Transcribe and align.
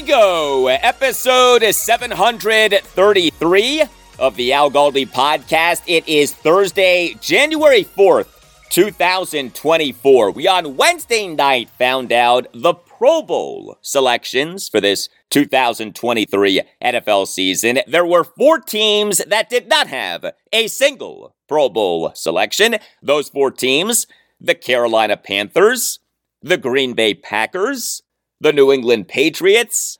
Go. 0.00 0.68
Episode 0.68 1.74
733 1.74 3.84
of 4.18 4.36
the 4.36 4.52
Al 4.52 4.70
Galdi 4.70 5.06
podcast. 5.06 5.82
It 5.86 6.06
is 6.08 6.34
Thursday, 6.34 7.14
January 7.20 7.84
4th, 7.84 8.28
2024. 8.70 10.30
We 10.32 10.48
on 10.48 10.76
Wednesday 10.76 11.28
night 11.28 11.70
found 11.78 12.12
out 12.12 12.46
the 12.52 12.74
Pro 12.74 13.22
Bowl 13.22 13.78
selections 13.80 14.68
for 14.68 14.80
this 14.80 15.08
2023 15.30 16.62
NFL 16.82 17.26
season. 17.26 17.78
There 17.86 18.06
were 18.06 18.24
four 18.24 18.58
teams 18.58 19.18
that 19.26 19.48
did 19.48 19.68
not 19.68 19.86
have 19.88 20.32
a 20.52 20.66
single 20.66 21.34
Pro 21.48 21.68
Bowl 21.68 22.12
selection. 22.14 22.76
Those 23.02 23.28
four 23.28 23.50
teams 23.50 24.06
the 24.38 24.54
Carolina 24.54 25.16
Panthers, 25.16 25.98
the 26.42 26.58
Green 26.58 26.92
Bay 26.92 27.14
Packers, 27.14 28.02
the 28.40 28.52
New 28.52 28.72
England 28.72 29.08
Patriots, 29.08 29.98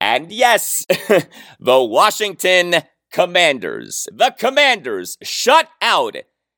and 0.00 0.30
yes, 0.30 0.84
the 1.60 1.82
Washington 1.82 2.76
Commanders. 3.12 4.06
The 4.12 4.34
Commanders 4.38 5.16
shut 5.22 5.68
out 5.80 6.16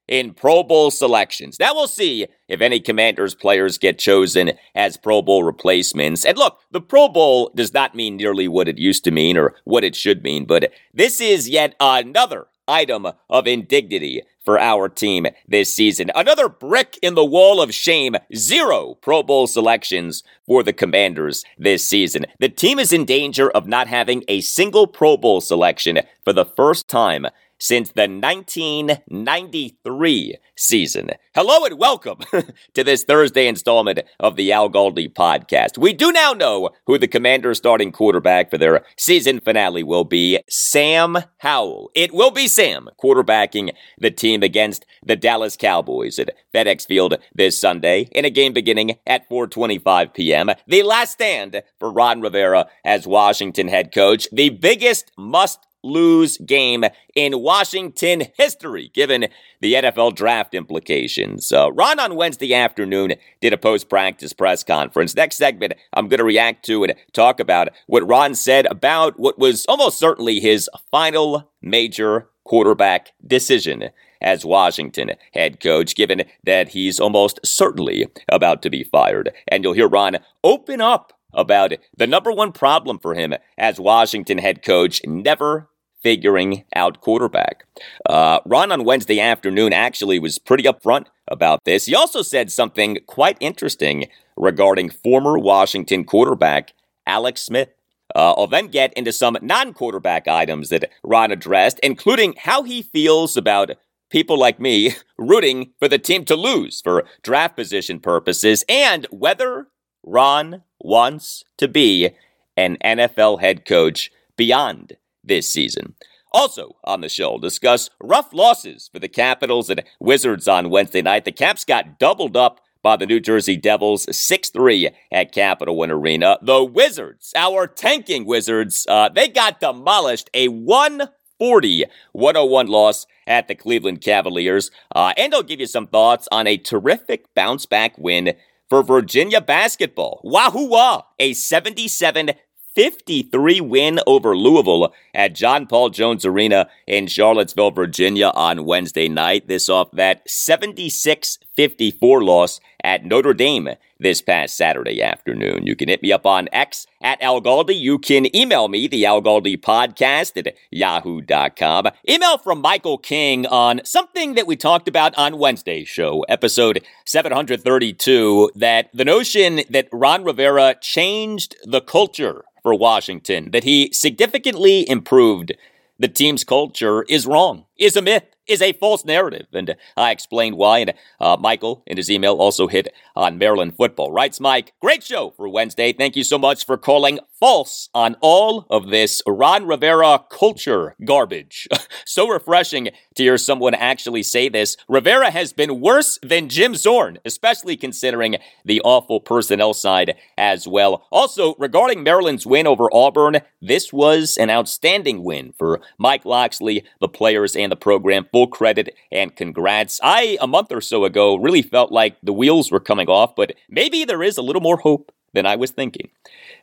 in 0.08 0.32
Pro 0.32 0.62
Bowl 0.62 0.90
selections. 0.90 1.58
Now 1.60 1.74
we'll 1.74 1.86
see 1.86 2.26
if 2.48 2.60
any 2.60 2.80
Commanders 2.80 3.34
players 3.34 3.78
get 3.78 3.98
chosen 3.98 4.52
as 4.74 4.96
Pro 4.96 5.22
Bowl 5.22 5.44
replacements. 5.44 6.24
And 6.24 6.38
look, 6.38 6.58
the 6.70 6.80
Pro 6.80 7.08
Bowl 7.08 7.52
does 7.54 7.74
not 7.74 7.94
mean 7.94 8.16
nearly 8.16 8.48
what 8.48 8.68
it 8.68 8.78
used 8.78 9.04
to 9.04 9.10
mean 9.10 9.36
or 9.36 9.54
what 9.64 9.84
it 9.84 9.94
should 9.94 10.24
mean, 10.24 10.46
but 10.46 10.72
this 10.94 11.20
is 11.20 11.48
yet 11.48 11.76
another 11.78 12.46
item 12.66 13.06
of 13.30 13.46
indignity 13.46 14.22
for 14.48 14.58
our 14.58 14.88
team 14.88 15.26
this 15.46 15.74
season. 15.74 16.10
Another 16.14 16.48
brick 16.48 16.98
in 17.02 17.14
the 17.14 17.22
wall 17.22 17.60
of 17.60 17.74
shame. 17.74 18.16
Zero 18.34 18.94
Pro 19.02 19.22
Bowl 19.22 19.46
selections 19.46 20.22
for 20.46 20.62
the 20.62 20.72
Commanders 20.72 21.44
this 21.58 21.86
season. 21.86 22.24
The 22.40 22.48
team 22.48 22.78
is 22.78 22.90
in 22.90 23.04
danger 23.04 23.50
of 23.50 23.66
not 23.66 23.88
having 23.88 24.24
a 24.26 24.40
single 24.40 24.86
Pro 24.86 25.18
Bowl 25.18 25.42
selection 25.42 25.98
for 26.24 26.32
the 26.32 26.46
first 26.46 26.88
time 26.88 27.26
since 27.58 27.92
the 27.92 28.08
1993 28.08 30.36
season. 30.56 31.10
Hello 31.34 31.64
and 31.64 31.78
welcome 31.78 32.18
to 32.74 32.84
this 32.84 33.04
Thursday 33.04 33.46
installment 33.46 34.00
of 34.18 34.34
the 34.36 34.52
Al 34.52 34.68
Galdi 34.68 35.10
podcast. 35.12 35.78
We 35.78 35.92
do 35.92 36.10
now 36.10 36.32
know 36.32 36.70
who 36.86 36.98
the 36.98 37.06
Commanders 37.06 37.58
starting 37.58 37.92
quarterback 37.92 38.50
for 38.50 38.58
their 38.58 38.84
season 38.96 39.38
finale 39.40 39.84
will 39.84 40.02
be 40.04 40.40
Sam 40.48 41.18
Howell. 41.38 41.92
It 41.94 42.12
will 42.12 42.32
be 42.32 42.48
Sam 42.48 42.88
quarterbacking 43.00 43.70
the 43.98 44.10
team 44.10 44.42
against 44.42 44.84
the 45.04 45.14
Dallas 45.16 45.56
Cowboys 45.56 46.18
at 46.18 46.30
FedEx 46.54 46.86
Field 46.86 47.18
this 47.34 47.60
Sunday 47.60 48.08
in 48.12 48.24
a 48.24 48.30
game 48.30 48.52
beginning 48.52 48.98
at 49.06 49.28
4:25 49.28 50.14
p.m. 50.14 50.50
The 50.66 50.82
last 50.82 51.12
stand 51.12 51.62
for 51.78 51.92
Ron 51.92 52.20
Rivera 52.20 52.66
as 52.84 53.06
Washington 53.06 53.68
head 53.68 53.92
coach. 53.92 54.26
The 54.32 54.50
biggest 54.50 55.12
must 55.16 55.67
lose 55.82 56.38
game 56.38 56.84
in 57.14 57.40
Washington 57.40 58.24
history, 58.36 58.90
given 58.94 59.28
the 59.60 59.74
NFL 59.74 60.14
draft 60.14 60.54
implications. 60.54 61.52
Uh, 61.52 61.72
Ron 61.72 62.00
on 62.00 62.16
Wednesday 62.16 62.54
afternoon 62.54 63.14
did 63.40 63.52
a 63.52 63.58
post 63.58 63.88
practice 63.88 64.32
press 64.32 64.64
conference. 64.64 65.14
Next 65.14 65.36
segment, 65.36 65.74
I'm 65.92 66.08
going 66.08 66.18
to 66.18 66.24
react 66.24 66.64
to 66.66 66.84
and 66.84 66.94
talk 67.12 67.40
about 67.40 67.68
what 67.86 68.06
Ron 68.06 68.34
said 68.34 68.66
about 68.66 69.18
what 69.18 69.38
was 69.38 69.64
almost 69.66 69.98
certainly 69.98 70.40
his 70.40 70.68
final 70.90 71.50
major 71.62 72.28
quarterback 72.44 73.12
decision 73.26 73.90
as 74.20 74.44
Washington 74.44 75.12
head 75.32 75.60
coach, 75.60 75.94
given 75.94 76.24
that 76.44 76.70
he's 76.70 76.98
almost 76.98 77.38
certainly 77.44 78.08
about 78.28 78.62
to 78.62 78.70
be 78.70 78.82
fired. 78.82 79.30
And 79.46 79.62
you'll 79.62 79.74
hear 79.74 79.88
Ron 79.88 80.18
open 80.42 80.80
up 80.80 81.12
about 81.32 81.72
the 81.96 82.06
number 82.06 82.32
one 82.32 82.52
problem 82.52 82.98
for 82.98 83.14
him 83.14 83.34
as 83.56 83.80
Washington 83.80 84.38
head 84.38 84.62
coach 84.62 85.00
never 85.06 85.68
figuring 86.02 86.64
out 86.74 87.00
quarterback. 87.00 87.64
Uh, 88.06 88.40
Ron 88.44 88.72
on 88.72 88.84
Wednesday 88.84 89.20
afternoon 89.20 89.72
actually 89.72 90.18
was 90.18 90.38
pretty 90.38 90.64
upfront 90.64 91.06
about 91.26 91.64
this. 91.64 91.86
He 91.86 91.94
also 91.94 92.22
said 92.22 92.50
something 92.50 92.98
quite 93.06 93.36
interesting 93.40 94.06
regarding 94.36 94.90
former 94.90 95.38
Washington 95.38 96.04
quarterback 96.04 96.72
Alex 97.06 97.42
Smith. 97.42 97.70
Uh, 98.14 98.32
I'll 98.32 98.46
then 98.46 98.68
get 98.68 98.92
into 98.94 99.12
some 99.12 99.36
non 99.42 99.74
quarterback 99.74 100.26
items 100.28 100.70
that 100.70 100.90
Ron 101.02 101.30
addressed, 101.30 101.78
including 101.80 102.34
how 102.38 102.62
he 102.62 102.82
feels 102.82 103.36
about 103.36 103.72
people 104.10 104.38
like 104.38 104.58
me 104.58 104.94
rooting 105.18 105.72
for 105.78 105.88
the 105.88 105.98
team 105.98 106.24
to 106.26 106.36
lose 106.36 106.80
for 106.80 107.04
draft 107.22 107.56
position 107.56 108.00
purposes 108.00 108.64
and 108.68 109.06
whether 109.10 109.66
Ron 110.08 110.62
wants 110.80 111.44
to 111.58 111.68
be 111.68 112.10
an 112.56 112.76
NFL 112.82 113.40
head 113.40 113.64
coach 113.64 114.10
beyond 114.36 114.96
this 115.22 115.52
season. 115.52 115.94
Also 116.32 116.76
on 116.84 117.00
the 117.00 117.08
show, 117.08 117.38
discuss 117.38 117.90
rough 118.00 118.32
losses 118.32 118.88
for 118.92 118.98
the 118.98 119.08
Capitals 119.08 119.70
and 119.70 119.82
Wizards 120.00 120.48
on 120.48 120.70
Wednesday 120.70 121.02
night. 121.02 121.24
The 121.24 121.32
Caps 121.32 121.64
got 121.64 121.98
doubled 121.98 122.36
up 122.36 122.60
by 122.82 122.96
the 122.96 123.06
New 123.06 123.20
Jersey 123.20 123.56
Devils 123.56 124.06
6 124.16 124.50
3 124.50 124.90
at 125.12 125.32
Capital 125.32 125.76
One 125.76 125.90
Arena. 125.90 126.38
The 126.42 126.64
Wizards, 126.64 127.32
our 127.34 127.66
tanking 127.66 128.24
Wizards, 128.24 128.86
uh, 128.88 129.08
they 129.08 129.28
got 129.28 129.60
demolished. 129.60 130.30
A 130.34 130.48
140 130.48 131.84
101 132.12 132.66
loss 132.66 133.06
at 133.26 133.48
the 133.48 133.54
Cleveland 133.54 134.00
Cavaliers. 134.00 134.70
Uh, 134.94 135.12
and 135.16 135.34
I'll 135.34 135.42
give 135.42 135.60
you 135.60 135.66
some 135.66 135.86
thoughts 135.86 136.28
on 136.30 136.46
a 136.46 136.56
terrific 136.56 137.34
bounce 137.34 137.66
back 137.66 137.96
win 137.98 138.34
for 138.68 138.82
Virginia 138.82 139.40
basketball. 139.40 140.20
Wahoo 140.22 140.68
wah! 140.68 141.02
A 141.18 141.32
77 141.32 142.30
53 142.74 143.60
win 143.60 143.98
over 144.06 144.36
Louisville 144.36 144.94
at 145.12 145.34
John 145.34 145.66
Paul 145.66 145.90
Jones 145.90 146.24
Arena 146.24 146.68
in 146.86 147.08
Charlottesville, 147.08 147.72
Virginia 147.72 148.30
on 148.34 148.66
Wednesday 148.66 149.08
night. 149.08 149.48
This 149.48 149.68
off 149.68 149.90
that 149.92 150.22
76 150.30 151.38
54 151.56 152.22
loss 152.22 152.60
at 152.84 153.04
Notre 153.04 153.34
Dame 153.34 153.70
this 153.98 154.22
past 154.22 154.56
Saturday 154.56 155.02
afternoon. 155.02 155.66
You 155.66 155.74
can 155.76 155.88
hit 155.88 156.02
me 156.02 156.12
up 156.12 156.26
on 156.26 156.48
X 156.52 156.86
at 157.02 157.20
Al 157.22 157.40
Galdi. 157.40 157.78
You 157.78 157.98
can 157.98 158.34
email 158.34 158.68
me, 158.68 158.86
the 158.86 159.04
Al 159.06 159.22
Galdi 159.22 159.60
podcast 159.60 160.36
at 160.36 160.54
yahoo.com. 160.70 161.88
Email 162.08 162.38
from 162.38 162.60
Michael 162.60 162.98
King 162.98 163.46
on 163.46 163.80
something 163.84 164.34
that 164.34 164.46
we 164.46 164.56
talked 164.56 164.88
about 164.88 165.16
on 165.18 165.38
Wednesday's 165.38 165.88
show, 165.88 166.20
episode 166.28 166.84
732, 167.06 168.50
that 168.54 168.90
the 168.94 169.04
notion 169.04 169.60
that 169.70 169.88
Ron 169.92 170.24
Rivera 170.24 170.76
changed 170.80 171.56
the 171.64 171.80
culture 171.80 172.44
for 172.62 172.74
Washington, 172.74 173.50
that 173.52 173.64
he 173.64 173.90
significantly 173.92 174.88
improved 174.88 175.52
the 175.98 176.08
team's 176.08 176.44
culture 176.44 177.02
is 177.04 177.26
wrong, 177.26 177.64
is 177.76 177.96
a 177.96 178.02
myth 178.02 178.24
is 178.48 178.62
a 178.62 178.72
false 178.72 179.04
narrative. 179.04 179.46
And 179.52 179.76
I 179.96 180.10
explained 180.10 180.56
why. 180.56 180.78
And 180.78 180.94
uh, 181.20 181.36
Michael, 181.38 181.82
in 181.86 181.96
his 181.96 182.10
email, 182.10 182.36
also 182.36 182.66
hit 182.66 182.88
on 183.14 183.38
Maryland 183.38 183.76
football. 183.76 184.12
Writes 184.12 184.40
Mike, 184.40 184.72
great 184.80 185.02
show 185.02 185.30
for 185.36 185.48
Wednesday. 185.48 185.92
Thank 185.92 186.16
you 186.16 186.24
so 186.24 186.38
much 186.38 186.64
for 186.64 186.76
calling 186.76 187.20
false 187.38 187.88
on 187.94 188.16
all 188.20 188.66
of 188.70 188.88
this 188.88 189.22
Ron 189.26 189.66
Rivera 189.66 190.24
culture 190.30 190.96
garbage. 191.04 191.68
so 192.04 192.28
refreshing 192.28 192.88
to 193.14 193.22
hear 193.22 193.38
someone 193.38 193.74
actually 193.74 194.22
say 194.22 194.48
this. 194.48 194.76
Rivera 194.88 195.30
has 195.30 195.52
been 195.52 195.80
worse 195.80 196.18
than 196.22 196.48
Jim 196.48 196.74
Zorn, 196.74 197.18
especially 197.24 197.76
considering 197.76 198.36
the 198.64 198.80
awful 198.82 199.20
personnel 199.20 199.74
side 199.74 200.16
as 200.36 200.66
well. 200.66 201.06
Also, 201.10 201.54
regarding 201.58 202.02
Maryland's 202.02 202.46
win 202.46 202.66
over 202.66 202.88
Auburn, 202.92 203.40
this 203.60 203.92
was 203.92 204.36
an 204.36 204.50
outstanding 204.50 205.22
win 205.22 205.52
for 205.56 205.80
Mike 205.98 206.24
Locksley, 206.24 206.84
the 207.00 207.08
players, 207.08 207.56
and 207.56 207.70
the 207.70 207.76
program 207.76 208.26
full 208.38 208.46
credit 208.46 208.94
and 209.10 209.34
congrats. 209.34 209.98
I, 210.00 210.38
a 210.40 210.46
month 210.46 210.70
or 210.70 210.80
so 210.80 211.04
ago, 211.04 211.34
really 211.34 211.62
felt 211.62 211.90
like 211.90 212.16
the 212.22 212.32
wheels 212.32 212.70
were 212.70 212.78
coming 212.78 213.08
off, 213.08 213.34
but 213.34 213.52
maybe 213.68 214.04
there 214.04 214.22
is 214.22 214.38
a 214.38 214.42
little 214.42 214.62
more 214.62 214.76
hope 214.76 215.10
than 215.34 215.44
I 215.44 215.56
was 215.56 215.72
thinking. 215.72 216.10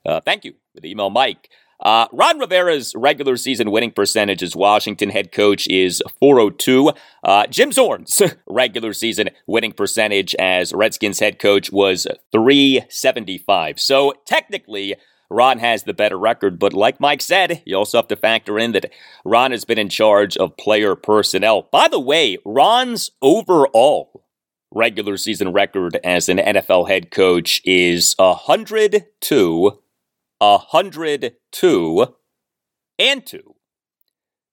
Uh, 0.06 0.22
thank 0.22 0.45
you 0.45 0.54
for 0.74 0.80
the 0.80 0.89
email, 0.89 1.10
Mike. 1.10 1.50
Uh, 1.81 2.07
Ron 2.13 2.39
Rivera's 2.39 2.94
regular 2.95 3.36
season 3.36 3.72
winning 3.72 3.92
percentage 3.92 4.42
as 4.42 4.56
Washington 4.56 5.10
head 5.10 5.33
coach 5.33 5.68
is 5.68 6.01
402. 6.22 6.94
Uh, 7.25 7.45
Jim 7.48 7.74
Zorn's 7.74 8.22
regular 8.48 8.94
season 8.94 9.30
winning 9.45 9.74
percentage 9.74 10.33
as 10.36 10.72
Redskins 10.72 11.19
head 11.19 11.39
coach 11.39 11.74
was 11.74 12.07
375. 12.31 13.81
So 13.81 14.13
technically, 14.25 14.95
Ron 15.30 15.60
has 15.60 15.83
the 15.83 15.94
better 15.94 16.18
record, 16.18 16.60
but 16.60 16.74
like 16.74 17.00
Mike 17.00 17.22
said, 17.22 17.63
you 17.66 17.75
also 17.75 17.98
have 17.98 18.07
to 18.10 18.16
factor 18.16 18.60
in 18.60 18.72
that 18.74 18.92
Ron 19.24 19.51
has 19.51 19.66
been 19.66 19.80
in 19.80 19.89
charge 19.89 20.38
of 20.38 20.57
player 20.57 20.95
personnel. 20.95 21.68
By 21.72 21.88
the 21.88 22.00
way, 22.00 22.38
Ron's 22.45 23.12
overall 23.22 24.24
regular 24.72 25.18
season 25.18 25.54
record 25.54 25.98
as 26.04 26.30
an 26.30 26.38
NFL 26.38 26.88
head 26.89 27.10
coach 27.10 27.62
is 27.63 28.13
102, 28.18 29.80
102, 30.39 32.16
and 33.00 33.25
2. 33.25 33.56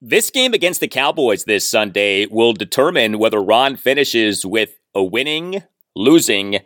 This 0.00 0.30
game 0.30 0.52
against 0.52 0.80
the 0.80 0.88
Cowboys 0.88 1.44
this 1.44 1.69
Sunday 1.69 2.26
will 2.26 2.52
determine 2.54 3.19
whether 3.19 3.40
Ron 3.40 3.76
finishes 3.76 4.44
with 4.44 4.80
a 4.94 5.04
winning, 5.04 5.62
losing, 5.94 6.58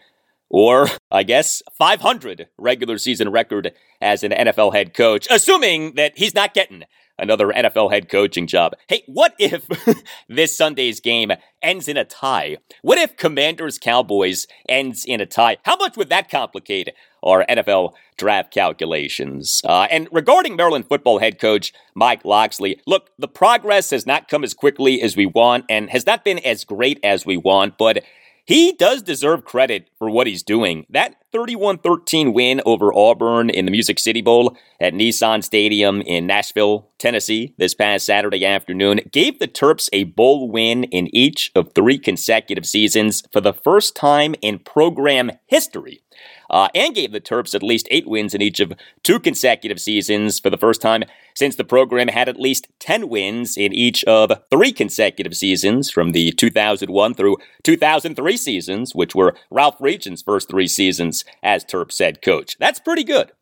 or 0.49 0.89
I 1.11 1.23
guess 1.23 1.63
500 1.77 2.49
regular 2.59 2.99
season 2.99 3.31
record 3.31 3.73
as 4.01 4.23
an 4.23 4.33
NFL 4.33 4.75
head 4.75 4.95
coach, 4.95 5.27
assuming 5.31 5.95
that 5.95 6.17
he's 6.17 6.35
not 6.35 6.55
getting 6.55 6.85
another 7.19 7.49
NFL 7.49 7.93
head 7.93 8.09
coaching 8.09 8.47
job. 8.47 8.73
Hey, 8.89 9.03
what 9.07 9.35
if 9.39 9.67
this 10.29 10.57
Sunday's 10.57 11.01
game 11.01 11.33
ends 11.63 11.89
in 11.89 11.97
a 11.97 12.05
tie? 12.05 12.59
What 12.83 12.99
if 12.99 13.17
Commanders 13.17 13.79
Cowboys 13.79 14.47
ends 14.69 15.05
in 15.05 15.21
a 15.21 15.27
tie? 15.27 15.57
How 15.65 15.77
much 15.77 15.97
would 15.97 16.11
that 16.11 16.31
complicate 16.31 16.91
our 17.23 17.45
NFL 17.49 17.95
draft 18.19 18.53
calculations? 18.53 19.63
Uh, 19.65 19.87
and 19.91 20.09
regarding 20.13 20.57
Maryland 20.57 20.87
football 20.89 21.19
head 21.19 21.39
coach 21.39 21.73
Mike 21.95 22.25
Locksley, 22.25 22.81
look, 22.87 23.11
the 23.19 23.29
progress 23.29 23.91
has 23.91 24.07
not 24.07 24.29
come 24.29 24.45
as 24.45 24.55
quickly 24.55 25.01
as 25.03 25.17
we 25.17 25.27
want 25.27 25.65
and 25.69 25.91
has 25.91 26.07
not 26.07 26.25
been 26.25 26.39
as 26.41 26.65
great 26.65 27.01
as 27.03 27.25
we 27.25 27.37
want, 27.37 27.79
but 27.79 28.05
he 28.47 28.73
does 28.73 29.03
deserve 29.03 29.45
credit 29.45 29.91
for 29.99 30.09
what 30.09 30.27
he's 30.29 30.43
doing. 30.43 30.87
That 30.89 31.17
31 31.33 31.79
13 31.79 32.33
win 32.33 32.63
over 32.65 32.95
Auburn 32.95 33.51
in 33.51 33.65
the 33.65 33.71
Music 33.71 33.99
City 33.99 34.23
Bowl 34.23 34.57
at 34.81 34.95
Nissan 34.95 35.43
Stadium 35.43 36.01
in 36.01 36.27
Nashville, 36.27 36.89
Tennessee, 36.99 37.55
this 37.59 37.75
past 37.75 38.07
Saturday 38.07 38.47
afternoon 38.47 39.01
gave 39.11 39.41
the 39.41 39.49
Terps 39.49 39.89
a 39.93 40.05
bowl 40.05 40.49
win 40.49 40.85
in 40.85 41.15
each 41.15 41.51
of 41.55 41.75
three 41.75 41.99
consecutive 41.99 42.65
seasons 42.65 43.25
for 43.33 43.41
the 43.41 43.53
first 43.53 43.97
time 43.97 44.35
in 44.41 44.61
program 44.61 45.33
history 45.47 46.03
uh, 46.51 46.69
and 46.75 46.95
gave 46.95 47.13
the 47.13 47.21
Terps 47.21 47.55
at 47.55 47.63
least 47.63 47.89
eight 47.91 48.07
wins 48.07 48.35
in 48.35 48.43
each 48.43 48.61
of 48.61 48.73
two 49.03 49.19
consecutive 49.19 49.81
seasons 49.81 50.39
for 50.39 50.51
the 50.51 50.57
first 50.57 50.81
time 50.81 51.05
since 51.35 51.57
the 51.57 51.65
program 51.65 52.09
had 52.09 52.29
at 52.29 52.41
least 52.41 52.69
10 52.81 53.09
wins 53.09 53.57
in 53.57 53.73
each 53.73 54.03
of 54.05 54.33
three 54.51 54.73
consecutive 54.73 55.37
seasons 55.37 55.91
from 55.91 56.13
the 56.13 56.33
2001 56.33 57.15
through 57.15 57.37
2003 57.63 58.37
seasons, 58.37 58.95
which 58.95 59.15
were 59.15 59.37
Ralph 59.51 59.79
Friedgen's 59.79 60.23
first 60.23 60.49
three 60.49 60.69
seasons 60.69 61.25
as 61.43 61.65
Terps 61.65 61.99
head 61.99 62.23
coach. 62.23 62.57
That's 62.59 62.81
pretty 62.81 63.05
good. 63.05 63.33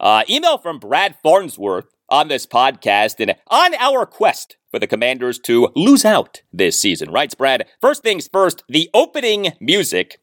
Uh, 0.00 0.24
email 0.28 0.58
from 0.58 0.78
Brad 0.78 1.16
Farnsworth 1.22 1.86
on 2.08 2.28
this 2.28 2.46
podcast 2.46 3.20
and 3.20 3.36
on 3.48 3.74
our 3.76 4.04
quest 4.04 4.56
for 4.70 4.78
the 4.78 4.86
Commanders 4.86 5.38
to 5.38 5.70
lose 5.76 6.04
out 6.04 6.42
this 6.52 6.80
season. 6.80 7.10
Writes 7.10 7.34
Brad, 7.34 7.66
first 7.80 8.02
things 8.02 8.28
first, 8.32 8.64
the 8.68 8.90
opening 8.92 9.52
music 9.60 10.18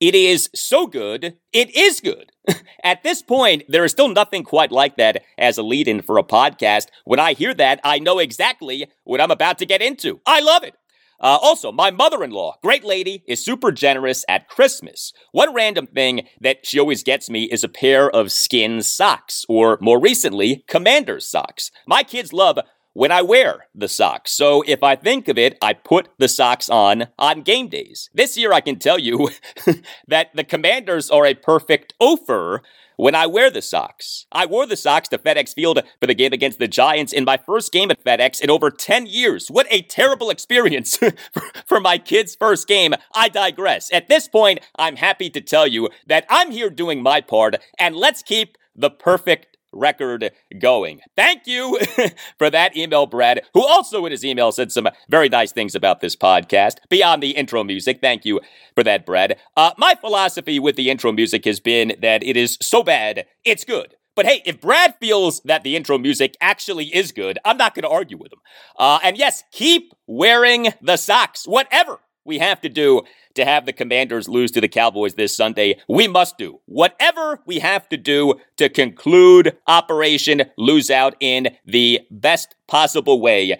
it 0.00 0.14
is 0.14 0.50
so 0.54 0.86
good, 0.86 1.36
it 1.52 1.74
is 1.76 2.00
good. 2.00 2.32
At 2.84 3.02
this 3.02 3.22
point, 3.22 3.64
there 3.68 3.84
is 3.84 3.92
still 3.92 4.08
nothing 4.08 4.44
quite 4.44 4.70
like 4.70 4.96
that 4.96 5.22
as 5.38 5.58
a 5.58 5.62
lead 5.62 5.88
in 5.88 6.02
for 6.02 6.18
a 6.18 6.24
podcast. 6.24 6.86
When 7.04 7.18
I 7.20 7.32
hear 7.32 7.54
that, 7.54 7.80
I 7.82 7.98
know 7.98 8.18
exactly 8.18 8.86
what 9.04 9.20
I'm 9.20 9.30
about 9.30 9.58
to 9.58 9.66
get 9.66 9.82
into. 9.82 10.20
I 10.26 10.40
love 10.40 10.62
it. 10.64 10.74
Uh, 11.18 11.38
also, 11.40 11.72
my 11.72 11.90
mother 11.90 12.22
in 12.22 12.30
law, 12.30 12.56
great 12.62 12.84
lady, 12.84 13.24
is 13.26 13.44
super 13.44 13.72
generous 13.72 14.24
at 14.28 14.48
Christmas. 14.48 15.12
One 15.32 15.54
random 15.54 15.86
thing 15.86 16.28
that 16.40 16.66
she 16.66 16.78
always 16.78 17.02
gets 17.02 17.30
me 17.30 17.44
is 17.44 17.64
a 17.64 17.68
pair 17.68 18.10
of 18.10 18.30
skin 18.30 18.82
socks, 18.82 19.44
or 19.48 19.78
more 19.80 19.98
recently, 19.98 20.64
commander's 20.68 21.26
socks. 21.26 21.70
My 21.86 22.02
kids 22.02 22.34
love 22.34 22.58
when 22.96 23.12
I 23.12 23.20
wear 23.20 23.66
the 23.74 23.88
socks. 23.88 24.32
So 24.32 24.64
if 24.66 24.82
I 24.82 24.96
think 24.96 25.28
of 25.28 25.36
it, 25.36 25.58
I 25.60 25.74
put 25.74 26.08
the 26.16 26.28
socks 26.28 26.70
on 26.70 27.08
on 27.18 27.42
game 27.42 27.68
days. 27.68 28.08
This 28.14 28.38
year, 28.38 28.54
I 28.54 28.62
can 28.62 28.78
tell 28.78 28.98
you 28.98 29.28
that 30.08 30.34
the 30.34 30.44
commanders 30.44 31.10
are 31.10 31.26
a 31.26 31.34
perfect 31.34 31.92
offer 32.00 32.62
when 32.96 33.14
I 33.14 33.26
wear 33.26 33.50
the 33.50 33.60
socks. 33.60 34.24
I 34.32 34.46
wore 34.46 34.64
the 34.64 34.78
socks 34.78 35.08
to 35.08 35.18
FedEx 35.18 35.52
Field 35.52 35.82
for 36.00 36.06
the 36.06 36.14
game 36.14 36.32
against 36.32 36.58
the 36.58 36.68
Giants 36.68 37.12
in 37.12 37.26
my 37.26 37.36
first 37.36 37.70
game 37.70 37.90
at 37.90 38.02
FedEx 38.02 38.40
in 38.40 38.48
over 38.48 38.70
10 38.70 39.04
years. 39.04 39.48
What 39.48 39.66
a 39.70 39.82
terrible 39.82 40.30
experience 40.30 40.98
for 41.66 41.80
my 41.80 41.98
kid's 41.98 42.34
first 42.34 42.66
game. 42.66 42.94
I 43.14 43.28
digress. 43.28 43.92
At 43.92 44.08
this 44.08 44.26
point, 44.26 44.60
I'm 44.78 44.96
happy 44.96 45.28
to 45.28 45.42
tell 45.42 45.66
you 45.66 45.90
that 46.06 46.24
I'm 46.30 46.50
here 46.50 46.70
doing 46.70 47.02
my 47.02 47.20
part, 47.20 47.56
and 47.78 47.94
let's 47.94 48.22
keep 48.22 48.56
the 48.74 48.90
perfect 48.90 49.55
record 49.78 50.30
going. 50.58 51.00
Thank 51.16 51.46
you 51.46 51.78
for 52.38 52.50
that 52.50 52.76
email, 52.76 53.06
Brad, 53.06 53.42
who 53.54 53.64
also 53.64 54.04
in 54.06 54.12
his 54.12 54.24
email 54.24 54.52
said 54.52 54.72
some 54.72 54.88
very 55.08 55.28
nice 55.28 55.52
things 55.52 55.74
about 55.74 56.00
this 56.00 56.16
podcast 56.16 56.76
beyond 56.88 57.22
the 57.22 57.30
intro 57.30 57.64
music. 57.64 58.00
Thank 58.00 58.24
you 58.24 58.40
for 58.74 58.82
that, 58.84 59.06
Brad. 59.06 59.38
Uh, 59.56 59.72
my 59.78 59.94
philosophy 59.94 60.58
with 60.58 60.76
the 60.76 60.90
intro 60.90 61.12
music 61.12 61.44
has 61.44 61.60
been 61.60 61.94
that 62.00 62.22
it 62.22 62.36
is 62.36 62.58
so 62.60 62.82
bad, 62.82 63.26
it's 63.44 63.64
good. 63.64 63.94
But 64.14 64.24
hey, 64.24 64.42
if 64.46 64.62
Brad 64.62 64.94
feels 64.98 65.40
that 65.44 65.62
the 65.62 65.76
intro 65.76 65.98
music 65.98 66.36
actually 66.40 66.86
is 66.86 67.12
good, 67.12 67.38
I'm 67.44 67.58
not 67.58 67.74
going 67.74 67.82
to 67.82 67.90
argue 67.90 68.16
with 68.16 68.32
him. 68.32 68.38
Uh, 68.78 68.98
and 69.02 69.18
yes, 69.18 69.44
keep 69.52 69.92
wearing 70.06 70.68
the 70.80 70.96
socks, 70.96 71.46
whatever 71.46 72.00
we 72.26 72.38
have 72.38 72.60
to 72.62 72.68
do 72.68 73.02
to 73.34 73.44
have 73.44 73.66
the 73.66 73.72
Commanders 73.72 74.28
lose 74.28 74.50
to 74.52 74.60
the 74.60 74.68
Cowboys 74.68 75.14
this 75.14 75.36
Sunday. 75.36 75.78
We 75.88 76.08
must 76.08 76.36
do 76.36 76.60
whatever 76.66 77.40
we 77.46 77.60
have 77.60 77.88
to 77.90 77.96
do 77.96 78.34
to 78.56 78.68
conclude 78.68 79.56
Operation 79.66 80.42
Lose 80.58 80.90
Out 80.90 81.14
in 81.20 81.56
the 81.64 82.00
best 82.10 82.56
possible 82.66 83.20
way. 83.20 83.58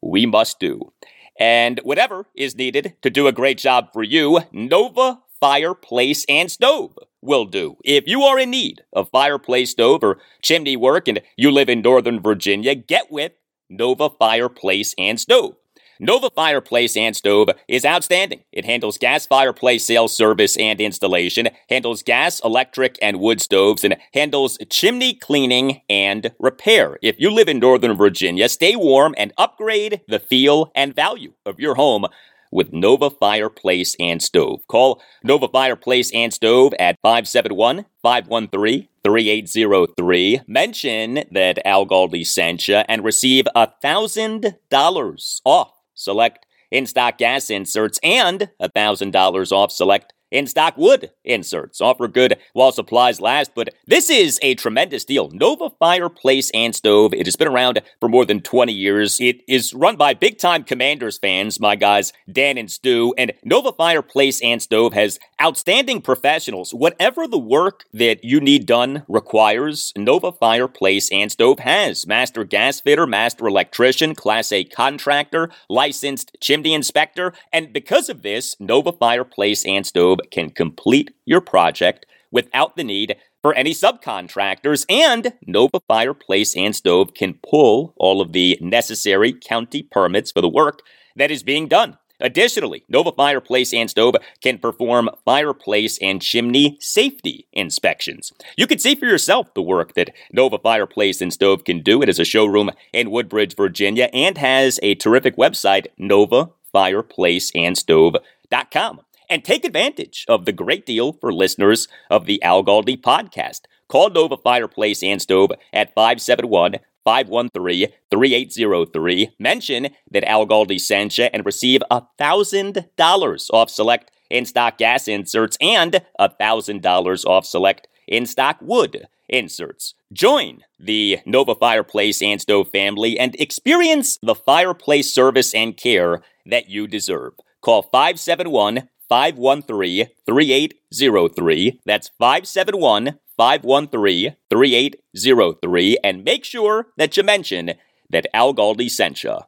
We 0.00 0.26
must 0.26 0.58
do. 0.58 0.92
And 1.38 1.80
whatever 1.84 2.26
is 2.34 2.56
needed 2.56 2.94
to 3.02 3.10
do 3.10 3.26
a 3.26 3.32
great 3.32 3.58
job 3.58 3.88
for 3.92 4.02
you, 4.02 4.40
Nova 4.52 5.20
Fireplace 5.38 6.24
and 6.28 6.50
Stove 6.50 6.96
will 7.20 7.44
do. 7.44 7.76
If 7.84 8.04
you 8.06 8.22
are 8.22 8.38
in 8.38 8.50
need 8.50 8.82
of 8.92 9.10
fireplace 9.10 9.72
stove 9.72 10.02
or 10.02 10.18
chimney 10.40 10.76
work 10.76 11.08
and 11.08 11.20
you 11.36 11.50
live 11.50 11.68
in 11.68 11.82
Northern 11.82 12.22
Virginia, 12.22 12.74
get 12.74 13.10
with 13.10 13.32
Nova 13.68 14.08
Fireplace 14.08 14.94
and 14.96 15.20
Stove. 15.20 15.56
Nova 15.98 16.30
Fireplace 16.30 16.96
and 16.96 17.16
Stove 17.16 17.48
is 17.68 17.84
outstanding. 17.84 18.42
It 18.52 18.64
handles 18.64 18.98
gas 18.98 19.26
fireplace 19.26 19.86
sales 19.86 20.14
service 20.14 20.56
and 20.56 20.80
installation, 20.80 21.48
handles 21.70 22.02
gas, 22.02 22.40
electric, 22.44 22.98
and 23.00 23.20
wood 23.20 23.40
stoves, 23.40 23.84
and 23.84 23.96
handles 24.12 24.58
chimney 24.68 25.14
cleaning 25.14 25.80
and 25.88 26.32
repair. 26.38 26.98
If 27.02 27.16
you 27.18 27.30
live 27.30 27.48
in 27.48 27.58
Northern 27.58 27.96
Virginia, 27.96 28.48
stay 28.48 28.76
warm 28.76 29.14
and 29.16 29.32
upgrade 29.38 30.02
the 30.08 30.18
feel 30.18 30.70
and 30.74 30.94
value 30.94 31.32
of 31.46 31.58
your 31.58 31.76
home 31.76 32.06
with 32.52 32.72
Nova 32.72 33.10
Fireplace 33.10 33.96
and 33.98 34.22
Stove. 34.22 34.66
Call 34.68 35.02
Nova 35.22 35.48
Fireplace 35.48 36.12
and 36.14 36.32
Stove 36.32 36.74
at 36.78 36.96
571 37.02 37.86
513 38.02 38.88
3803. 39.04 40.40
Mention 40.46 41.24
that 41.30 41.64
Al 41.64 41.86
Galdi 41.86 42.26
sent 42.26 42.66
you 42.68 42.76
and 42.88 43.04
receive 43.04 43.46
$1,000 43.54 45.40
off 45.44 45.75
select 45.96 46.46
in 46.70 46.86
stock 46.86 47.18
gas 47.18 47.50
inserts 47.50 47.98
and 48.02 48.50
$1,000 48.62 49.52
off 49.52 49.72
select 49.72 50.12
in 50.30 50.46
stock 50.46 50.76
wood 50.76 51.10
inserts. 51.24 51.80
Offer 51.80 52.08
good 52.08 52.36
while 52.52 52.72
supplies 52.72 53.20
last, 53.20 53.52
but 53.54 53.70
this 53.86 54.10
is 54.10 54.38
a 54.42 54.54
tremendous 54.54 55.04
deal. 55.04 55.30
Nova 55.32 55.70
Fireplace 55.70 56.50
and 56.52 56.74
Stove. 56.74 57.14
It 57.14 57.26
has 57.26 57.36
been 57.36 57.48
around 57.48 57.80
for 58.00 58.08
more 58.08 58.24
than 58.24 58.40
20 58.40 58.72
years. 58.72 59.20
It 59.20 59.42
is 59.48 59.74
run 59.74 59.96
by 59.96 60.14
big 60.14 60.38
time 60.38 60.64
Commanders 60.64 61.18
fans, 61.18 61.60
my 61.60 61.76
guys 61.76 62.12
Dan 62.30 62.58
and 62.58 62.70
Stu, 62.70 63.14
and 63.16 63.32
Nova 63.44 63.72
Fireplace 63.72 64.40
and 64.42 64.60
Stove 64.60 64.92
has 64.94 65.18
outstanding 65.40 66.00
professionals. 66.02 66.72
Whatever 66.72 67.26
the 67.26 67.38
work 67.38 67.84
that 67.92 68.24
you 68.24 68.40
need 68.40 68.66
done 68.66 69.04
requires, 69.08 69.92
Nova 69.96 70.32
Fireplace 70.32 71.10
and 71.10 71.30
Stove 71.30 71.60
has 71.60 72.06
master 72.06 72.44
gas 72.44 72.80
fitter, 72.80 73.06
master 73.06 73.46
electrician, 73.46 74.14
class 74.14 74.52
A 74.52 74.64
contractor, 74.64 75.50
licensed 75.68 76.36
chimney 76.40 76.74
inspector, 76.74 77.32
and 77.52 77.72
because 77.72 78.08
of 78.08 78.22
this, 78.22 78.56
Nova 78.58 78.92
Fireplace 78.92 79.64
and 79.64 79.86
Stove 79.86 80.15
can 80.30 80.50
complete 80.50 81.10
your 81.24 81.40
project 81.40 82.06
without 82.30 82.76
the 82.76 82.84
need 82.84 83.16
for 83.42 83.54
any 83.54 83.72
subcontractors, 83.72 84.86
and 84.88 85.32
Nova 85.46 85.80
Fireplace 85.86 86.56
and 86.56 86.74
Stove 86.74 87.12
can 87.14 87.38
pull 87.48 87.94
all 87.96 88.20
of 88.20 88.32
the 88.32 88.58
necessary 88.60 89.32
county 89.32 89.84
permits 89.84 90.32
for 90.32 90.40
the 90.40 90.48
work 90.48 90.82
that 91.14 91.30
is 91.30 91.44
being 91.44 91.68
done. 91.68 91.96
Additionally, 92.18 92.82
Nova 92.88 93.12
Fireplace 93.12 93.72
and 93.72 93.88
Stove 93.88 94.16
can 94.42 94.58
perform 94.58 95.08
fireplace 95.24 95.96
and 95.98 96.20
chimney 96.22 96.76
safety 96.80 97.46
inspections. 97.52 98.32
You 98.56 98.66
can 98.66 98.78
see 98.78 98.96
for 98.96 99.06
yourself 99.06 99.54
the 99.54 99.62
work 99.62 99.94
that 99.94 100.10
Nova 100.32 100.58
Fireplace 100.58 101.20
and 101.20 101.32
Stove 101.32 101.62
can 101.64 101.82
do. 101.82 102.02
It 102.02 102.08
is 102.08 102.18
a 102.18 102.24
showroom 102.24 102.72
in 102.92 103.12
Woodbridge, 103.12 103.54
Virginia, 103.54 104.10
and 104.12 104.38
has 104.38 104.80
a 104.82 104.96
terrific 104.96 105.36
website, 105.36 105.86
novafireplaceandstove.com 106.00 109.00
and 109.28 109.44
take 109.44 109.64
advantage 109.64 110.24
of 110.28 110.44
the 110.44 110.52
great 110.52 110.86
deal 110.86 111.12
for 111.12 111.32
listeners 111.32 111.88
of 112.10 112.26
the 112.26 112.42
Al 112.42 112.64
Galdi 112.64 113.00
podcast. 113.00 113.62
Call 113.88 114.10
Nova 114.10 114.36
Fireplace 114.36 115.02
and 115.02 115.20
Stove 115.22 115.50
at 115.72 115.94
571 115.94 116.76
513 117.04 117.92
3803. 118.10 119.30
Mention 119.38 119.88
that 120.10 120.24
Al 120.24 120.46
Galdi 120.46 120.80
sent 120.80 121.18
you 121.18 121.28
and 121.32 121.46
receive 121.46 121.82
$1,000 121.90 123.50
off 123.52 123.70
select 123.70 124.10
in 124.28 124.44
stock 124.44 124.78
gas 124.78 125.06
inserts 125.06 125.56
and 125.60 126.02
$1,000 126.20 127.26
off 127.26 127.46
select 127.46 127.88
in 128.08 128.26
stock 128.26 128.58
wood 128.60 129.06
inserts. 129.28 129.94
Join 130.12 130.60
the 130.78 131.18
Nova 131.26 131.54
Fireplace 131.54 132.22
and 132.22 132.40
Stove 132.40 132.70
family 132.70 133.18
and 133.18 133.34
experience 133.36 134.18
the 134.22 134.34
fireplace 134.34 135.12
service 135.12 135.54
and 135.54 135.76
care 135.76 136.22
that 136.44 136.68
you 136.68 136.86
deserve. 136.86 137.34
Call 137.60 137.82
571 137.82 138.88
513 139.08 140.08
3803. 140.26 141.80
That's 141.84 142.10
571 142.18 143.18
513 143.36 144.36
3803. 144.50 145.98
And 146.02 146.24
make 146.24 146.44
sure 146.44 146.86
that 146.96 147.16
you 147.16 147.22
mention 147.22 147.74
that 148.10 148.26
Al 148.34 148.54
Galdi 148.54 148.90
sent 148.90 149.24
you. 149.24 149.38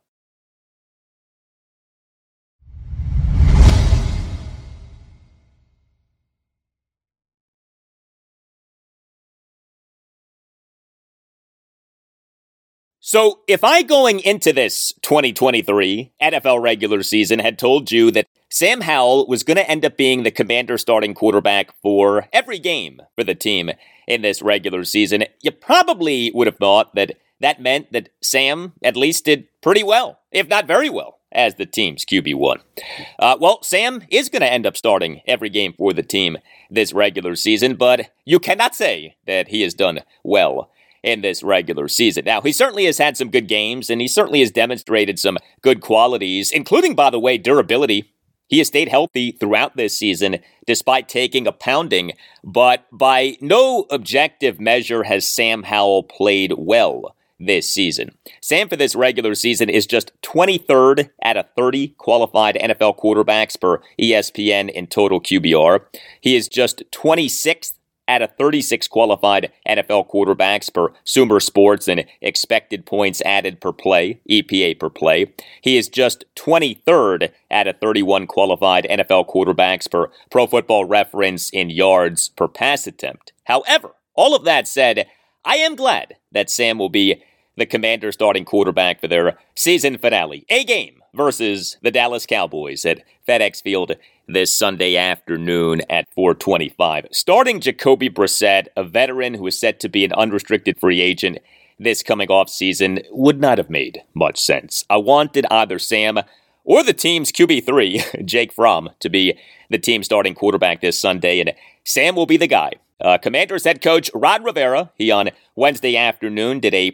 So, 13.11 13.41
if 13.49 13.65
I 13.65 13.85
going 13.85 14.21
into 14.21 14.53
this 14.53 14.93
2023 15.00 16.12
NFL 16.21 16.61
regular 16.61 17.03
season 17.03 17.38
had 17.38 17.59
told 17.59 17.91
you 17.91 18.11
that 18.11 18.27
Sam 18.50 18.81
Howell 18.81 19.26
was 19.26 19.43
going 19.43 19.59
to 19.59 19.71
end 19.71 19.85
up 19.85 19.99
being 19.99 20.23
the 20.23 20.31
commander 20.31 20.78
starting 20.78 21.12
quarterback 21.12 21.75
for 21.83 22.28
every 22.33 22.59
game 22.59 23.02
for 23.14 23.23
the 23.23 23.35
team 23.35 23.71
in 24.07 24.23
this 24.23 24.40
regular 24.40 24.85
season. 24.85 25.25
You 25.43 25.50
probably 25.50 26.31
would 26.35 26.47
have 26.47 26.57
thought 26.57 26.95
that 26.95 27.19
that 27.40 27.61
meant 27.61 27.93
that 27.93 28.09
Sam 28.23 28.73
at 28.83 28.97
least 28.97 29.26
did 29.26 29.49
pretty 29.61 29.83
well, 29.83 30.21
if 30.33 30.49
not 30.49 30.67
very 30.67 30.88
well, 30.88 31.19
as 31.31 31.57
the 31.57 31.67
team's 31.67 32.07
QB1. 32.07 32.61
Uh, 33.19 33.37
well, 33.38 33.62
Sam 33.62 34.02
is 34.11 34.31
going 34.31 34.40
to 34.40 34.52
end 34.52 34.67
up 34.67 34.78
starting 34.78 35.21
every 35.26 35.50
game 35.50 35.75
for 35.76 35.93
the 35.93 36.02
team 36.02 36.38
this 36.71 36.95
regular 36.95 37.37
season, 37.37 37.76
but 37.76 38.11
you 38.25 38.38
cannot 38.38 38.75
say 38.75 39.17
that 39.26 39.49
he 39.49 39.61
has 39.61 39.75
done 39.75 40.00
well 40.25 40.71
in 41.02 41.21
this 41.21 41.43
regular 41.43 41.87
season. 41.87 42.25
Now, 42.25 42.40
he 42.40 42.52
certainly 42.52 42.87
has 42.87 42.97
had 42.97 43.17
some 43.17 43.31
good 43.31 43.47
games, 43.47 43.90
and 43.90 44.00
he 44.00 44.09
certainly 44.09 44.40
has 44.40 44.50
demonstrated 44.50 45.19
some 45.19 45.37
good 45.61 45.81
qualities, 45.83 46.50
including, 46.50 46.95
by 46.95 47.11
the 47.11 47.21
way, 47.21 47.37
durability 47.37 48.11
he 48.49 48.59
has 48.59 48.69
stayed 48.69 48.88
healthy 48.88 49.31
throughout 49.31 49.76
this 49.76 49.97
season 49.97 50.38
despite 50.67 51.09
taking 51.09 51.47
a 51.47 51.52
pounding, 51.52 52.12
but 52.43 52.87
by 52.90 53.37
no 53.40 53.87
objective 53.90 54.59
measure 54.59 55.05
has 55.05 55.28
Sam 55.28 55.62
Howell 55.62 56.02
played 56.05 56.55
well 56.59 57.14
this 57.40 57.73
season. 57.73 58.11
Sam 58.40 58.69
for 58.69 58.76
this 58.76 58.97
regular 58.97 59.35
season 59.35 59.71
is 59.71 59.87
just 59.87 60.12
23rd 60.23 61.11
out 61.23 61.37
of 61.37 61.47
30 61.57 61.88
qualified 61.99 62.57
NFL 62.57 62.99
quarterbacks 62.99 63.59
per 63.61 63.81
ESPN 64.00 64.71
in 64.71 64.87
total 64.87 65.21
QBR. 65.21 65.81
He 66.21 66.35
is 66.35 66.49
just 66.49 66.83
26th 66.90 67.75
out 68.09 68.23
of 68.23 68.35
36 68.37 68.88
qualified 68.88 69.53
NFL 69.69 70.11
quarterbacks 70.11 70.73
per 70.73 70.93
Sumer 71.05 71.38
Sports 71.38 71.87
and 71.87 72.07
expected 72.21 72.87
points 72.87 73.21
added 73.23 73.61
per 73.61 73.73
play, 73.73 74.21
EPA 74.29 74.81
per 74.81 74.91
play. 74.91 75.33
He 75.61 75.77
is 75.77 75.88
just 75.88 76.25
23rd 76.35 77.31
out 77.50 77.67
of 77.69 77.79
31 77.79 78.27
qualified 78.27 78.87
NFL 78.91 79.29
quarterbacks 79.29 79.88
per 79.91 80.11
Pro 80.31 80.47
Football 80.47 80.87
Reference 80.87 81.50
in 81.50 81.71
yards 81.71 82.31
per 82.31 82.49
pass 82.49 82.87
attempt. 82.87 83.33
However, 83.45 83.91
all 84.15 84.35
of 84.35 84.45
that 84.45 84.67
said, 84.67 85.07
I 85.45 85.57
am 85.57 85.77
glad 85.77 86.17
that 86.33 86.50
Sam 86.50 86.79
will 86.79 86.88
be 86.88 87.23
the 87.57 87.67
commander 87.67 88.12
starting 88.12 88.45
quarterback 88.45 89.00
for 89.00 89.09
their 89.09 89.38
season 89.55 89.99
finale. 89.99 90.45
A 90.49 90.65
game 90.65 91.03
versus 91.15 91.77
the 91.83 91.91
Dallas 91.91 92.27
Cowboys 92.27 92.85
at 92.85 93.03
FedEx 93.27 93.62
Field 93.62 93.93
this 94.28 94.56
Sunday 94.56 94.97
afternoon 94.97 95.82
at 95.90 96.06
425. 96.14 97.06
Starting 97.11 97.61
Jacoby 97.61 98.11
Brissett, 98.11 98.68
a 98.76 98.85
veteran 98.85 99.35
who 99.35 99.47
is 99.47 99.58
set 99.58 99.80
to 99.80 99.88
be 99.88 100.04
an 100.04 100.12
unrestricted 100.12 100.78
free 100.78 101.00
agent 101.00 101.38
this 101.78 102.02
coming 102.02 102.30
off 102.30 102.49
season, 102.49 103.00
would 103.11 103.40
not 103.40 103.58
have 103.58 103.70
made 103.70 104.02
much 104.14 104.38
sense. 104.38 104.85
I 104.90 104.99
wanted 104.99 105.47
either 105.50 105.78
Sam 105.78 106.18
or 106.64 106.82
the 106.82 106.92
team's 106.92 107.32
QB3, 107.32 108.25
Jake 108.25 108.52
Fromm, 108.52 108.90
to 109.00 109.08
be 109.08 109.38
the 109.70 109.78
team 109.78 110.02
starting 110.02 110.35
quarterback 110.35 110.80
this 110.80 111.00
Sunday, 111.00 111.40
and 111.40 111.52
Sam 111.85 112.14
will 112.14 112.26
be 112.26 112.37
the 112.37 112.47
guy 112.47 112.73
uh, 113.00 113.18
Commanders 113.18 113.64
head 113.64 113.80
coach 113.80 114.11
Ron 114.14 114.42
Rivera, 114.42 114.90
he 114.97 115.11
on 115.11 115.30
Wednesday 115.54 115.97
afternoon 115.97 116.61
did 116.61 116.75
a 116.75 116.92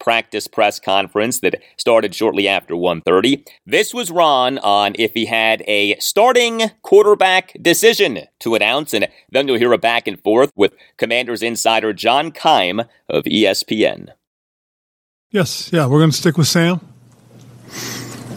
post-practice 0.00 0.48
press 0.48 0.80
conference 0.80 1.40
that 1.40 1.62
started 1.76 2.14
shortly 2.14 2.48
after 2.48 2.74
1.30. 2.74 3.46
This 3.66 3.94
was 3.94 4.10
Ron 4.10 4.58
on 4.58 4.94
if 4.98 5.12
he 5.14 5.26
had 5.26 5.62
a 5.66 5.96
starting 5.98 6.70
quarterback 6.82 7.56
decision 7.60 8.20
to 8.40 8.54
announce, 8.54 8.94
and 8.94 9.08
then 9.30 9.46
you'll 9.46 9.58
hear 9.58 9.72
a 9.72 9.78
back 9.78 10.08
and 10.08 10.20
forth 10.20 10.50
with 10.56 10.74
Commanders 10.96 11.42
insider 11.42 11.92
John 11.92 12.32
Keim 12.32 12.80
of 13.08 13.24
ESPN. 13.24 14.08
Yes, 15.30 15.70
yeah, 15.72 15.86
we're 15.86 16.00
going 16.00 16.10
to 16.10 16.16
stick 16.16 16.36
with 16.36 16.48
Sam. 16.48 16.80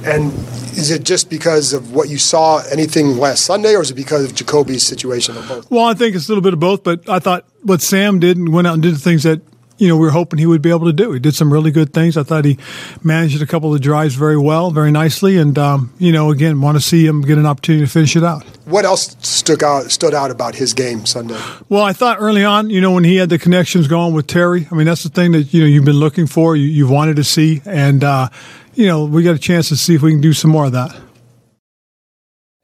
And 0.05 0.33
is 0.77 0.91
it 0.91 1.03
just 1.03 1.29
because 1.29 1.71
of 1.71 1.93
what 1.93 2.09
you 2.09 2.17
saw 2.17 2.61
anything 2.71 3.17
last 3.17 3.45
Sunday, 3.45 3.73
or 3.73 3.81
is 3.81 3.89
it 3.89 3.95
because 3.95 4.25
of 4.25 4.35
Jacoby's 4.35 4.85
situation? 4.85 5.35
Well, 5.69 5.85
I 5.85 5.93
think 5.93 6.15
it's 6.15 6.27
a 6.27 6.31
little 6.31 6.41
bit 6.41 6.53
of 6.53 6.59
both. 6.59 6.83
But 6.83 7.07
I 7.09 7.19
thought 7.19 7.47
what 7.61 7.81
Sam 7.81 8.19
did 8.19 8.37
and 8.37 8.53
went 8.53 8.67
out 8.67 8.73
and 8.73 8.83
did 8.83 8.93
the 8.93 8.99
things 8.99 9.23
that 9.23 9.41
you 9.77 9.87
know 9.87 9.95
we 9.97 10.05
were 10.05 10.11
hoping 10.11 10.39
he 10.39 10.45
would 10.45 10.61
be 10.61 10.69
able 10.69 10.85
to 10.85 10.93
do. 10.93 11.11
He 11.11 11.19
did 11.19 11.35
some 11.35 11.51
really 11.51 11.71
good 11.71 11.93
things. 11.93 12.17
I 12.17 12.23
thought 12.23 12.45
he 12.45 12.57
managed 13.03 13.41
a 13.41 13.45
couple 13.45 13.73
of 13.73 13.81
drives 13.81 14.15
very 14.15 14.37
well, 14.37 14.71
very 14.71 14.91
nicely, 14.91 15.37
and 15.37 15.57
um, 15.57 15.93
you 15.97 16.11
know, 16.11 16.31
again, 16.31 16.61
want 16.61 16.77
to 16.77 16.81
see 16.81 17.05
him 17.05 17.21
get 17.21 17.37
an 17.37 17.45
opportunity 17.45 17.85
to 17.85 17.91
finish 17.91 18.15
it 18.15 18.23
out. 18.23 18.43
What 18.65 18.85
else 18.85 19.15
stuck 19.21 19.63
out 19.63 19.91
stood 19.91 20.13
out 20.13 20.31
about 20.31 20.55
his 20.55 20.73
game 20.73 21.05
Sunday? 21.05 21.39
Well, 21.69 21.83
I 21.83 21.93
thought 21.93 22.17
early 22.19 22.45
on, 22.45 22.69
you 22.69 22.81
know, 22.81 22.91
when 22.91 23.03
he 23.03 23.17
had 23.17 23.29
the 23.29 23.39
connections 23.39 23.87
going 23.87 24.13
with 24.13 24.27
Terry. 24.27 24.67
I 24.71 24.75
mean, 24.75 24.85
that's 24.85 25.03
the 25.03 25.09
thing 25.09 25.31
that 25.33 25.53
you 25.53 25.61
know 25.61 25.67
you've 25.67 25.85
been 25.85 25.99
looking 25.99 26.27
for, 26.27 26.55
you, 26.55 26.65
you've 26.65 26.91
wanted 26.91 27.15
to 27.17 27.23
see, 27.23 27.61
and. 27.65 28.03
Uh, 28.03 28.29
you 28.75 28.87
know, 28.87 29.05
we 29.05 29.21
got 29.21 29.35
a 29.35 29.39
chance 29.39 29.69
to 29.69 29.77
see 29.77 29.93
if 29.93 30.01
we 30.01 30.09
can 30.11 30.19
do 30.21 30.33
some 30.33 30.49
more 30.49 30.65
of 30.65 30.71
that. 30.71 30.99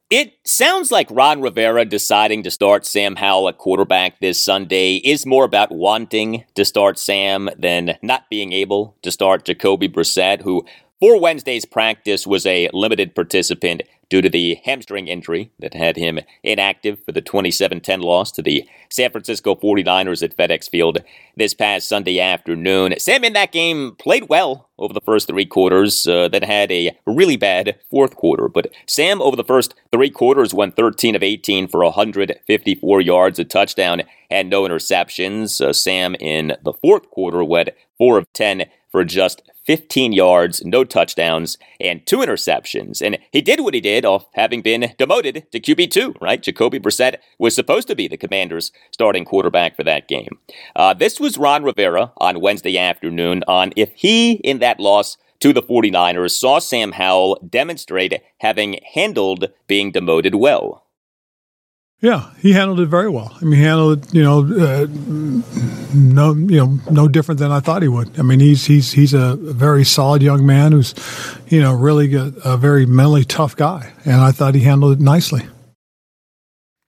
It 0.09 0.39
sounds 0.43 0.91
like 0.91 1.07
Ron 1.11 1.39
Rivera 1.39 1.85
deciding 1.85 2.41
to 2.41 2.49
start 2.49 2.83
Sam 2.83 3.15
Howell 3.15 3.49
at 3.49 3.59
quarterback 3.59 4.19
this 4.19 4.41
Sunday 4.41 4.95
is 4.95 5.23
more 5.23 5.43
about 5.43 5.71
wanting 5.71 6.45
to 6.55 6.65
start 6.65 6.97
Sam 6.97 7.47
than 7.55 7.95
not 8.01 8.27
being 8.27 8.51
able 8.51 8.95
to 9.03 9.11
start 9.11 9.45
Jacoby 9.45 9.87
Brissett, 9.87 10.41
who 10.41 10.65
for 10.99 11.19
Wednesday's 11.19 11.63
practice 11.63 12.25
was 12.25 12.47
a 12.47 12.71
limited 12.73 13.13
participant 13.13 13.83
due 14.09 14.21
to 14.21 14.29
the 14.29 14.59
hamstring 14.65 15.07
injury 15.07 15.51
that 15.59 15.73
had 15.73 15.95
him 15.95 16.19
inactive 16.43 16.99
for 17.05 17.11
the 17.11 17.21
27 17.21 17.79
10 17.81 18.01
loss 18.01 18.31
to 18.31 18.41
the 18.41 18.67
San 18.89 19.11
Francisco 19.11 19.55
49ers 19.55 20.23
at 20.23 20.35
FedEx 20.35 20.69
Field 20.69 20.99
this 21.37 21.53
past 21.53 21.87
Sunday 21.87 22.19
afternoon. 22.19 22.93
Sam 22.97 23.23
in 23.23 23.33
that 23.33 23.51
game 23.51 23.95
played 23.97 24.27
well 24.29 24.69
over 24.79 24.93
the 24.93 25.01
first 25.01 25.27
three 25.27 25.45
quarters, 25.45 26.07
uh, 26.07 26.27
then 26.29 26.41
had 26.41 26.71
a 26.71 26.97
really 27.05 27.37
bad 27.37 27.77
fourth 27.89 28.15
quarter. 28.15 28.47
But 28.47 28.71
Sam, 28.87 29.21
over 29.21 29.35
the 29.35 29.43
first 29.43 29.75
three 29.91 30.09
quarters, 30.09 30.53
went 30.53 30.75
13 30.75 31.15
of 31.15 31.23
18 31.23 31.67
for 31.67 31.83
154 31.83 33.01
yards, 33.01 33.39
a 33.39 33.43
touchdown, 33.43 34.03
and 34.31 34.49
no 34.49 34.63
interceptions. 34.63 35.61
Uh, 35.61 35.73
Sam 35.73 36.15
in 36.15 36.53
the 36.63 36.73
fourth 36.73 37.09
quarter 37.09 37.43
went 37.43 37.69
4 37.97 38.17
of 38.17 38.33
10 38.33 38.65
for 38.91 39.03
just 39.03 39.43
15 39.69 40.13
yards, 40.13 40.65
no 40.65 40.83
touchdowns, 40.83 41.59
and 41.79 42.03
two 42.07 42.17
interceptions. 42.17 43.05
And 43.05 43.19
he 43.31 43.39
did 43.39 43.59
what 43.59 43.75
he 43.75 43.79
did 43.79 44.03
off 44.03 44.25
having 44.33 44.63
been 44.63 44.95
demoted 44.97 45.45
to 45.51 45.59
QB2, 45.59 46.19
right? 46.19 46.41
Jacoby 46.41 46.79
Brissett 46.79 47.17
was 47.37 47.53
supposed 47.53 47.87
to 47.89 47.95
be 47.95 48.07
the 48.07 48.17
commander's 48.17 48.71
starting 48.89 49.25
quarterback 49.25 49.75
for 49.75 49.83
that 49.83 50.07
game. 50.07 50.39
Uh, 50.75 50.95
this 50.95 51.19
was 51.19 51.37
Ron 51.37 51.63
Rivera 51.63 52.11
on 52.17 52.41
Wednesday 52.41 52.79
afternoon 52.79 53.43
on 53.47 53.71
if 53.75 53.91
he, 53.93 54.31
in 54.37 54.57
that 54.57 54.79
loss, 54.79 55.17
to 55.41 55.53
the 55.53 55.61
49ers, 55.61 56.31
saw 56.31 56.57
Sam 56.57 56.93
Howell 56.93 57.39
demonstrate 57.47 58.23
having 58.39 58.79
handled 58.95 59.49
being 59.67 59.91
demoted 59.91 60.33
well. 60.33 60.83
Yeah, 62.01 62.31
he 62.37 62.53
handled 62.53 62.79
it 62.79 62.85
very 62.85 63.09
well. 63.09 63.35
I 63.41 63.43
mean, 63.43 63.59
he 63.59 63.65
handled 63.65 64.05
it, 64.05 64.13
you 64.13 64.23
know, 64.23 64.39
uh, 64.39 64.87
no, 65.93 66.33
you 66.33 66.57
know, 66.57 66.79
no 66.89 67.09
different 67.09 67.39
than 67.39 67.51
I 67.51 67.59
thought 67.59 67.81
he 67.81 67.89
would. 67.89 68.17
I 68.17 68.21
mean, 68.21 68.39
he's 68.39 68.65
he's 68.65 68.93
he's 68.93 69.13
a 69.13 69.35
very 69.35 69.83
solid 69.83 70.21
young 70.21 70.45
man 70.45 70.71
who's, 70.71 70.95
you 71.49 71.59
know, 71.59 71.73
really 71.73 72.13
a, 72.15 72.31
a 72.45 72.55
very 72.55 72.85
mentally 72.85 73.25
tough 73.25 73.53
guy, 73.53 73.91
and 74.05 74.15
I 74.15 74.31
thought 74.31 74.55
he 74.55 74.61
handled 74.61 74.93
it 74.93 75.03
nicely. 75.03 75.45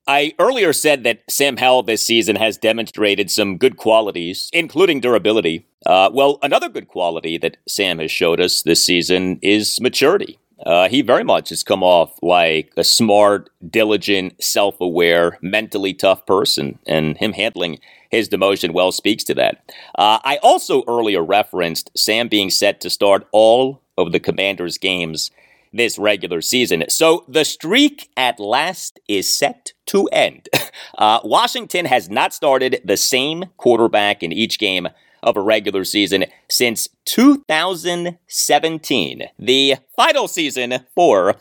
I 0.08 0.34
earlier 0.40 0.72
said 0.72 1.04
that 1.04 1.22
Sam 1.30 1.58
Howell 1.58 1.84
this 1.84 2.06
season 2.06 2.38
has 2.38 2.58
demonstrated 2.58 3.30
some 3.30 3.58
good 3.58 3.76
qualities, 3.76 4.50
including 4.54 5.02
durability. 5.02 5.68
Uh, 5.86 6.10
well, 6.12 6.40
another 6.42 6.70
good 6.70 6.88
quality 6.88 7.38
that 7.38 7.58
Sam 7.68 8.00
has 8.00 8.12
showed 8.12 8.40
us 8.40 8.62
this 8.62 8.84
season 8.84 9.40
is 9.42 9.80
maturity. 9.82 10.40
Uh, 10.66 10.90
he 10.90 11.02
very 11.02 11.24
much 11.24 11.50
has 11.50 11.64
come 11.64 11.84
off 11.84 12.18
like 12.22 12.72
a 12.78 12.84
smart, 12.84 13.50
diligent, 13.70 14.42
self 14.44 14.80
aware, 14.80 15.38
mentally 15.42 15.94
tough 15.94 16.26
person, 16.26 16.78
and 16.88 17.18
him 17.18 17.34
handling 17.34 17.80
his 18.10 18.30
demotion 18.30 18.74
well 18.74 18.92
speaks 18.92 19.24
to 19.24 19.34
that. 19.34 19.64
Uh, 19.98 20.20
I 20.24 20.38
also 20.44 20.84
earlier 20.88 21.24
referenced 21.24 21.92
Sam 21.96 22.28
being 22.28 22.50
set 22.50 22.82
to 22.82 22.90
start 22.90 23.28
all 23.32 23.82
of 23.98 24.12
the 24.12 24.20
Commanders' 24.20 24.78
games 24.78 25.32
this 25.74 25.98
regular 25.98 26.42
season. 26.42 26.84
So 26.90 27.24
the 27.28 27.46
streak 27.46 28.10
at 28.18 28.40
last 28.40 29.00
is 29.08 29.34
set 29.34 29.74
to 29.88 30.08
end. 30.08 30.48
Uh, 30.98 31.20
Washington 31.24 31.86
has 31.86 32.10
not 32.10 32.34
started 32.34 32.82
the 32.84 32.98
same 32.98 33.46
quarterback 33.58 34.22
in 34.22 34.32
each 34.32 34.60
game 34.60 34.88
of 35.24 35.38
a 35.38 35.42
regular 35.42 35.84
season 35.84 36.26
since 36.50 36.88
2017, 37.06 39.24
the 39.40 39.76
final 39.96 40.28
season 40.28 40.80
for 40.96 41.36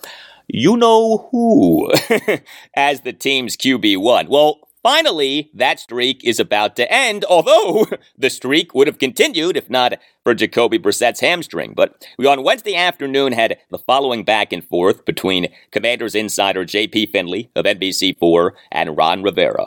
you 0.48 0.76
know 0.76 1.28
who 1.30 1.90
as 2.74 3.02
the 3.02 3.12
team's 3.12 3.56
QB1. 3.56 4.28
Well, 4.28 4.60
Finally, 4.82 5.50
that 5.52 5.78
streak 5.78 6.24
is 6.24 6.40
about 6.40 6.74
to 6.74 6.90
end, 6.90 7.22
although 7.28 7.86
the 8.18 8.30
streak 8.30 8.74
would 8.74 8.86
have 8.86 8.98
continued 8.98 9.54
if 9.56 9.68
not 9.68 9.98
for 10.24 10.34
Jacoby 10.34 10.78
Brissett's 10.78 11.20
hamstring. 11.20 11.74
But 11.76 12.06
we 12.18 12.26
on 12.26 12.42
Wednesday 12.42 12.74
afternoon 12.74 13.32
had 13.32 13.58
the 13.70 13.78
following 13.78 14.24
back 14.24 14.54
and 14.54 14.64
forth 14.64 15.04
between 15.04 15.48
Commanders 15.70 16.14
insider 16.14 16.64
JP 16.64 17.12
Finley 17.12 17.50
of 17.54 17.66
NBC4 17.66 18.52
and 18.72 18.96
Ron 18.96 19.22
Rivera 19.22 19.66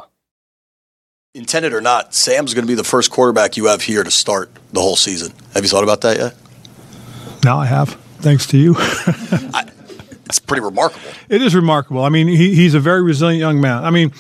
intended 1.34 1.74
or 1.74 1.82
not, 1.82 2.14
Sam's 2.14 2.54
going 2.54 2.64
to 2.64 2.72
be 2.72 2.76
the 2.76 2.84
first 2.84 3.10
quarterback 3.10 3.58
you 3.58 3.66
have 3.66 3.82
here 3.82 4.04
to 4.04 4.12
start 4.12 4.52
the 4.72 4.80
whole 4.80 4.96
season. 4.96 5.34
Have 5.56 5.64
you 5.64 5.70
thought 5.70 5.84
about 5.84 6.02
that 6.02 6.18
yet? 6.18 6.36
Now 7.44 7.58
I 7.58 7.66
have, 7.66 7.90
thanks 8.20 8.46
to 8.48 8.58
you. 8.58 8.76
I, 8.78 9.68
it's 10.26 10.38
pretty 10.38 10.62
remarkable. 10.62 11.10
It 11.30 11.42
is 11.42 11.56
remarkable. 11.56 12.04
I 12.04 12.10
mean, 12.10 12.28
he, 12.28 12.54
he's 12.54 12.76
a 12.76 12.80
very 12.80 13.02
resilient 13.02 13.40
young 13.40 13.60
man. 13.60 13.84
I 13.84 13.90
mean, 13.90 14.14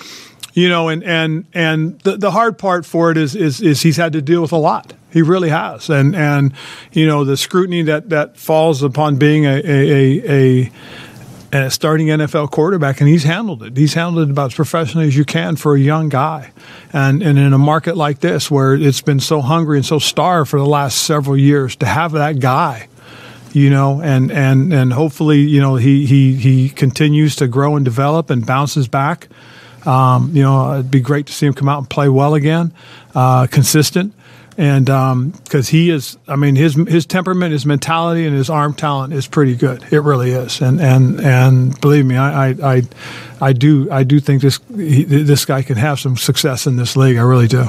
you 0.53 0.69
know, 0.69 0.89
and 0.89 1.03
and 1.03 1.45
and 1.53 1.99
the, 1.99 2.17
the 2.17 2.31
hard 2.31 2.57
part 2.57 2.83
for 2.85 3.11
it 3.11 3.17
is 3.17 3.35
is 3.35 3.61
is 3.61 3.81
he's 3.81 3.97
had 3.97 4.13
to 4.13 4.21
deal 4.21 4.41
with 4.41 4.51
a 4.51 4.57
lot. 4.57 4.93
He 5.11 5.21
really 5.21 5.49
has, 5.49 5.89
and 5.89 6.15
and 6.15 6.53
you 6.91 7.07
know 7.07 7.23
the 7.23 7.37
scrutiny 7.37 7.83
that 7.83 8.09
that 8.09 8.37
falls 8.37 8.83
upon 8.83 9.17
being 9.17 9.45
a 9.45 9.55
a, 9.55 9.61
a, 9.63 10.61
a 10.63 10.71
starting 11.69 12.07
NFL 12.07 12.51
quarterback, 12.51 12.99
and 12.99 13.09
he's 13.09 13.23
handled 13.23 13.63
it. 13.63 13.77
He's 13.77 13.93
handled 13.93 14.27
it 14.27 14.31
about 14.31 14.51
as 14.51 14.55
professionally 14.55 15.07
as 15.07 15.15
you 15.15 15.25
can 15.25 15.55
for 15.55 15.75
a 15.75 15.79
young 15.79 16.09
guy, 16.09 16.51
and 16.91 17.21
and 17.21 17.37
in 17.37 17.53
a 17.53 17.57
market 17.57 17.95
like 17.95 18.19
this 18.19 18.49
where 18.49 18.73
it's 18.73 19.01
been 19.01 19.19
so 19.19 19.41
hungry 19.41 19.77
and 19.77 19.85
so 19.85 19.99
starved 19.99 20.49
for 20.49 20.59
the 20.59 20.65
last 20.65 21.03
several 21.03 21.37
years, 21.37 21.75
to 21.77 21.85
have 21.85 22.13
that 22.13 22.39
guy 22.39 22.87
you 23.53 23.69
know, 23.69 24.01
and 24.01 24.31
and 24.31 24.73
and 24.73 24.91
hopefully, 24.91 25.39
you 25.39 25.61
know, 25.61 25.75
he 25.75 26.05
he 26.05 26.33
he 26.33 26.69
continues 26.69 27.35
to 27.35 27.47
grow 27.47 27.75
and 27.75 27.85
develop 27.85 28.29
and 28.31 28.45
bounces 28.45 28.87
back. 28.87 29.27
Um, 29.85 30.31
you 30.33 30.41
know, 30.41 30.73
it'd 30.73 30.91
be 30.91 31.01
great 31.01 31.27
to 31.27 31.33
see 31.33 31.45
him 31.45 31.53
come 31.53 31.69
out 31.69 31.77
and 31.77 31.89
play 31.89 32.09
well 32.09 32.33
again, 32.33 32.73
uh, 33.13 33.47
consistent. 33.47 34.13
And 34.57 34.85
because 34.85 35.69
um, 35.69 35.71
he 35.71 35.89
is, 35.89 36.17
I 36.27 36.35
mean, 36.35 36.55
his 36.55 36.75
his 36.75 37.05
temperament, 37.05 37.51
his 37.51 37.65
mentality, 37.65 38.25
and 38.25 38.35
his 38.35 38.49
arm 38.49 38.73
talent 38.73 39.13
is 39.13 39.27
pretty 39.27 39.55
good. 39.55 39.83
It 39.91 40.01
really 40.01 40.31
is. 40.31 40.61
And 40.61 40.79
and 40.79 41.19
and 41.21 41.79
believe 41.81 42.05
me, 42.05 42.17
I 42.17 42.49
I, 42.49 42.75
I, 42.75 42.81
I 43.41 43.53
do 43.53 43.89
I 43.91 44.03
do 44.03 44.19
think 44.19 44.41
this 44.41 44.59
he, 44.75 45.03
this 45.03 45.45
guy 45.45 45.63
can 45.63 45.77
have 45.77 45.99
some 45.99 46.17
success 46.17 46.67
in 46.67 46.77
this 46.77 46.95
league. 46.95 47.17
I 47.17 47.21
really 47.21 47.47
do. 47.47 47.65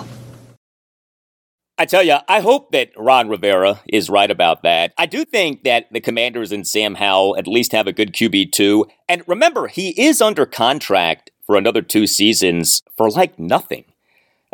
I 1.76 1.86
tell 1.86 2.04
you, 2.04 2.18
I 2.28 2.38
hope 2.38 2.70
that 2.70 2.92
Ron 2.96 3.28
Rivera 3.28 3.80
is 3.88 4.08
right 4.08 4.30
about 4.30 4.62
that. 4.62 4.92
I 4.96 5.06
do 5.06 5.24
think 5.24 5.64
that 5.64 5.92
the 5.92 6.00
Commanders 6.00 6.52
and 6.52 6.64
Sam 6.64 6.94
Howell 6.94 7.36
at 7.36 7.48
least 7.48 7.72
have 7.72 7.88
a 7.88 7.92
good 7.92 8.12
QB2. 8.12 8.84
And 9.08 9.24
remember, 9.26 9.66
he 9.66 9.90
is 10.00 10.22
under 10.22 10.46
contract 10.46 11.32
for 11.44 11.56
another 11.56 11.82
two 11.82 12.06
seasons 12.06 12.80
for 12.96 13.10
like 13.10 13.40
nothing. 13.40 13.84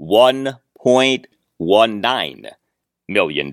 $1.19 0.00 2.50
million. 3.08 3.52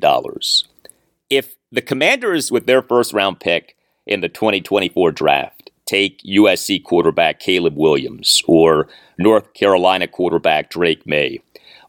If 1.29 1.55
the 1.71 1.81
Commanders, 1.81 2.51
with 2.51 2.65
their 2.65 2.81
first 2.81 3.13
round 3.13 3.39
pick 3.39 3.77
in 4.05 4.19
the 4.21 4.29
2024 4.29 5.11
draft, 5.11 5.56
take 5.87 6.21
USC 6.23 6.83
quarterback 6.83 7.39
Caleb 7.39 7.75
Williams 7.75 8.43
or 8.47 8.87
North 9.17 9.53
Carolina 9.53 10.07
quarterback 10.07 10.69
Drake 10.69 11.07
Maye 11.07 11.41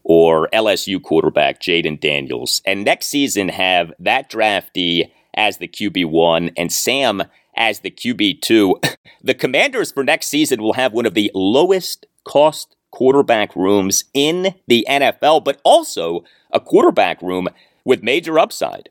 or 0.03 0.49
LSU 0.51 1.01
quarterback 1.01 1.61
Jayden 1.61 1.99
Daniels, 1.99 2.63
and 2.65 2.83
next 2.83 3.07
season 3.07 3.49
have 3.49 3.93
that 3.99 4.31
draftee 4.31 5.11
as 5.35 5.57
the 5.57 5.67
QB1 5.67 6.53
and 6.57 6.71
Sam 6.71 7.23
as 7.55 7.81
the 7.81 7.91
QB2, 7.91 8.95
the 9.23 9.33
Commanders 9.33 9.91
for 9.91 10.03
next 10.03 10.27
season 10.27 10.63
will 10.63 10.73
have 10.73 10.93
one 10.93 11.05
of 11.05 11.13
the 11.13 11.29
lowest 11.35 12.05
cost 12.23 12.75
quarterback 12.91 13.55
rooms 13.55 14.05
in 14.13 14.55
the 14.67 14.85
NFL, 14.89 15.43
but 15.43 15.61
also 15.63 16.23
a 16.51 16.59
quarterback 16.59 17.21
room 17.21 17.47
with 17.85 18.01
major 18.01 18.39
upside. 18.39 18.89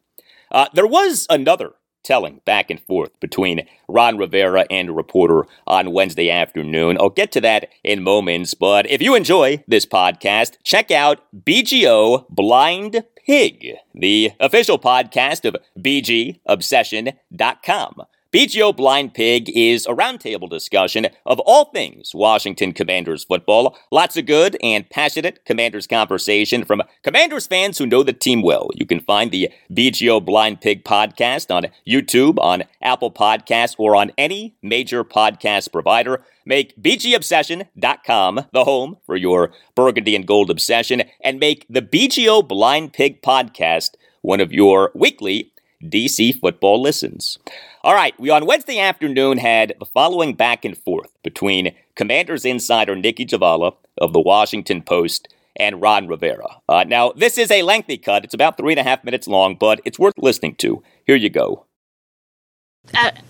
Uh, 0.50 0.66
there 0.72 0.86
was 0.86 1.26
another 1.28 1.72
telling 2.02 2.40
back 2.44 2.70
and 2.70 2.80
forth 2.80 3.18
between 3.20 3.66
Ron 3.88 4.18
Rivera 4.18 4.66
and 4.70 4.88
a 4.88 4.92
reporter 4.92 5.46
on 5.66 5.92
Wednesday 5.92 6.30
afternoon. 6.30 6.96
I'll 7.00 7.10
get 7.10 7.32
to 7.32 7.40
that 7.42 7.68
in 7.84 8.02
moments, 8.02 8.54
but 8.54 8.90
if 8.90 9.02
you 9.02 9.14
enjoy 9.14 9.62
this 9.66 9.84
podcast, 9.86 10.56
check 10.62 10.90
out 10.90 11.20
BGO 11.44 12.26
Blind 12.28 13.04
Pig, 13.26 13.74
the 13.94 14.32
official 14.40 14.78
podcast 14.78 15.44
of 15.44 15.56
BGObsession.com. 15.78 18.02
BGO 18.30 18.76
Blind 18.76 19.14
Pig 19.14 19.48
is 19.56 19.86
a 19.86 19.94
roundtable 19.94 20.50
discussion 20.50 21.06
of 21.24 21.40
all 21.46 21.70
things 21.72 22.14
Washington 22.14 22.72
Commanders 22.74 23.24
football. 23.24 23.78
Lots 23.90 24.18
of 24.18 24.26
good 24.26 24.54
and 24.62 24.88
passionate 24.90 25.46
Commanders 25.46 25.86
conversation 25.86 26.66
from 26.66 26.82
Commanders 27.02 27.46
fans 27.46 27.78
who 27.78 27.86
know 27.86 28.02
the 28.02 28.12
team 28.12 28.42
well. 28.42 28.68
You 28.74 28.84
can 28.84 29.00
find 29.00 29.30
the 29.30 29.48
BGO 29.72 30.22
Blind 30.22 30.60
Pig 30.60 30.84
podcast 30.84 31.50
on 31.50 31.68
YouTube, 31.88 32.38
on 32.38 32.64
Apple 32.82 33.10
Podcasts, 33.10 33.76
or 33.78 33.96
on 33.96 34.12
any 34.18 34.54
major 34.60 35.04
podcast 35.04 35.72
provider. 35.72 36.22
Make 36.44 36.76
BGObsession.com 36.76 38.40
the 38.52 38.64
home 38.64 38.98
for 39.06 39.16
your 39.16 39.52
burgundy 39.74 40.14
and 40.14 40.26
gold 40.26 40.50
obsession, 40.50 41.04
and 41.24 41.40
make 41.40 41.64
the 41.70 41.80
BGO 41.80 42.46
Blind 42.46 42.92
Pig 42.92 43.22
podcast 43.22 43.92
one 44.20 44.40
of 44.40 44.52
your 44.52 44.92
weekly 44.94 45.50
DC 45.82 46.38
football 46.40 46.82
listens. 46.82 47.38
All 47.88 47.94
right, 47.94 48.12
we 48.20 48.28
on 48.28 48.44
Wednesday 48.44 48.80
afternoon 48.80 49.38
had 49.38 49.72
the 49.78 49.86
following 49.86 50.34
back 50.34 50.66
and 50.66 50.76
forth 50.76 51.10
between 51.22 51.74
Commanders 51.94 52.44
insider 52.44 52.94
Nicki 52.94 53.24
Jhabvala 53.24 53.76
of 53.96 54.12
the 54.12 54.20
Washington 54.20 54.82
Post 54.82 55.28
and 55.56 55.80
Ron 55.80 56.06
Rivera. 56.06 56.60
Uh, 56.68 56.84
now, 56.86 57.12
this 57.12 57.38
is 57.38 57.50
a 57.50 57.62
lengthy 57.62 57.96
cut. 57.96 58.24
It's 58.24 58.34
about 58.34 58.58
three 58.58 58.74
and 58.74 58.78
a 58.78 58.82
half 58.82 59.04
minutes 59.04 59.26
long, 59.26 59.54
but 59.54 59.80
it's 59.86 59.98
worth 59.98 60.12
listening 60.18 60.56
to. 60.56 60.82
Here 61.06 61.16
you 61.16 61.30
go. 61.30 61.64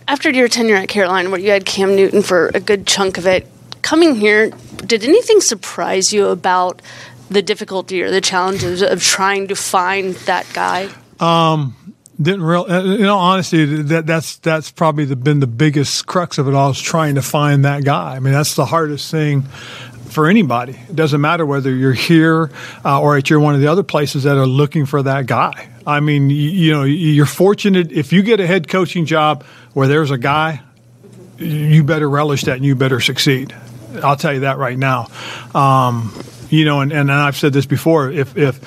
After 0.08 0.28
your 0.28 0.48
tenure 0.48 0.74
at 0.74 0.88
Carolina, 0.88 1.30
where 1.30 1.38
you 1.38 1.52
had 1.52 1.64
Cam 1.64 1.94
Newton 1.94 2.22
for 2.22 2.50
a 2.52 2.58
good 2.58 2.84
chunk 2.84 3.16
of 3.16 3.28
it, 3.28 3.46
coming 3.82 4.16
here, 4.16 4.50
did 4.84 5.04
anything 5.04 5.40
surprise 5.40 6.12
you 6.12 6.26
about 6.26 6.82
the 7.30 7.42
difficulty 7.42 8.02
or 8.02 8.10
the 8.10 8.20
challenges 8.20 8.82
of 8.82 9.04
trying 9.04 9.46
to 9.46 9.54
find 9.54 10.16
that 10.26 10.48
guy? 10.52 10.88
Um, 11.20 11.76
didn't 12.20 12.42
real, 12.42 12.66
uh, 12.68 12.84
in 12.84 13.06
all 13.06 13.20
honesty, 13.20 13.64
that 13.64 14.06
that's 14.06 14.36
that's 14.38 14.70
probably 14.70 15.04
the, 15.04 15.16
been 15.16 15.40
the 15.40 15.46
biggest 15.46 16.06
crux 16.06 16.38
of 16.38 16.48
it 16.48 16.54
all 16.54 16.70
is 16.70 16.80
trying 16.80 17.14
to 17.14 17.22
find 17.22 17.64
that 17.64 17.84
guy. 17.84 18.16
I 18.16 18.18
mean, 18.20 18.32
that's 18.32 18.54
the 18.54 18.64
hardest 18.64 19.10
thing 19.10 19.42
for 19.42 20.26
anybody. 20.26 20.72
It 20.88 20.96
doesn't 20.96 21.20
matter 21.20 21.46
whether 21.46 21.72
you're 21.72 21.92
here 21.92 22.50
uh, 22.84 23.00
or 23.00 23.16
at 23.16 23.30
you're 23.30 23.38
one 23.38 23.54
of 23.54 23.60
the 23.60 23.68
other 23.68 23.84
places 23.84 24.24
that 24.24 24.36
are 24.36 24.46
looking 24.46 24.84
for 24.84 25.02
that 25.02 25.26
guy. 25.26 25.68
I 25.86 26.00
mean, 26.00 26.28
you, 26.28 26.36
you, 26.36 26.72
know, 26.72 26.82
you're 26.82 27.26
fortunate 27.26 27.92
if 27.92 28.12
you 28.12 28.22
get 28.22 28.40
a 28.40 28.46
head 28.46 28.68
coaching 28.68 29.06
job 29.06 29.44
where 29.74 29.86
there's 29.86 30.10
a 30.10 30.18
guy, 30.18 30.60
you 31.38 31.84
better 31.84 32.10
relish 32.10 32.42
that 32.42 32.56
and 32.56 32.64
you 32.64 32.74
better 32.74 33.00
succeed. 33.00 33.54
I'll 34.02 34.16
tell 34.16 34.34
you 34.34 34.40
that 34.40 34.58
right 34.58 34.76
now. 34.76 35.08
Um, 35.54 36.12
you 36.50 36.64
know, 36.64 36.80
and, 36.80 36.92
and 36.92 37.12
I've 37.12 37.36
said 37.36 37.52
this 37.52 37.66
before. 37.66 38.10
If 38.10 38.36
if 38.36 38.60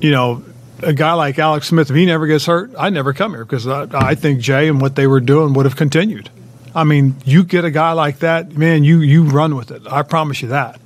you 0.00 0.10
know 0.10 0.42
a 0.82 0.92
guy 0.92 1.12
like 1.14 1.38
Alex 1.38 1.68
Smith, 1.68 1.90
if 1.90 1.96
he 1.96 2.06
never 2.06 2.26
gets 2.26 2.46
hurt, 2.46 2.72
I'd 2.78 2.92
never 2.92 3.12
come 3.12 3.32
here 3.32 3.44
because 3.44 3.66
I, 3.66 3.86
I 3.92 4.14
think 4.14 4.40
Jay 4.40 4.68
and 4.68 4.80
what 4.80 4.96
they 4.96 5.06
were 5.06 5.20
doing 5.20 5.52
would 5.54 5.66
have 5.66 5.76
continued. 5.76 6.30
I 6.74 6.84
mean, 6.84 7.16
you 7.24 7.44
get 7.44 7.64
a 7.64 7.70
guy 7.70 7.92
like 7.92 8.20
that, 8.20 8.56
man, 8.56 8.84
you 8.84 9.00
you 9.00 9.24
run 9.24 9.56
with 9.56 9.70
it. 9.70 9.82
I 9.86 10.02
promise 10.02 10.42
you 10.42 10.48
that. 10.48 10.80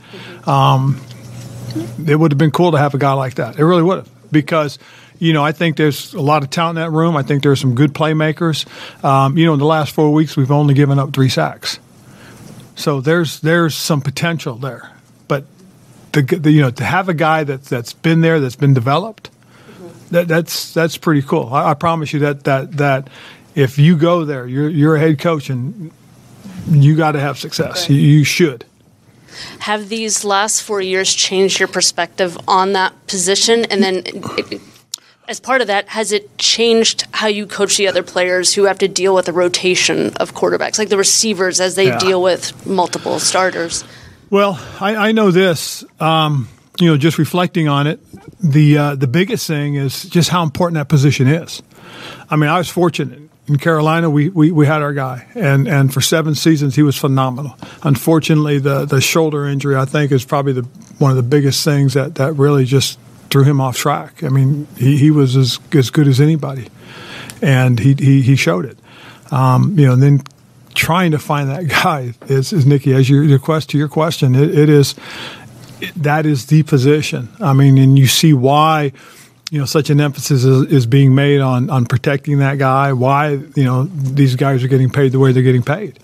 Um, 0.47 1.01
it 2.07 2.17
would 2.17 2.33
have 2.33 2.39
been 2.39 2.51
cool 2.51 2.73
to 2.73 2.79
have 2.79 2.95
a 2.95 2.99
guy 2.99 3.13
like 3.13 3.35
that. 3.35 3.59
It 3.59 3.65
really 3.65 3.83
would 3.83 3.99
have 3.99 4.33
because 4.33 4.79
you 5.23 5.33
know, 5.33 5.45
I 5.45 5.53
think 5.53 5.77
there's 5.77 6.15
a 6.15 6.21
lot 6.21 6.43
of 6.43 6.51
talent 6.51 6.79
in 6.79 6.83
that 6.83 6.91
room. 6.91 7.17
I 7.17 7.23
think 7.23 7.45
there's 7.45 7.61
some 7.61 7.77
good 7.77 7.95
playmakers. 7.95 8.67
Um, 9.05 9.39
you 9.39 9.47
know, 9.47 9.53
in 9.53 9.61
the 9.61 9.67
last 9.67 9.95
four 9.95 10.13
weeks, 10.13 10.37
we've 10.37 10.51
only 10.51 10.75
given 10.75 10.99
up 10.99 11.13
three 11.13 11.29
sacks, 11.29 11.79
so 12.75 13.01
there's 13.01 13.39
there's 13.39 13.77
some 13.77 14.01
potential 14.01 14.57
there. 14.57 14.91
But 15.29 15.45
the, 16.11 16.23
the 16.23 16.51
you 16.51 16.61
know 16.61 16.71
to 16.71 16.85
have 16.85 17.09
a 17.09 17.15
guy 17.15 17.45
that 17.45 17.65
that's 17.67 17.93
been 17.93 18.21
there, 18.21 18.41
that's 18.41 18.57
been 18.57 18.75
developed, 18.75 19.31
that, 20.13 20.29
that's 20.29 20.73
that's 20.73 20.97
pretty 20.97 21.23
cool. 21.23 21.49
I, 21.53 21.71
I, 21.71 21.75
promise 21.75 22.13
you 22.13 22.21
that 22.21 22.45
that 22.45 22.73
that 22.73 23.09
if 23.55 23.79
you 23.79 23.97
go 23.97 24.25
there, 24.25 24.47
you're 24.47 24.69
you're 24.69 24.97
a 24.97 25.01
head 25.01 25.19
coach 25.19 25.51
and 25.51 25.91
you 26.69 26.97
got 26.97 27.13
to 27.13 27.21
have 27.21 27.39
success. 27.39 27.89
You, 27.89 27.97
you 27.97 28.25
should. 28.25 28.65
Have 29.61 29.89
these 29.89 30.25
last 30.25 30.63
four 30.63 30.81
years 30.81 31.13
changed 31.13 31.59
your 31.59 31.69
perspective 31.69 32.39
on 32.47 32.75
that 32.75 33.07
position? 33.07 33.65
And 33.67 33.83
then, 33.83 34.03
it, 34.07 34.61
as 35.27 35.41
part 35.41 35.63
of 35.63 35.69
that, 35.69 35.89
has 35.89 36.13
it 36.13 36.37
changed 36.37 37.07
how 37.13 37.29
you 37.29 37.47
coach 37.47 37.79
the 37.79 37.89
other 37.89 38.03
players 38.03 38.53
who 38.55 38.65
have 38.65 38.79
to 38.79 38.89
deal 38.89 39.15
with 39.15 39.29
a 39.29 39.33
rotation 39.33 40.13
of 40.17 40.35
quarterbacks, 40.35 40.79
like 40.79 40.91
the 40.91 40.99
receivers 40.99 41.61
as 41.61 41.75
they 41.75 41.87
yeah. 41.87 41.99
deal 41.99 42.21
with 42.21 42.67
multiple 42.67 43.19
starters? 43.19 43.85
Well, 44.29 44.61
I, 44.81 44.97
I 44.97 45.13
know 45.13 45.31
this. 45.31 45.85
Um, 45.99 46.49
you 46.81 46.89
know, 46.89 46.97
just 46.97 47.19
reflecting 47.19 47.69
on 47.69 47.87
it, 47.87 48.01
the 48.41 48.79
uh, 48.79 48.95
the 48.95 49.07
biggest 49.07 49.47
thing 49.47 49.75
is 49.75 50.05
just 50.05 50.31
how 50.31 50.43
important 50.43 50.77
that 50.77 50.89
position 50.89 51.27
is. 51.29 51.63
I 52.31 52.37
mean, 52.37 52.49
I 52.49 52.59
was 52.59 52.69
fortunate 52.69 53.23
in 53.49 53.59
Carolina, 53.59 54.09
we, 54.09 54.29
we, 54.29 54.53
we 54.53 54.67
had 54.67 54.83
our 54.83 54.93
guy, 54.93 55.27
and, 55.35 55.67
and 55.67 55.93
for 55.93 56.01
seven 56.01 56.35
seasons 56.35 56.77
he 56.77 56.83
was 56.83 56.97
phenomenal. 56.97 57.57
Unfortunately, 57.83 58.59
the, 58.59 58.85
the 58.85 59.01
shoulder 59.01 59.47
injury 59.47 59.77
I 59.77 59.85
think 59.85 60.13
is 60.13 60.25
probably 60.25 60.53
the 60.53 60.63
one 60.99 61.11
of 61.11 61.17
the 61.17 61.23
biggest 61.25 61.65
things 61.65 61.95
that, 61.95 62.15
that 62.17 62.35
really 62.35 62.65
just 62.65 62.99
threw 63.31 63.43
him 63.43 63.61
off 63.61 63.77
track. 63.77 64.23
I 64.23 64.29
mean, 64.29 64.69
he, 64.77 64.97
he 64.97 65.11
was 65.11 65.37
as, 65.37 65.59
as 65.73 65.91
good 65.91 66.07
as 66.07 66.21
anybody, 66.21 66.69
and 67.41 67.81
he 67.81 67.95
he, 67.95 68.23
he 68.23 68.37
showed 68.37 68.65
it. 68.65 68.79
Um, 69.33 69.77
you 69.79 69.87
know, 69.87 69.95
and 69.95 70.03
then 70.03 70.23
trying 70.75 71.11
to 71.11 71.19
find 71.19 71.51
that 71.51 71.67
guy 71.83 72.15
is, 72.29 72.53
is 72.53 72.65
Nicki. 72.65 72.95
As 72.95 73.11
your, 73.11 73.39
quest 73.39 73.71
to 73.71 73.79
your 73.79 73.89
question, 73.89 74.35
it, 74.35 74.57
it 74.57 74.69
is 74.69 74.95
that 75.97 76.27
is 76.27 76.47
the 76.47 76.63
position. 76.63 77.29
I 77.41 77.53
mean, 77.53 77.79
and 77.79 77.99
you 77.99 78.07
see 78.07 78.33
why 78.33 78.93
you 79.51 79.59
know 79.59 79.67
such 79.67 79.91
an 79.91 80.01
emphasis 80.01 80.45
is, 80.45 80.73
is, 80.73 80.87
being 80.87 81.15
made 81.15 81.41
on 81.41 81.69
on 81.71 81.87
protecting 81.87 82.39
that 82.39 82.59
guy. 82.59 82.93
Why 82.93 83.33
you 83.33 83.65
know 83.65 83.85
these 83.85 84.37
guys 84.37 84.65
are 84.65 84.69
getting 84.69 84.91
paid 84.91 85.13
the 85.13 85.19
way 85.19 85.33
they're 85.33 85.43
getting 85.43 85.63
paid, 85.63 85.99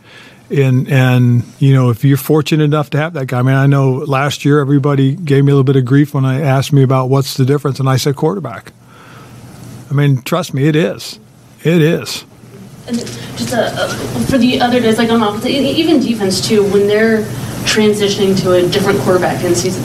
and 0.51 0.89
and 0.89 1.45
you 1.59 1.73
know 1.73 1.91
if 1.91 2.05
you're 2.05 2.17
fortunate 2.17 2.65
enough 2.65 2.91
to 2.91 2.99
have 2.99 3.15
that 3.15 3.27
guy. 3.27 3.39
I 3.39 3.43
mean, 3.43 3.55
I 3.55 3.67
know 3.67 3.93
last 3.93 4.45
year 4.45 4.61
everybody 4.61 5.15
gave 5.15 5.45
me 5.45 5.53
a 5.53 5.55
little 5.55 5.65
bit 5.65 5.77
of 5.77 5.85
grief 5.85 6.15
when 6.15 6.25
I 6.25 6.43
asked 6.43 6.73
me 6.73 6.83
about 6.83 7.09
what's 7.09 7.37
the 7.37 7.45
difference, 7.45 7.81
and 7.81 7.89
I 7.89 7.97
said 7.97 8.17
quarterback. 8.17 8.73
I 9.91 9.95
mean, 9.95 10.21
trust 10.23 10.53
me, 10.53 10.69
it 10.69 10.77
is, 10.77 11.19
it 11.65 11.81
is. 11.81 12.25
And 12.87 12.99
just 12.99 13.55
uh, 13.55 13.71
uh, 13.75 14.25
for 14.27 14.37
the 14.39 14.61
other 14.61 14.81
guys, 14.81 14.99
like 14.99 15.11
on 15.11 15.23
offense, 15.23 15.47
even 15.47 16.01
defense 16.01 16.47
too, 16.47 16.65
when 16.71 16.87
they're 16.87 17.23
transitioning 17.69 18.41
to 18.43 18.55
a 18.55 18.69
different 18.69 18.99
quarterback 19.01 19.45
in 19.45 19.55
season 19.55 19.85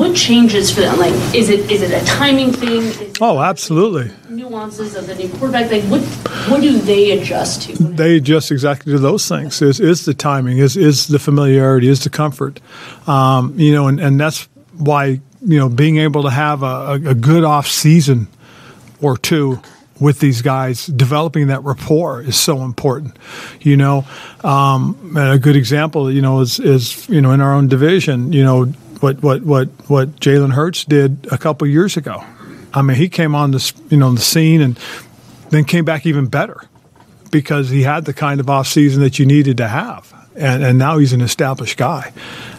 what 0.00 0.16
changes 0.16 0.70
for 0.70 0.80
them? 0.80 0.98
Like, 0.98 1.12
is 1.34 1.50
it 1.50 1.70
is 1.70 1.82
it 1.82 1.90
a 1.90 2.04
timing 2.06 2.52
thing? 2.52 3.12
oh, 3.20 3.38
absolutely. 3.38 4.10
Nuances 4.30 4.96
of 4.96 5.06
the 5.06 5.14
new 5.14 5.28
quarterback. 5.28 5.70
Like, 5.70 5.84
what 5.84 6.00
what 6.48 6.62
do 6.62 6.78
they 6.78 7.10
adjust 7.10 7.62
to? 7.62 7.74
They 7.74 8.16
adjust 8.16 8.50
exactly 8.50 8.92
to 8.94 8.98
those 8.98 9.28
things. 9.28 9.60
Is 9.60 9.78
is 9.78 10.06
the 10.06 10.14
timing? 10.14 10.56
Is 10.56 10.76
is 10.76 11.06
the 11.06 11.18
familiarity? 11.18 11.88
Is 11.88 12.02
the 12.02 12.10
comfort? 12.10 12.60
Um, 13.06 13.58
you 13.58 13.74
know, 13.74 13.88
and, 13.88 14.00
and 14.00 14.18
that's 14.18 14.48
why 14.78 15.20
you 15.42 15.58
know 15.58 15.68
being 15.68 15.98
able 15.98 16.22
to 16.22 16.30
have 16.30 16.62
a, 16.62 16.92
a 16.92 17.14
good 17.14 17.44
off 17.44 17.68
season 17.68 18.28
or 19.02 19.18
two 19.18 19.60
with 20.00 20.18
these 20.20 20.42
guys, 20.42 20.86
developing 20.86 21.48
that 21.48 21.62
rapport 21.62 22.22
is 22.22 22.38
so 22.38 22.62
important. 22.62 23.16
You 23.60 23.76
know, 23.76 24.06
um, 24.42 25.16
a 25.16 25.38
good 25.38 25.56
example, 25.56 26.10
you 26.10 26.22
know, 26.22 26.40
is, 26.40 26.58
is 26.58 27.08
you 27.08 27.20
know 27.20 27.32
in 27.32 27.40
our 27.40 27.52
own 27.52 27.68
division, 27.68 28.32
you 28.32 28.42
know, 28.42 28.64
what 29.00 29.22
what 29.22 29.42
what 29.42 29.68
what 29.88 30.16
Jalen 30.16 30.52
Hurts 30.52 30.84
did 30.84 31.26
a 31.30 31.38
couple 31.38 31.66
years 31.66 31.96
ago. 31.96 32.24
I 32.72 32.82
mean, 32.82 32.96
he 32.96 33.08
came 33.08 33.34
on 33.34 33.50
the 33.50 33.72
you 33.90 33.96
know 33.96 34.12
the 34.12 34.20
scene 34.20 34.60
and 34.60 34.78
then 35.50 35.64
came 35.64 35.84
back 35.84 36.06
even 36.06 36.26
better 36.26 36.60
because 37.30 37.70
he 37.70 37.82
had 37.82 38.04
the 38.04 38.12
kind 38.12 38.40
of 38.40 38.48
off 38.48 38.66
season 38.66 39.02
that 39.02 39.18
you 39.18 39.26
needed 39.26 39.56
to 39.58 39.68
have, 39.68 40.12
and 40.34 40.64
and 40.64 40.78
now 40.78 40.98
he's 40.98 41.12
an 41.12 41.20
established 41.20 41.76
guy. 41.76 42.12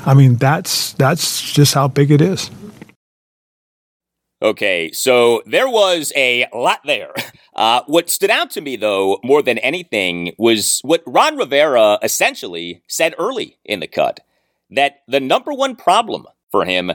I 0.05 0.13
mean, 0.13 0.35
that's 0.35 0.93
that's 0.93 1.51
just 1.51 1.73
how 1.73 1.87
big 1.87 2.11
it 2.11 2.21
is. 2.21 2.51
Okay, 4.43 4.91
so 4.91 5.43
there 5.45 5.69
was 5.69 6.11
a 6.15 6.47
lot 6.53 6.79
there. 6.85 7.13
Uh, 7.55 7.81
what 7.87 8.09
stood 8.09 8.29
out 8.29 8.49
to 8.51 8.61
me, 8.61 8.75
though, 8.75 9.19
more 9.23 9.41
than 9.41 9.57
anything, 9.59 10.33
was 10.37 10.79
what 10.83 11.03
Ron 11.05 11.37
Rivera 11.37 11.99
essentially 12.01 12.81
said 12.87 13.13
early 13.17 13.57
in 13.65 13.79
the 13.79 13.87
cut 13.87 14.21
that 14.69 15.01
the 15.07 15.19
number 15.19 15.53
one 15.53 15.75
problem 15.75 16.25
for 16.49 16.65
him 16.65 16.91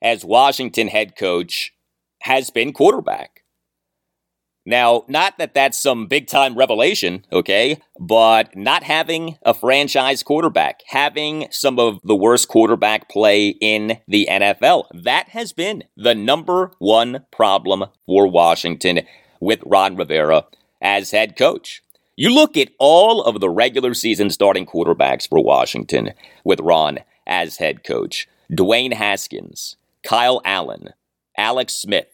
as 0.00 0.24
Washington 0.24 0.88
head 0.88 1.16
coach 1.16 1.72
has 2.22 2.50
been 2.50 2.72
quarterback. 2.72 3.42
Now, 4.68 5.04
not 5.06 5.38
that 5.38 5.54
that's 5.54 5.80
some 5.80 6.08
big 6.08 6.26
time 6.26 6.56
revelation, 6.56 7.24
okay, 7.32 7.80
but 8.00 8.56
not 8.56 8.82
having 8.82 9.38
a 9.42 9.54
franchise 9.54 10.24
quarterback, 10.24 10.80
having 10.88 11.46
some 11.52 11.78
of 11.78 12.00
the 12.02 12.16
worst 12.16 12.48
quarterback 12.48 13.08
play 13.08 13.48
in 13.48 13.98
the 14.08 14.26
NFL, 14.28 14.86
that 14.92 15.28
has 15.28 15.52
been 15.52 15.84
the 15.96 16.16
number 16.16 16.72
one 16.80 17.26
problem 17.30 17.84
for 18.06 18.26
Washington 18.26 19.02
with 19.40 19.60
Ron 19.64 19.96
Rivera 19.96 20.44
as 20.80 21.10
head 21.10 21.36
coach. 21.36 21.82
You 22.16 22.30
look 22.30 22.56
at 22.56 22.70
all 22.78 23.22
of 23.22 23.40
the 23.40 23.50
regular 23.50 23.92
season 23.92 24.30
starting 24.30 24.64
quarterbacks 24.66 25.28
for 25.28 25.42
Washington 25.42 26.12
with 26.44 26.60
Ron 26.60 27.00
as 27.26 27.58
head 27.58 27.84
coach. 27.84 28.26
Dwayne 28.50 28.94
Haskins, 28.94 29.76
Kyle 30.02 30.40
Allen, 30.44 30.90
Alex 31.36 31.74
Smith, 31.74 32.08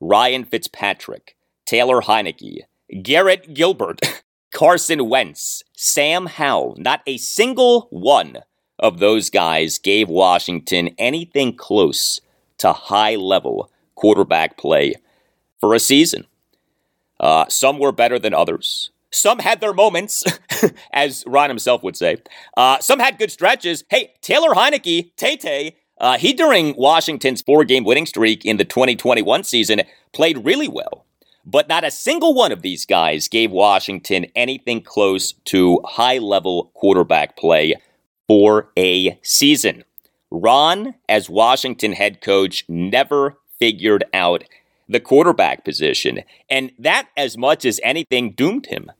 Ryan 0.00 0.44
Fitzpatrick, 0.44 1.36
Taylor 1.66 2.00
Heinicke, 2.00 2.60
Garrett 3.02 3.54
Gilbert, 3.54 4.00
Carson 4.52 5.08
Wentz, 5.08 5.62
Sam 5.72 6.26
Howell. 6.26 6.76
Not 6.78 7.02
a 7.06 7.16
single 7.16 7.88
one 7.90 8.38
of 8.78 8.98
those 8.98 9.30
guys 9.30 9.78
gave 9.78 10.08
Washington 10.08 10.90
anything 10.98 11.56
close 11.56 12.20
to 12.58 12.72
high 12.72 13.14
level 13.14 13.70
quarterback 13.94 14.56
play 14.56 14.94
for 15.60 15.74
a 15.74 15.78
season. 15.78 16.26
Uh, 17.24 17.46
some 17.48 17.78
were 17.78 17.90
better 17.90 18.18
than 18.18 18.34
others. 18.34 18.90
Some 19.10 19.38
had 19.38 19.62
their 19.62 19.72
moments, 19.72 20.22
as 20.92 21.24
Ron 21.26 21.48
himself 21.48 21.82
would 21.82 21.96
say. 21.96 22.18
Uh, 22.54 22.80
some 22.80 22.98
had 22.98 23.18
good 23.18 23.32
stretches. 23.32 23.82
Hey, 23.88 24.12
Taylor 24.20 24.50
Heinicke, 24.50 25.16
Tay 25.16 25.36
Tay, 25.36 25.76
uh, 25.98 26.18
he 26.18 26.34
during 26.34 26.76
Washington's 26.76 27.40
four 27.40 27.64
game 27.64 27.84
winning 27.84 28.04
streak 28.04 28.44
in 28.44 28.58
the 28.58 28.64
2021 28.66 29.42
season 29.44 29.82
played 30.12 30.44
really 30.44 30.68
well. 30.68 31.06
But 31.46 31.66
not 31.66 31.82
a 31.82 31.90
single 31.90 32.34
one 32.34 32.52
of 32.52 32.60
these 32.60 32.84
guys 32.84 33.28
gave 33.28 33.50
Washington 33.50 34.26
anything 34.36 34.82
close 34.82 35.32
to 35.46 35.80
high 35.86 36.18
level 36.18 36.72
quarterback 36.74 37.38
play 37.38 37.76
for 38.28 38.68
a 38.76 39.18
season. 39.22 39.84
Ron, 40.30 40.94
as 41.08 41.30
Washington 41.30 41.92
head 41.92 42.20
coach, 42.20 42.64
never 42.68 43.38
figured 43.58 44.04
out 44.12 44.44
the 44.88 45.00
quarterback 45.00 45.64
position, 45.64 46.22
and 46.48 46.72
that, 46.78 47.08
as 47.16 47.36
much 47.38 47.64
as 47.64 47.80
anything, 47.82 48.32
doomed 48.32 48.66
him 48.66 48.90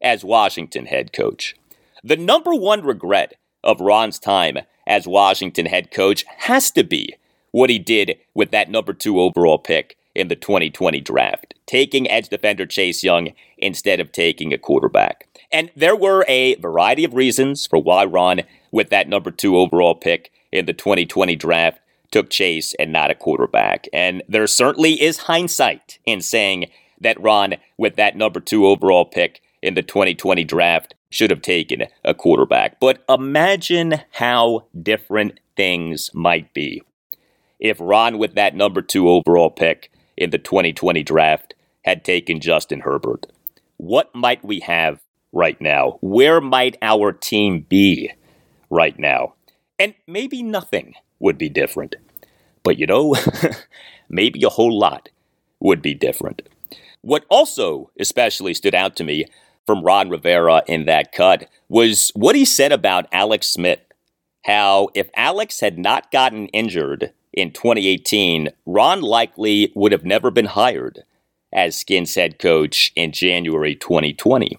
as 0.00 0.24
Washington 0.24 0.86
head 0.86 1.12
coach. 1.12 1.54
The 2.02 2.16
number 2.16 2.54
one 2.54 2.82
regret 2.82 3.34
of 3.62 3.80
Ron's 3.80 4.18
time 4.18 4.58
as 4.86 5.06
Washington 5.06 5.66
head 5.66 5.90
coach 5.90 6.24
has 6.38 6.70
to 6.72 6.84
be 6.84 7.14
what 7.50 7.70
he 7.70 7.78
did 7.78 8.18
with 8.34 8.50
that 8.50 8.70
number 8.70 8.92
two 8.92 9.20
overall 9.20 9.58
pick 9.58 9.96
in 10.14 10.28
the 10.28 10.36
2020 10.36 11.00
draft, 11.00 11.54
taking 11.66 12.10
edge 12.10 12.28
defender 12.28 12.66
Chase 12.66 13.02
Young 13.02 13.32
instead 13.58 14.00
of 14.00 14.12
taking 14.12 14.52
a 14.52 14.58
quarterback. 14.58 15.26
And 15.50 15.70
there 15.74 15.96
were 15.96 16.24
a 16.28 16.56
variety 16.56 17.04
of 17.04 17.14
reasons 17.14 17.66
for 17.66 17.78
why 17.78 18.04
Ron, 18.04 18.42
with 18.70 18.90
that 18.90 19.08
number 19.08 19.30
two 19.30 19.56
overall 19.56 19.94
pick 19.94 20.30
in 20.52 20.66
the 20.66 20.72
2020 20.72 21.36
draft, 21.36 21.80
took 22.14 22.30
Chase 22.30 22.74
and 22.78 22.92
not 22.92 23.10
a 23.10 23.14
quarterback. 23.16 23.88
And 23.92 24.22
there 24.28 24.46
certainly 24.46 25.02
is 25.02 25.18
hindsight 25.18 25.98
in 26.06 26.20
saying 26.20 26.66
that 27.00 27.20
Ron, 27.20 27.56
with 27.76 27.96
that 27.96 28.16
number 28.16 28.38
two 28.38 28.68
overall 28.68 29.04
pick 29.04 29.42
in 29.60 29.74
the 29.74 29.82
2020 29.82 30.44
draft, 30.44 30.94
should 31.10 31.30
have 31.30 31.42
taken 31.42 31.82
a 32.04 32.14
quarterback. 32.14 32.78
But 32.78 33.04
imagine 33.08 34.00
how 34.12 34.66
different 34.80 35.40
things 35.56 36.12
might 36.14 36.54
be 36.54 36.82
if 37.58 37.78
Ron, 37.80 38.18
with 38.18 38.36
that 38.36 38.54
number 38.54 38.80
two 38.80 39.08
overall 39.08 39.50
pick 39.50 39.90
in 40.16 40.30
the 40.30 40.38
2020 40.38 41.02
draft, 41.02 41.54
had 41.84 42.04
taken 42.04 42.38
Justin 42.38 42.80
Herbert. 42.80 43.26
What 43.76 44.14
might 44.14 44.44
we 44.44 44.60
have 44.60 45.00
right 45.32 45.60
now? 45.60 45.98
Where 46.00 46.40
might 46.40 46.76
our 46.80 47.10
team 47.10 47.66
be 47.68 48.12
right 48.70 48.96
now? 49.00 49.34
And 49.80 49.94
maybe 50.06 50.44
nothing 50.44 50.94
would 51.18 51.38
be 51.38 51.48
different. 51.48 51.96
But 52.64 52.78
you 52.78 52.86
know, 52.86 53.14
maybe 54.08 54.42
a 54.42 54.48
whole 54.48 54.76
lot 54.76 55.10
would 55.60 55.80
be 55.80 55.94
different. 55.94 56.42
What 57.02 57.24
also 57.28 57.90
especially 58.00 58.54
stood 58.54 58.74
out 58.74 58.96
to 58.96 59.04
me 59.04 59.26
from 59.66 59.82
Ron 59.82 60.10
Rivera 60.10 60.62
in 60.66 60.86
that 60.86 61.12
cut 61.12 61.48
was 61.68 62.10
what 62.14 62.34
he 62.34 62.44
said 62.44 62.72
about 62.72 63.06
Alex 63.12 63.46
Smith. 63.48 63.80
How 64.46 64.88
if 64.94 65.08
Alex 65.16 65.60
had 65.60 65.78
not 65.78 66.10
gotten 66.10 66.48
injured 66.48 67.12
in 67.32 67.50
2018, 67.52 68.48
Ron 68.66 69.00
likely 69.02 69.72
would 69.74 69.92
have 69.92 70.04
never 70.04 70.30
been 70.30 70.46
hired 70.46 71.04
as 71.52 71.78
Skins 71.78 72.14
head 72.14 72.38
coach 72.38 72.92
in 72.96 73.12
January 73.12 73.74
2020. 73.74 74.58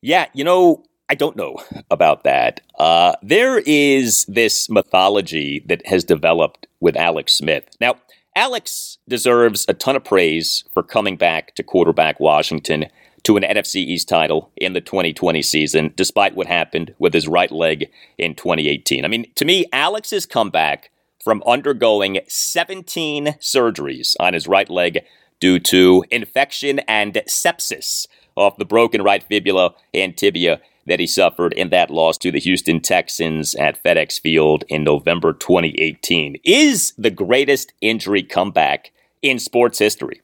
Yeah, 0.00 0.26
you 0.32 0.44
know, 0.44 0.84
I 1.14 1.16
don't 1.16 1.36
know 1.36 1.58
about 1.92 2.24
that. 2.24 2.60
Uh, 2.76 3.14
there 3.22 3.62
is 3.64 4.24
this 4.24 4.68
mythology 4.68 5.64
that 5.66 5.86
has 5.86 6.02
developed 6.02 6.66
with 6.80 6.96
Alex 6.96 7.34
Smith. 7.34 7.68
Now, 7.80 7.98
Alex 8.34 8.98
deserves 9.08 9.64
a 9.68 9.74
ton 9.74 9.94
of 9.94 10.02
praise 10.02 10.64
for 10.72 10.82
coming 10.82 11.16
back 11.16 11.54
to 11.54 11.62
quarterback 11.62 12.18
Washington 12.18 12.86
to 13.22 13.36
an 13.36 13.44
NFC 13.44 13.76
East 13.76 14.08
title 14.08 14.50
in 14.56 14.72
the 14.72 14.80
2020 14.80 15.40
season, 15.40 15.94
despite 15.94 16.34
what 16.34 16.48
happened 16.48 16.92
with 16.98 17.14
his 17.14 17.28
right 17.28 17.52
leg 17.52 17.92
in 18.18 18.34
2018. 18.34 19.04
I 19.04 19.08
mean, 19.08 19.26
to 19.36 19.44
me, 19.44 19.66
Alex's 19.72 20.26
comeback 20.26 20.90
from 21.22 21.44
undergoing 21.46 22.18
17 22.26 23.36
surgeries 23.38 24.16
on 24.18 24.34
his 24.34 24.48
right 24.48 24.68
leg 24.68 25.04
due 25.38 25.60
to 25.60 26.04
infection 26.10 26.80
and 26.88 27.14
sepsis 27.28 28.08
off 28.34 28.56
the 28.56 28.64
broken 28.64 29.00
right 29.00 29.22
fibula 29.22 29.74
and 29.94 30.16
tibia 30.16 30.60
that 30.86 31.00
he 31.00 31.06
suffered 31.06 31.52
in 31.54 31.70
that 31.70 31.90
loss 31.90 32.18
to 32.18 32.30
the 32.30 32.40
Houston 32.40 32.80
Texans 32.80 33.54
at 33.54 33.82
FedEx 33.82 34.20
Field 34.20 34.64
in 34.68 34.84
November 34.84 35.32
2018 35.32 36.36
is 36.44 36.92
the 36.98 37.10
greatest 37.10 37.72
injury 37.80 38.22
comeback 38.22 38.92
in 39.22 39.38
sports 39.38 39.78
history. 39.78 40.20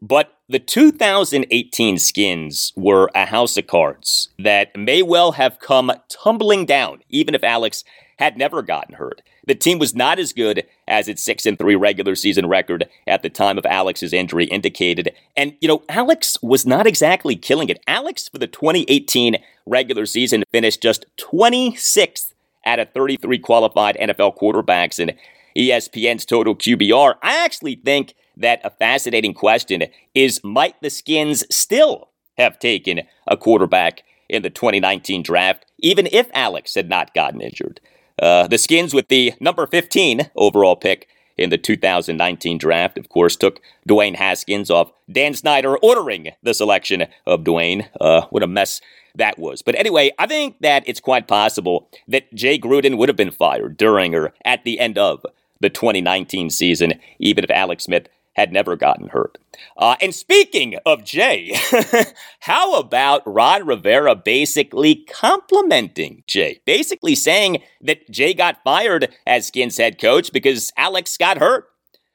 But 0.00 0.36
the 0.48 0.58
2018 0.58 1.96
skins 1.98 2.72
were 2.76 3.08
a 3.14 3.26
house 3.26 3.56
of 3.56 3.68
cards 3.68 4.30
that 4.38 4.76
may 4.76 5.02
well 5.02 5.32
have 5.32 5.60
come 5.60 5.92
tumbling 6.08 6.66
down, 6.66 7.02
even 7.08 7.34
if 7.34 7.44
Alex 7.44 7.84
had 8.22 8.38
never 8.38 8.62
gotten 8.62 8.94
hurt. 8.94 9.20
The 9.48 9.56
team 9.56 9.80
was 9.80 9.96
not 9.96 10.20
as 10.20 10.32
good 10.32 10.64
as 10.86 11.08
its 11.08 11.24
6 11.24 11.44
and 11.44 11.58
3 11.58 11.74
regular 11.74 12.14
season 12.14 12.46
record 12.46 12.88
at 13.08 13.22
the 13.22 13.28
time 13.28 13.58
of 13.58 13.66
Alex's 13.66 14.12
injury 14.12 14.44
indicated. 14.44 15.12
And 15.36 15.56
you 15.60 15.66
know, 15.66 15.82
Alex 15.88 16.36
was 16.40 16.64
not 16.64 16.86
exactly 16.86 17.34
killing 17.34 17.68
it. 17.68 17.82
Alex 17.88 18.28
for 18.28 18.38
the 18.38 18.46
2018 18.46 19.38
regular 19.66 20.06
season 20.06 20.44
finished 20.52 20.80
just 20.80 21.04
26th 21.16 22.32
out 22.64 22.78
of 22.78 22.92
33 22.92 23.40
qualified 23.40 23.96
NFL 24.00 24.38
quarterbacks 24.38 25.00
in 25.00 25.16
ESPN's 25.56 26.24
total 26.24 26.54
QBR. 26.54 27.16
I 27.22 27.44
actually 27.44 27.74
think 27.74 28.14
that 28.36 28.60
a 28.62 28.70
fascinating 28.70 29.34
question 29.34 29.82
is 30.14 30.40
might 30.44 30.80
the 30.80 30.90
Skins 30.90 31.42
still 31.50 32.10
have 32.38 32.60
taken 32.60 33.00
a 33.26 33.36
quarterback 33.36 34.04
in 34.28 34.42
the 34.42 34.50
2019 34.50 35.24
draft, 35.24 35.66
even 35.80 36.08
if 36.12 36.30
Alex 36.32 36.76
had 36.76 36.88
not 36.88 37.14
gotten 37.14 37.40
injured? 37.40 37.80
Uh, 38.20 38.46
the 38.46 38.58
Skins, 38.58 38.94
with 38.94 39.08
the 39.08 39.34
number 39.40 39.66
15 39.66 40.30
overall 40.36 40.76
pick 40.76 41.08
in 41.36 41.50
the 41.50 41.58
2019 41.58 42.58
draft, 42.58 42.98
of 42.98 43.08
course, 43.08 43.36
took 43.36 43.60
Dwayne 43.88 44.16
Haskins 44.16 44.70
off 44.70 44.92
Dan 45.10 45.34
Snyder 45.34 45.76
ordering 45.78 46.30
the 46.42 46.54
selection 46.54 47.06
of 47.26 47.40
Dwayne. 47.40 47.88
Uh, 48.00 48.22
what 48.30 48.42
a 48.42 48.46
mess 48.46 48.80
that 49.14 49.38
was. 49.38 49.62
But 49.62 49.74
anyway, 49.74 50.10
I 50.18 50.26
think 50.26 50.60
that 50.60 50.84
it's 50.86 51.00
quite 51.00 51.28
possible 51.28 51.88
that 52.08 52.32
Jay 52.34 52.58
Gruden 52.58 52.96
would 52.96 53.08
have 53.08 53.16
been 53.16 53.30
fired 53.30 53.76
during 53.76 54.14
or 54.14 54.32
at 54.44 54.64
the 54.64 54.78
end 54.80 54.98
of 54.98 55.24
the 55.60 55.70
2019 55.70 56.50
season, 56.50 56.94
even 57.18 57.44
if 57.44 57.50
Alex 57.50 57.84
Smith 57.84 58.08
had 58.34 58.52
never 58.52 58.76
gotten 58.76 59.08
hurt. 59.08 59.38
Uh, 59.76 59.96
and 60.00 60.14
speaking 60.14 60.76
of 60.86 61.04
Jay, 61.04 61.54
how 62.40 62.74
about 62.78 63.22
Ron 63.26 63.66
Rivera 63.66 64.14
basically 64.14 64.94
complimenting 64.94 66.24
Jay? 66.26 66.60
Basically 66.64 67.14
saying 67.14 67.62
that 67.80 68.10
Jay 68.10 68.32
got 68.32 68.62
fired 68.64 69.14
as 69.26 69.46
Skins 69.46 69.76
head 69.76 70.00
coach 70.00 70.32
because 70.32 70.72
Alex 70.76 71.16
got 71.16 71.38
hurt. 71.38 71.66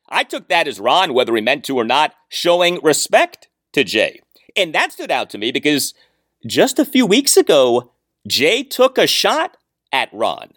I 0.10 0.24
took 0.24 0.48
that 0.48 0.68
as 0.68 0.80
Ron, 0.80 1.14
whether 1.14 1.36
he 1.36 1.42
meant 1.42 1.66
to 1.66 1.78
or 1.78 1.84
not, 1.84 2.14
showing 2.30 2.80
respect 2.82 3.50
to 3.74 3.84
Jay. 3.84 4.22
And 4.56 4.74
that 4.74 4.94
stood 4.94 5.12
out 5.12 5.30
to 5.32 5.38
me 5.38 5.52
because 5.52 5.94
just 6.46 6.80
a 6.80 6.86
few 6.86 7.06
weeks 7.06 7.38
ago, 7.38 7.92
Jay 8.28 8.64
took 8.64 8.98
a 8.98 9.06
shot 9.08 9.58
at 9.92 10.10
Ron. 10.12 10.50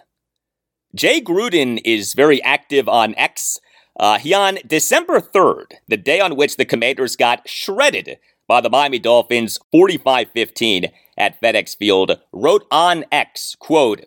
Jay 0.94 1.20
Gruden 1.20 1.80
is 1.84 2.14
very 2.14 2.42
active 2.42 2.88
on 2.88 3.14
X 3.16 3.60
uh, 4.00 4.18
he 4.18 4.32
on 4.32 4.58
December 4.66 5.20
3rd, 5.20 5.74
the 5.86 5.98
day 5.98 6.20
on 6.20 6.34
which 6.34 6.56
the 6.56 6.64
Commanders 6.64 7.16
got 7.16 7.46
shredded 7.46 8.18
by 8.48 8.62
the 8.62 8.70
Miami 8.70 8.98
Dolphins 8.98 9.58
45-15 9.74 10.90
at 11.18 11.38
FedEx 11.38 11.76
Field, 11.76 12.18
wrote 12.32 12.66
on 12.70 13.04
X, 13.12 13.54
quote, 13.60 14.06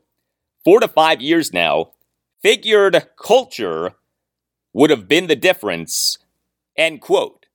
four 0.65 0.79
to 0.79 0.87
five 0.87 1.21
years 1.21 1.53
now, 1.53 1.91
figured 2.41 3.07
culture 3.23 3.93
would 4.73 4.89
have 4.89 5.07
been 5.07 5.27
the 5.27 5.35
difference, 5.35 6.17
end 6.75 6.99
quote. 6.99 7.45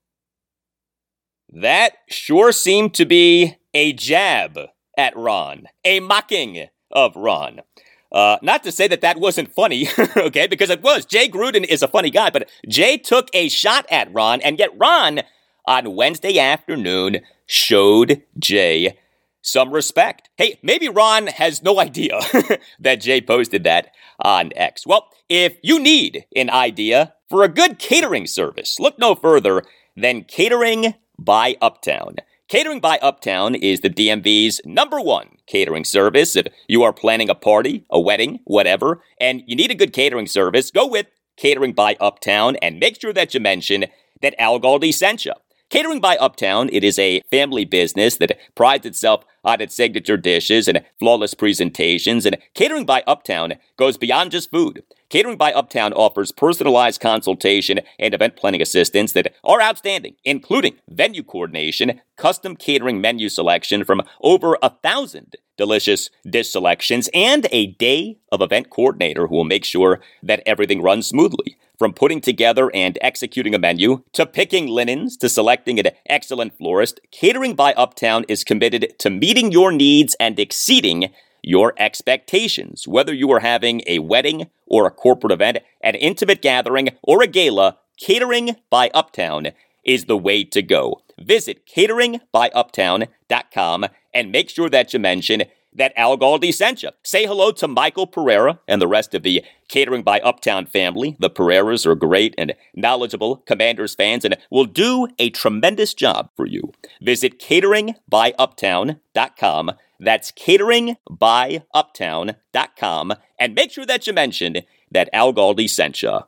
That 1.52 1.94
sure 2.08 2.52
seemed 2.52 2.94
to 2.94 3.04
be 3.04 3.56
a 3.74 3.92
jab 3.92 4.56
at 4.96 5.16
Ron, 5.16 5.66
a 5.84 5.98
mocking 5.98 6.68
of 6.92 7.16
Ron. 7.16 7.62
Uh, 8.10 8.38
not 8.42 8.62
to 8.64 8.72
say 8.72 8.88
that 8.88 9.02
that 9.02 9.20
wasn't 9.20 9.54
funny, 9.54 9.88
okay, 10.16 10.46
because 10.46 10.70
it 10.70 10.82
was. 10.82 11.04
Jay 11.04 11.28
Gruden 11.28 11.64
is 11.64 11.82
a 11.82 11.88
funny 11.88 12.10
guy, 12.10 12.30
but 12.30 12.48
Jay 12.66 12.96
took 12.96 13.28
a 13.34 13.48
shot 13.48 13.86
at 13.90 14.12
Ron, 14.12 14.40
and 14.40 14.58
yet 14.58 14.70
Ron, 14.76 15.20
on 15.66 15.94
Wednesday 15.94 16.38
afternoon, 16.38 17.20
showed 17.46 18.22
Jay 18.38 18.96
some 19.42 19.70
respect. 19.72 20.30
Hey, 20.36 20.58
maybe 20.62 20.88
Ron 20.88 21.26
has 21.26 21.62
no 21.62 21.78
idea 21.78 22.20
that 22.80 23.00
Jay 23.00 23.20
posted 23.20 23.64
that 23.64 23.90
on 24.18 24.52
X. 24.56 24.86
Well, 24.86 25.08
if 25.28 25.56
you 25.62 25.78
need 25.78 26.24
an 26.34 26.50
idea 26.50 27.14
for 27.28 27.42
a 27.42 27.48
good 27.48 27.78
catering 27.78 28.26
service, 28.26 28.78
look 28.78 28.98
no 28.98 29.14
further 29.14 29.62
than 29.96 30.24
Catering 30.24 30.94
by 31.18 31.56
Uptown. 31.60 32.16
Catering 32.48 32.80
by 32.80 32.98
Uptown 33.02 33.54
is 33.54 33.80
the 33.80 33.90
DMV's 33.90 34.62
number 34.64 34.98
one 35.02 35.36
catering 35.46 35.84
service. 35.84 36.34
If 36.34 36.46
you 36.66 36.82
are 36.82 36.94
planning 36.94 37.28
a 37.28 37.34
party, 37.34 37.84
a 37.90 38.00
wedding, 38.00 38.40
whatever, 38.44 39.02
and 39.20 39.42
you 39.46 39.54
need 39.54 39.70
a 39.70 39.74
good 39.74 39.92
catering 39.92 40.26
service, 40.26 40.70
go 40.70 40.86
with 40.86 41.08
Catering 41.36 41.74
by 41.74 41.94
Uptown 42.00 42.56
and 42.62 42.80
make 42.80 42.98
sure 42.98 43.12
that 43.12 43.34
you 43.34 43.40
mention 43.40 43.84
that 44.22 44.34
Al 44.40 44.58
Galdi 44.58 44.94
sent 44.94 45.26
you. 45.26 45.34
Catering 45.68 46.00
by 46.00 46.16
Uptown, 46.16 46.70
it 46.72 46.82
is 46.82 46.98
a 46.98 47.20
family 47.30 47.66
business 47.66 48.16
that 48.16 48.38
prides 48.54 48.86
itself 48.86 49.26
on 49.44 49.60
its 49.60 49.76
signature 49.76 50.16
dishes 50.16 50.68
and 50.68 50.82
flawless 50.98 51.34
presentations, 51.34 52.24
and 52.24 52.38
Catering 52.54 52.86
by 52.86 53.04
Uptown 53.06 53.56
goes 53.76 53.98
beyond 53.98 54.30
just 54.30 54.50
food. 54.50 54.82
Catering 55.10 55.38
by 55.38 55.52
Uptown 55.52 55.94
offers 55.94 56.32
personalized 56.32 57.00
consultation 57.00 57.80
and 57.98 58.12
event 58.12 58.36
planning 58.36 58.60
assistance 58.60 59.12
that 59.12 59.34
are 59.42 59.62
outstanding, 59.62 60.16
including 60.22 60.74
venue 60.86 61.22
coordination, 61.22 62.02
custom 62.16 62.54
catering 62.54 63.00
menu 63.00 63.30
selection 63.30 63.84
from 63.84 64.02
over 64.20 64.58
a 64.62 64.68
thousand 64.68 65.36
delicious 65.56 66.10
dish 66.28 66.50
selections, 66.50 67.08
and 67.14 67.46
a 67.50 67.66
day 67.66 68.18
of 68.30 68.42
event 68.42 68.70
coordinator 68.70 69.26
who 69.26 69.34
will 69.34 69.44
make 69.44 69.64
sure 69.64 70.00
that 70.22 70.42
everything 70.46 70.82
runs 70.82 71.06
smoothly. 71.06 71.56
From 71.78 71.92
putting 71.92 72.20
together 72.20 72.70
and 72.74 72.98
executing 73.00 73.54
a 73.54 73.58
menu, 73.58 74.02
to 74.12 74.26
picking 74.26 74.66
linens, 74.66 75.16
to 75.18 75.28
selecting 75.28 75.78
an 75.78 75.88
excellent 76.06 76.58
florist, 76.58 77.00
Catering 77.12 77.54
by 77.54 77.72
Uptown 77.74 78.24
is 78.28 78.44
committed 78.44 78.94
to 78.98 79.10
meeting 79.10 79.52
your 79.52 79.72
needs 79.72 80.16
and 80.20 80.38
exceeding 80.38 81.10
your 81.48 81.72
expectations. 81.78 82.86
Whether 82.86 83.14
you 83.14 83.32
are 83.32 83.40
having 83.40 83.80
a 83.86 84.00
wedding 84.00 84.50
or 84.66 84.86
a 84.86 84.90
corporate 84.90 85.32
event, 85.32 85.56
an 85.80 85.94
intimate 85.94 86.42
gathering, 86.42 86.90
or 87.02 87.22
a 87.22 87.26
gala, 87.26 87.78
Catering 87.98 88.56
by 88.68 88.90
Uptown 88.92 89.52
is 89.82 90.04
the 90.04 90.18
way 90.18 90.44
to 90.44 90.60
go. 90.60 91.00
Visit 91.18 91.66
cateringbyuptown.com 91.66 93.86
and 94.12 94.30
make 94.30 94.50
sure 94.50 94.68
that 94.68 94.92
you 94.92 95.00
mention 95.00 95.44
that 95.78 95.94
Al 95.96 96.18
Galdi 96.18 96.52
sent 96.52 96.82
you. 96.82 96.90
Say 97.02 97.24
hello 97.26 97.50
to 97.52 97.66
Michael 97.66 98.06
Pereira 98.06 98.60
and 98.68 98.82
the 98.82 98.86
rest 98.86 99.14
of 99.14 99.22
the 99.22 99.42
Catering 99.68 100.02
by 100.02 100.20
Uptown 100.20 100.66
family. 100.66 101.16
The 101.18 101.30
Pereiras 101.30 101.86
are 101.86 101.94
great 101.94 102.34
and 102.36 102.52
knowledgeable 102.74 103.38
Commanders 103.38 103.94
fans 103.94 104.22
and 104.24 104.36
will 104.50 104.66
do 104.66 105.08
a 105.18 105.30
tremendous 105.30 105.94
job 105.94 106.28
for 106.36 106.44
you. 106.46 106.74
Visit 107.00 107.40
cateringbyuptown.com. 107.40 109.70
That's 110.00 110.30
cateringbyuptown.com 110.32 113.14
and 113.38 113.54
make 113.54 113.70
sure 113.70 113.86
that 113.86 114.06
you 114.06 114.12
mention 114.12 114.56
that 114.90 115.08
Al 115.12 115.32
Galdi 115.32 115.68
sent 115.68 116.02
you. 116.02 116.18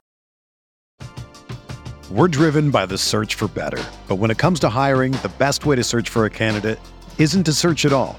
We're 2.10 2.28
driven 2.28 2.70
by 2.72 2.86
the 2.86 2.98
search 2.98 3.36
for 3.36 3.46
better. 3.46 3.80
But 4.08 4.16
when 4.16 4.32
it 4.32 4.38
comes 4.38 4.58
to 4.60 4.68
hiring, 4.68 5.12
the 5.12 5.30
best 5.38 5.64
way 5.64 5.76
to 5.76 5.84
search 5.84 6.08
for 6.08 6.24
a 6.24 6.30
candidate 6.30 6.80
isn't 7.18 7.44
to 7.44 7.52
search 7.52 7.84
at 7.84 7.92
all. 7.92 8.18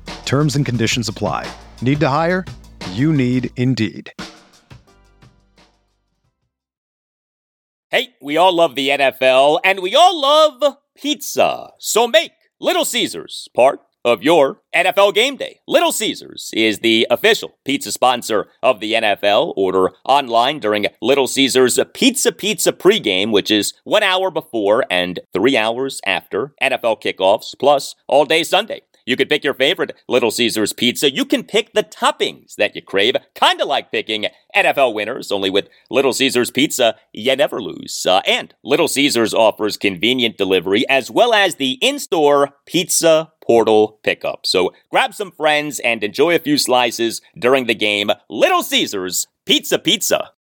Terms 0.31 0.55
and 0.55 0.65
conditions 0.65 1.09
apply. 1.09 1.45
Need 1.81 1.99
to 1.99 2.07
hire? 2.07 2.45
You 2.91 3.11
need 3.11 3.49
Indeed. 3.57 4.13
Hey, 7.89 8.15
we 8.21 8.37
all 8.37 8.55
love 8.55 8.75
the 8.75 8.87
NFL 8.87 9.59
and 9.65 9.81
we 9.81 9.93
all 9.93 10.21
love 10.21 10.77
pizza. 10.95 11.71
So 11.79 12.07
make 12.07 12.31
Little 12.61 12.85
Caesars 12.85 13.49
part 13.53 13.81
of 14.05 14.23
your 14.23 14.61
NFL 14.73 15.13
game 15.15 15.35
day. 15.35 15.59
Little 15.67 15.91
Caesars 15.91 16.51
is 16.53 16.79
the 16.79 17.05
official 17.09 17.57
pizza 17.65 17.91
sponsor 17.91 18.47
of 18.63 18.79
the 18.79 18.93
NFL. 18.93 19.51
Order 19.57 19.89
online 20.05 20.61
during 20.61 20.87
Little 21.01 21.27
Caesars 21.27 21.77
Pizza 21.93 22.31
Pizza 22.31 22.71
pregame, 22.71 23.33
which 23.33 23.51
is 23.51 23.73
one 23.83 24.01
hour 24.01 24.31
before 24.31 24.85
and 24.89 25.19
three 25.33 25.57
hours 25.57 25.99
after 26.05 26.53
NFL 26.63 27.01
kickoffs, 27.03 27.53
plus 27.59 27.95
all 28.07 28.23
day 28.23 28.43
Sunday. 28.45 28.83
You 29.05 29.15
can 29.15 29.27
pick 29.27 29.43
your 29.43 29.53
favorite 29.53 29.95
Little 30.07 30.31
Caesars 30.31 30.73
pizza. 30.73 31.11
You 31.11 31.25
can 31.25 31.43
pick 31.43 31.73
the 31.73 31.83
toppings 31.83 32.55
that 32.55 32.75
you 32.75 32.81
crave, 32.81 33.15
kind 33.35 33.61
of 33.61 33.67
like 33.67 33.91
picking 33.91 34.27
NFL 34.55 34.93
winners, 34.93 35.31
only 35.31 35.49
with 35.49 35.69
Little 35.89 36.13
Caesars 36.13 36.51
pizza, 36.51 36.95
you 37.13 37.35
never 37.35 37.61
lose. 37.61 38.05
Uh, 38.05 38.21
and 38.25 38.53
Little 38.63 38.87
Caesars 38.87 39.33
offers 39.33 39.77
convenient 39.77 40.37
delivery 40.37 40.87
as 40.89 41.09
well 41.09 41.33
as 41.33 41.55
the 41.55 41.77
in 41.81 41.99
store 41.99 42.51
pizza 42.65 43.31
portal 43.43 43.99
pickup. 44.03 44.45
So 44.45 44.73
grab 44.89 45.13
some 45.13 45.31
friends 45.31 45.79
and 45.79 46.03
enjoy 46.03 46.35
a 46.35 46.39
few 46.39 46.57
slices 46.57 47.21
during 47.37 47.65
the 47.65 47.75
game. 47.75 48.11
Little 48.29 48.63
Caesars 48.63 49.27
Pizza 49.45 49.79
Pizza. 49.79 50.31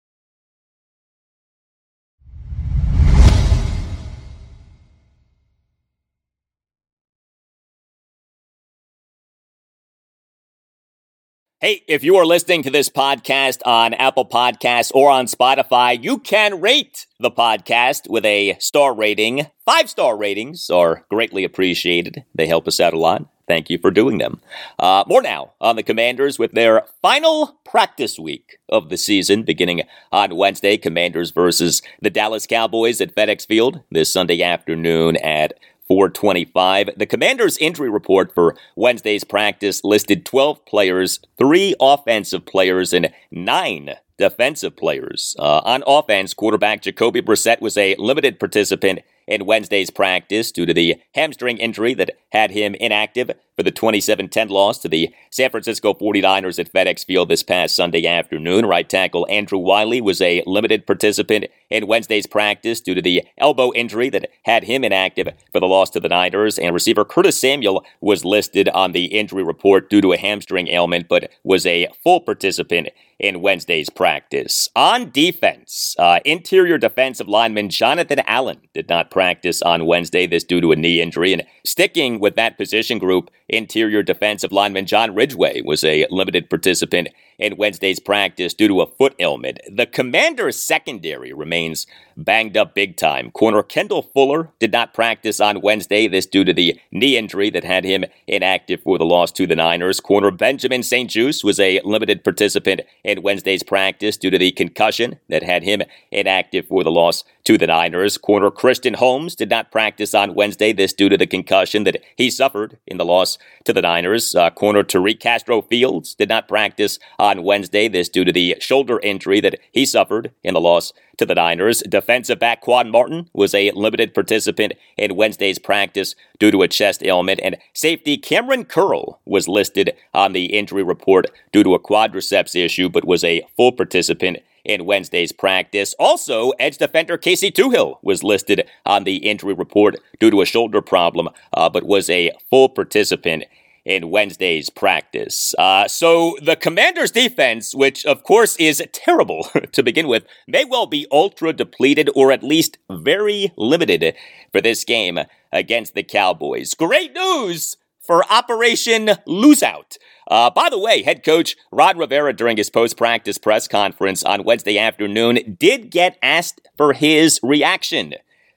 Hey, 11.63 11.83
if 11.87 12.03
you 12.03 12.17
are 12.17 12.25
listening 12.25 12.63
to 12.63 12.71
this 12.71 12.89
podcast 12.89 13.61
on 13.67 13.93
Apple 13.93 14.25
Podcasts 14.25 14.91
or 14.95 15.11
on 15.11 15.27
Spotify, 15.27 16.03
you 16.03 16.17
can 16.17 16.59
rate 16.59 17.05
the 17.19 17.31
podcast 17.31 18.09
with 18.09 18.25
a 18.25 18.57
star 18.59 18.95
rating. 18.95 19.47
Five 19.67 19.91
star 19.91 20.17
ratings 20.17 20.71
are 20.71 21.05
greatly 21.11 21.45
appreciated. 21.45 22.25
They 22.35 22.47
help 22.47 22.67
us 22.67 22.81
out 22.81 22.95
a 22.95 22.99
lot. 22.99 23.27
Thank 23.47 23.69
you 23.69 23.77
for 23.77 23.91
doing 23.91 24.17
them. 24.17 24.41
Uh, 24.79 25.05
more 25.07 25.21
now 25.21 25.53
on 25.61 25.77
the 25.77 25.83
Commanders 25.83 26.39
with 26.39 26.53
their 26.53 26.87
final 27.03 27.59
practice 27.67 28.19
week 28.19 28.57
of 28.71 28.89
the 28.89 28.97
season, 28.97 29.43
beginning 29.43 29.83
on 30.11 30.37
Wednesday. 30.37 30.79
Commanders 30.79 31.31
versus 31.31 31.83
the 32.01 32.09
Dallas 32.09 32.47
Cowboys 32.47 33.03
at 33.03 33.15
FedEx 33.15 33.47
Field 33.47 33.83
this 33.91 34.11
Sunday 34.11 34.43
afternoon 34.43 35.17
at 35.17 35.59
425. 35.91 36.91
The 36.97 37.05
Commanders' 37.05 37.59
injury 37.59 37.91
report 37.91 38.33
for 38.33 38.55
Wednesday's 38.77 39.25
practice 39.25 39.83
listed 39.83 40.25
12 40.25 40.65
players, 40.65 41.19
three 41.37 41.75
offensive 41.81 42.47
players, 42.47 42.93
and 42.93 43.11
nine 43.33 43.97
defensive 44.17 44.77
players. 44.77 45.35
Uh, 45.37 45.61
on 45.65 45.83
offense, 45.89 46.33
quarterback 46.33 46.83
Jacoby 46.83 47.21
Brissett 47.21 47.61
was 47.61 47.77
a 47.77 47.97
limited 47.97 48.39
participant 48.39 49.01
in 49.31 49.47
Wednesday's 49.47 49.91
practice 49.91 50.51
due 50.51 50.67
to 50.67 50.75
the 50.75 51.01
hamstring 51.15 51.57
injury 51.59 51.95
that 51.95 52.11
had 52.33 52.51
him 52.51 52.75
inactive 52.75 53.31
for 53.57 53.63
the 53.63 53.71
27 53.71 54.29
10 54.29 54.49
loss 54.49 54.79
to 54.79 54.89
the 54.89 55.15
San 55.31 55.51
Francisco 55.51 55.95
49ers 55.95 56.59
at 56.59 56.73
FedEx 56.73 57.05
Field 57.05 57.29
this 57.29 57.43
past 57.43 57.77
Sunday 57.77 58.07
afternoon. 58.07 58.67
Right 58.67 58.89
tackle 58.89 59.27
Andrew 59.31 59.59
Wylie 59.59 60.01
was 60.01 60.21
a 60.21 60.43
limited 60.47 60.87
participant 60.87 61.47
in 61.71 61.87
Wednesday's 61.87 62.27
practice 62.27 62.81
due 62.81 62.95
to 62.95 63.03
the 63.03 63.23
elbow 63.39 63.73
injury 63.73 64.11
that 64.11 64.31
had 64.43 64.65
him 64.65 64.83
inactive 64.83 65.29
for 65.53 65.61
the 65.61 65.67
loss 65.67 65.91
to 65.91 66.01
the 66.01 66.09
Niners. 66.09 66.59
And 66.59 66.75
receiver 66.75 67.05
Curtis 67.05 67.41
Samuel 67.41 67.85
was 68.01 68.25
listed 68.25 68.69
on 68.71 68.93
the 68.93 69.07
injury 69.07 69.45
report 69.45 69.89
due 69.89 70.01
to 70.01 70.13
a 70.13 70.19
hamstring 70.19 70.67
ailment, 70.69 71.09
but 71.09 71.31
was 71.45 71.65
a 71.67 71.89
full 72.03 72.21
participant 72.21 72.89
in 73.21 73.43
Wednesday's 73.43 73.91
practice. 73.91 74.69
On 74.75 75.11
defense, 75.11 75.95
uh, 75.99 76.21
interior 76.25 76.79
defensive 76.79 77.29
lineman 77.29 77.69
Jonathan 77.69 78.21
Allen 78.27 78.61
did 78.75 78.89
not 78.89 79.11
practice 79.11 79.63
on 79.63 79.87
Wednesday, 79.87 80.27
this 80.27 80.43
due 80.43 80.61
to 80.61 80.73
a 80.73 80.77
knee 80.77 81.01
injury. 81.01 81.33
And 81.33 81.45
sticking 81.65 82.19
with 82.19 82.35
that 82.37 82.57
position 82.57 82.99
group, 82.99 83.31
interior 83.49 84.03
defensive 84.03 84.53
lineman 84.53 84.87
John 84.87 85.15
Ridgeway 85.15 85.61
was 85.63 85.85
a 85.85 86.07
limited 86.11 86.49
participant 86.49 87.09
in 87.41 87.57
Wednesday's 87.57 87.99
practice 87.99 88.55
due 88.55 88.69
to 88.69 88.83
a 88.83 88.87
foot 88.87 89.15
ailment. 89.19 89.59
The 89.69 89.87
commander's 89.87 90.63
secondary 90.63 91.33
remains 91.33 91.87
banged 92.17 92.57
up 92.57 92.75
big 92.75 92.97
time. 92.97 93.31
Corner 93.31 93.63
Kendall 93.63 94.03
Fuller 94.03 94.51
did 94.59 94.73
not 94.73 94.93
practice 94.93 95.41
on 95.41 95.63
Wednesday, 95.63 96.07
this 96.07 96.27
due 96.27 96.45
to 96.45 96.53
the 96.53 96.79
knee 96.93 97.17
injury 97.17 97.51
that 97.51 97.65
had 97.65 97.85
him 97.85 98.05
inactive 98.27 98.83
for 98.83 98.99
the 98.99 99.07
loss 99.07 99.33
to 99.33 99.47
the 99.47 99.57
Niners. 99.57 100.01
Corner 100.01 100.31
Benjamin 100.31 100.83
St-Juste 100.83 101.43
was 101.43 101.59
a 101.59 101.81
limited 101.83 102.23
participant 102.23 102.83
in 103.03 103.23
Wednesday's 103.23 103.63
practice 103.63 104.19
due 104.19 104.31
to 104.31 104.39
the 104.39 104.53
concussion 104.53 105.19
that 105.29 105.43
had 105.43 105.63
him 105.63 105.83
inactive 106.13 106.67
for 106.67 106.85
the 106.85 106.91
loss 106.91 107.25
to 107.45 107.57
the 107.57 107.67
Niners. 107.67 108.19
Corner 108.19 108.51
Christian 108.51 108.95
Holmes 108.95 109.35
did 109.35 109.49
not 109.49 109.73
practice 109.73 110.15
on 110.15 110.35
Wednesday, 110.35 110.73
this 110.73 110.93
due 110.93 111.09
to 111.09 111.17
the 111.17 111.27
concussion 111.27 111.85
that 111.85 112.03
he 112.17 112.31
suffered 112.31 112.79
in 112.87 112.99
the 112.99 113.05
loss 113.05 113.39
to 113.65 113.73
the 113.73 113.83
Niners. 113.83 114.35
Uh, 114.35 114.51
corner 114.51 114.85
Tariq 114.85 115.21
Castro 115.21 115.63
Fields 115.63 116.15
did 116.15 116.29
not 116.29 116.49
practice 116.49 116.99
on 117.19 117.30
Wednesday, 117.39 117.89
this 117.89 118.09
due 118.09 118.25
to 118.25 118.33
the 118.33 118.57
shoulder 118.61 119.01
injury 119.01 119.41
that 119.41 119.59
he 119.73 119.87
suffered 119.87 120.33
in 120.43 120.55
the 120.55 120.61
loss 120.61 120.93
to 121.17 121.27
the 121.27 121.35
Niners. 121.35 121.83
Defensive 121.83 122.39
back 122.39 122.61
Quan 122.61 122.91
Martin 122.91 123.29
was 123.33 123.55
a 123.55 123.71
limited 123.73 124.15
participant 124.15 124.73
in 124.97 125.17
Wednesday's 125.17 125.59
practice 125.59 126.15
due 126.39 126.51
to 126.51 126.63
a 126.63 126.69
chest 126.69 127.03
ailment, 127.03 127.41
and 127.43 127.57
safety 127.75 128.17
Kamren 128.19 128.69
Curl 128.69 129.21
was 129.25 129.49
listed 129.49 129.95
on 130.15 130.33
the 130.33 130.47
injury 130.47 130.83
report 130.83 131.27
due 131.53 131.63
to 131.63 131.75
a 131.75 131.81
quadriceps 131.81 132.57
issue, 132.57 132.89
but 132.89 133.05
was 133.05 133.23
a 133.25 133.43
full 133.57 133.73
participant 133.73 134.39
in 134.65 134.85
Wednesday's 134.85 135.33
practice. 135.33 135.95
Also, 135.99 136.51
edge 136.59 136.79
defender 136.79 137.17
Casey 137.17 137.51
Toohill 137.51 137.99
was 138.03 138.23
listed 138.23 138.69
on 138.85 139.05
the 139.05 139.17
injury 139.17 139.55
report 139.55 139.97
due 140.19 140.31
to 140.31 140.41
a 140.41 140.47
shoulder 140.47 140.83
problem, 140.83 141.29
uh, 141.55 141.69
but 141.69 141.85
was 141.85 142.11
a 142.11 142.33
full 142.49 142.69
participant 142.69 143.45
in 143.85 144.11
Wednesday's 144.11 144.71
practice. 144.71 145.55
Uh, 145.59 145.89
so 145.89 146.37
the 146.43 146.57
Commanders' 146.57 147.11
defense, 147.11 147.75
which 147.75 148.05
of 148.07 148.23
course 148.25 148.57
is 148.57 148.83
terrible 148.93 149.49
to 149.73 149.83
begin 149.83 150.09
with, 150.09 150.25
may 150.47 150.65
well 150.65 150.87
be 150.87 151.07
ultra 151.11 151.53
depleted 151.53 152.11
or 152.15 152.33
at 152.33 152.43
least 152.43 152.79
very 152.91 153.53
limited 153.57 154.15
for 154.53 154.61
this 154.61 154.85
game 154.85 155.19
against 155.53 155.95
the 155.95 156.03
Cowboys. 156.03 156.75
Great 156.75 157.15
news 157.15 157.77
for 158.01 158.25
Operation 158.31 159.07
Loseout. 159.27 159.97
Uh, 160.29 160.51
by 160.51 160.69
the 160.69 160.79
way, 160.79 161.03
head 161.03 161.25
coach 161.25 161.57
Ron 161.73 161.99
Rivera, 161.99 162.33
during 162.33 162.57
his 162.57 162.71
post 162.71 162.97
practice 162.97 163.39
press 163.39 163.67
conference 163.69 164.23
on 164.23 164.45
Wednesday 164.45 164.79
afternoon, 164.79 165.57
did 165.59 165.91
get 165.91 166.19
asked 166.23 166.69
for 166.77 166.93
his 166.93 167.41
reaction 167.43 168.15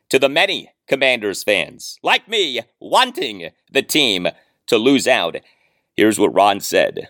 to 0.09 0.19
the 0.19 0.29
many 0.29 0.69
Commanders 0.87 1.43
fans, 1.43 1.97
like 2.03 2.27
me, 2.27 2.61
wanting 2.79 3.49
the 3.71 3.81
team 3.81 4.27
to 4.67 4.77
lose 4.77 5.07
out. 5.07 5.35
Here's 5.95 6.19
what 6.19 6.33
Ron 6.33 6.59
said. 6.59 7.09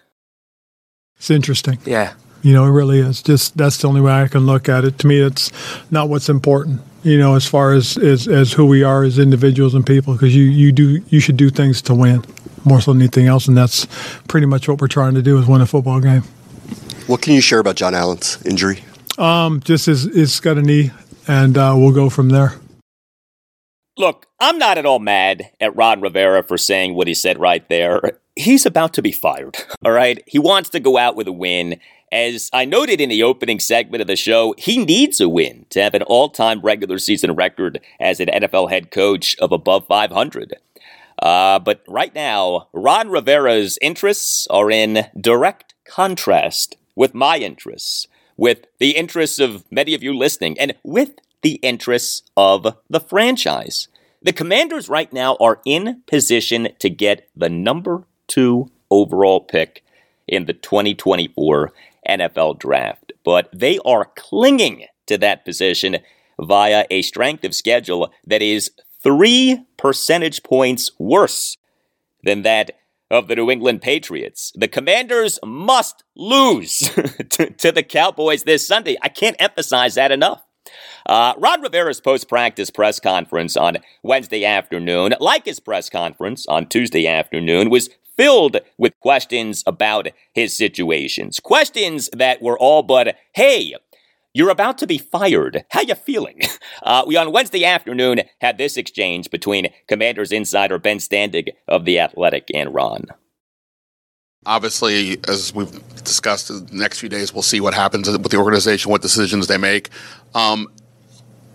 It's 1.17 1.29
interesting. 1.29 1.79
Yeah. 1.85 2.13
You 2.41 2.53
know, 2.53 2.65
it 2.65 2.71
really 2.71 2.99
is. 2.99 3.21
Just 3.21 3.55
that's 3.55 3.77
the 3.77 3.87
only 3.87 4.01
way 4.01 4.11
I 4.11 4.27
can 4.27 4.45
look 4.45 4.67
at 4.67 4.83
it. 4.83 4.99
To 4.99 5.07
me, 5.07 5.21
it's 5.21 5.51
not 5.89 6.09
what's 6.09 6.27
important. 6.27 6.81
You 7.03 7.17
know, 7.17 7.35
as 7.35 7.45
far 7.47 7.73
as 7.73 7.97
as, 7.97 8.27
as 8.27 8.51
who 8.51 8.65
we 8.65 8.83
are 8.83 9.03
as 9.03 9.17
individuals 9.17 9.73
and 9.73 9.85
people, 9.85 10.13
because 10.13 10.35
you 10.35 10.43
you 10.43 10.73
do 10.73 11.01
you 11.07 11.21
should 11.21 11.37
do 11.37 11.49
things 11.49 11.81
to 11.83 11.95
win 11.95 12.25
more 12.65 12.81
so 12.81 12.91
than 12.91 13.01
anything 13.01 13.27
else, 13.27 13.47
and 13.47 13.57
that's 13.57 13.87
pretty 14.27 14.45
much 14.45 14.67
what 14.67 14.81
we're 14.81 14.87
trying 14.87 15.13
to 15.15 15.21
do 15.21 15.37
is 15.37 15.47
win 15.47 15.61
a 15.61 15.65
football 15.65 16.01
game. 16.01 16.23
What 17.07 17.21
can 17.21 17.33
you 17.33 17.41
share 17.41 17.59
about 17.59 17.75
John 17.75 17.93
Allen's 17.95 18.43
injury? 18.45 18.83
Um, 19.17 19.61
just 19.61 19.87
is 19.87 20.05
is 20.07 20.39
got 20.41 20.57
a 20.57 20.61
knee, 20.61 20.91
and 21.27 21.57
uh, 21.57 21.73
we'll 21.77 21.93
go 21.93 22.09
from 22.09 22.29
there. 22.29 22.55
Look, 23.97 24.27
I'm 24.39 24.57
not 24.57 24.77
at 24.77 24.85
all 24.85 24.99
mad 24.99 25.51
at 25.61 25.75
Ron 25.75 26.01
Rivera 26.01 26.43
for 26.43 26.57
saying 26.57 26.95
what 26.95 27.07
he 27.07 27.13
said 27.13 27.39
right 27.39 27.67
there. 27.69 28.19
He's 28.35 28.65
about 28.65 28.93
to 28.93 29.03
be 29.03 29.11
fired, 29.11 29.57
all 29.85 29.91
right? 29.91 30.23
He 30.25 30.39
wants 30.39 30.69
to 30.71 30.79
go 30.79 30.97
out 30.97 31.15
with 31.15 31.27
a 31.27 31.31
win. 31.31 31.79
As 32.11 32.49
I 32.53 32.65
noted 32.65 32.99
in 32.99 33.09
the 33.09 33.23
opening 33.23 33.59
segment 33.59 34.01
of 34.01 34.07
the 34.07 34.15
show, 34.15 34.55
he 34.57 34.83
needs 34.83 35.19
a 35.21 35.29
win 35.29 35.65
to 35.69 35.81
have 35.81 35.93
an 35.93 36.01
all 36.03 36.29
time 36.29 36.61
regular 36.61 36.97
season 36.97 37.33
record 37.33 37.79
as 37.99 38.19
an 38.19 38.29
NFL 38.29 38.71
head 38.71 38.89
coach 38.89 39.35
of 39.37 39.51
above 39.51 39.85
500. 39.87 40.55
Uh, 41.21 41.59
but 41.59 41.83
right 41.87 42.13
now, 42.15 42.67
Ron 42.73 43.09
Rivera's 43.09 43.77
interests 43.81 44.47
are 44.47 44.71
in 44.71 45.05
direct 45.19 45.75
contrast 45.85 46.77
with 46.95 47.13
my 47.13 47.37
interests, 47.37 48.07
with 48.37 48.65
the 48.79 48.91
interests 48.91 49.39
of 49.39 49.63
many 49.71 49.93
of 49.93 50.01
you 50.01 50.15
listening, 50.15 50.59
and 50.59 50.73
with 50.83 51.11
the 51.43 51.55
interests 51.55 52.23
of 52.35 52.75
the 52.89 52.99
franchise. 52.99 53.87
The 54.21 54.33
Commanders 54.33 54.89
right 54.89 55.11
now 55.11 55.35
are 55.39 55.59
in 55.65 56.01
position 56.07 56.69
to 56.79 56.89
get 56.89 57.29
the 57.35 57.49
number 57.49 58.05
two 58.27 58.69
overall 58.89 59.41
pick 59.41 59.83
in 60.27 60.45
the 60.45 60.53
2024 60.53 61.73
NFL 62.07 62.59
Draft, 62.59 63.11
but 63.23 63.49
they 63.53 63.79
are 63.85 64.11
clinging 64.15 64.85
to 65.07 65.17
that 65.17 65.45
position 65.45 65.97
via 66.39 66.85
a 66.89 67.01
strength 67.01 67.43
of 67.43 67.53
schedule 67.53 68.11
that 68.25 68.41
is 68.41 68.71
three 69.01 69.65
percentage 69.77 70.43
points 70.43 70.89
worse 70.97 71.57
than 72.23 72.43
that 72.43 72.71
of 73.11 73.27
the 73.27 73.35
New 73.35 73.51
England 73.51 73.81
Patriots. 73.81 74.51
The 74.55 74.67
Commanders 74.67 75.37
must 75.45 76.03
lose 76.15 76.79
to, 77.29 77.49
to, 77.49 77.71
the 77.71 77.83
Cowboys 77.83 78.43
this 78.43 78.65
Sunday. 78.65 78.97
I 79.01 79.09
can't 79.09 79.35
emphasize 79.39 79.95
that 79.95 80.11
enough. 80.11 80.43
Uh, 81.05 81.33
Ron 81.37 81.61
Rivera's 81.61 82.01
post 82.01 82.27
practice 82.27 82.69
press 82.69 82.99
conference 82.99 83.57
on 83.57 83.77
Wednesday 84.03 84.45
afternoon, 84.45 85.15
like 85.19 85.45
his 85.45 85.59
press 85.59 85.89
conference 85.89 86.45
on 86.47 86.67
Tuesday 86.67 87.07
afternoon, 87.07 87.69
was 87.69 87.89
filled 88.15 88.57
with 88.77 88.99
questions 88.99 89.63
about 89.65 90.07
his 90.33 90.55
situations. 90.55 91.39
Questions 91.39 92.09
that 92.13 92.41
were 92.41 92.57
all 92.57 92.83
but, 92.83 93.15
hey, 93.33 93.75
you're 94.33 94.49
about 94.49 94.77
to 94.79 94.87
be 94.87 94.97
fired. 94.97 95.63
How 95.69 95.81
you 95.81 95.95
feeling? 95.95 96.41
Uh, 96.81 97.03
we 97.07 97.15
on 97.15 97.31
Wednesday 97.31 97.63
afternoon 97.63 98.21
had 98.41 98.57
this 98.57 98.75
exchange 98.75 99.29
between 99.29 99.71
Commanders 99.87 100.33
insider 100.33 100.77
Ben 100.77 100.97
Standig 100.97 101.51
of 101.65 101.85
The 101.85 101.97
Athletic 101.97 102.49
and 102.53 102.73
Ron. 102.73 103.05
Obviously, 104.45 105.17
as 105.27 105.53
we've 105.53 105.71
discussed, 106.03 106.49
the 106.49 106.67
next 106.71 106.99
few 106.99 107.09
days 107.09 107.33
we'll 107.33 107.41
see 107.41 107.61
what 107.61 107.73
happens 107.73 108.09
with 108.09 108.31
the 108.31 108.37
organization, 108.37 108.91
what 108.91 109.01
decisions 109.01 109.47
they 109.47 109.57
make. 109.57 109.89
Um, 110.35 110.67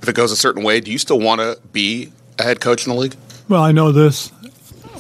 if 0.03 0.09
it 0.09 0.14
goes 0.14 0.32
a 0.32 0.36
certain 0.36 0.62
way, 0.62 0.80
do 0.80 0.91
you 0.91 0.99
still 0.99 1.20
want 1.20 1.41
to 1.41 1.59
be 1.72 2.12
a 2.39 2.45
head 2.45 2.61
coach 2.61 2.86
in 2.86 2.93
the 2.93 2.99
league? 2.99 3.16
Well, 3.49 3.62
I 3.62 3.72
know 3.72 3.93
this. 3.93 4.32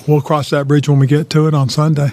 We'll 0.06 0.20
cross 0.20 0.50
that 0.50 0.66
bridge 0.66 0.88
when 0.88 0.98
we 0.98 1.06
get 1.06 1.30
to 1.30 1.46
it 1.48 1.54
on 1.54 1.68
Sunday. 1.68 2.10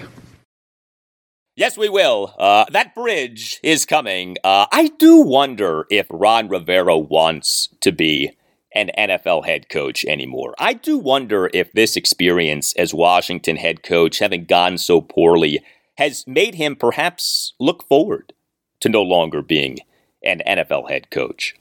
Yes, 1.56 1.78
we 1.78 1.88
will. 1.88 2.34
Uh, 2.38 2.66
that 2.70 2.94
bridge 2.94 3.58
is 3.62 3.86
coming. 3.86 4.36
Uh, 4.44 4.66
I 4.70 4.88
do 4.98 5.22
wonder 5.22 5.86
if 5.90 6.06
Ron 6.10 6.48
Rivera 6.48 6.98
wants 6.98 7.70
to 7.80 7.92
be 7.92 8.36
an 8.76 8.90
NFL 8.98 9.46
head 9.46 9.70
coach 9.70 10.04
anymore. 10.04 10.54
I 10.58 10.74
do 10.74 10.98
wonder 10.98 11.48
if 11.54 11.72
this 11.72 11.96
experience 11.96 12.74
as 12.74 12.92
Washington 12.92 13.56
head 13.56 13.82
coach, 13.82 14.18
having 14.18 14.44
gone 14.44 14.76
so 14.76 15.00
poorly, 15.00 15.64
has 15.96 16.26
made 16.26 16.56
him 16.56 16.76
perhaps 16.76 17.54
look 17.58 17.88
forward 17.88 18.34
to 18.80 18.90
no 18.90 19.02
longer 19.02 19.40
being 19.40 19.78
an 20.22 20.42
NFL 20.46 20.90
head 20.90 21.10
coach. 21.10 21.54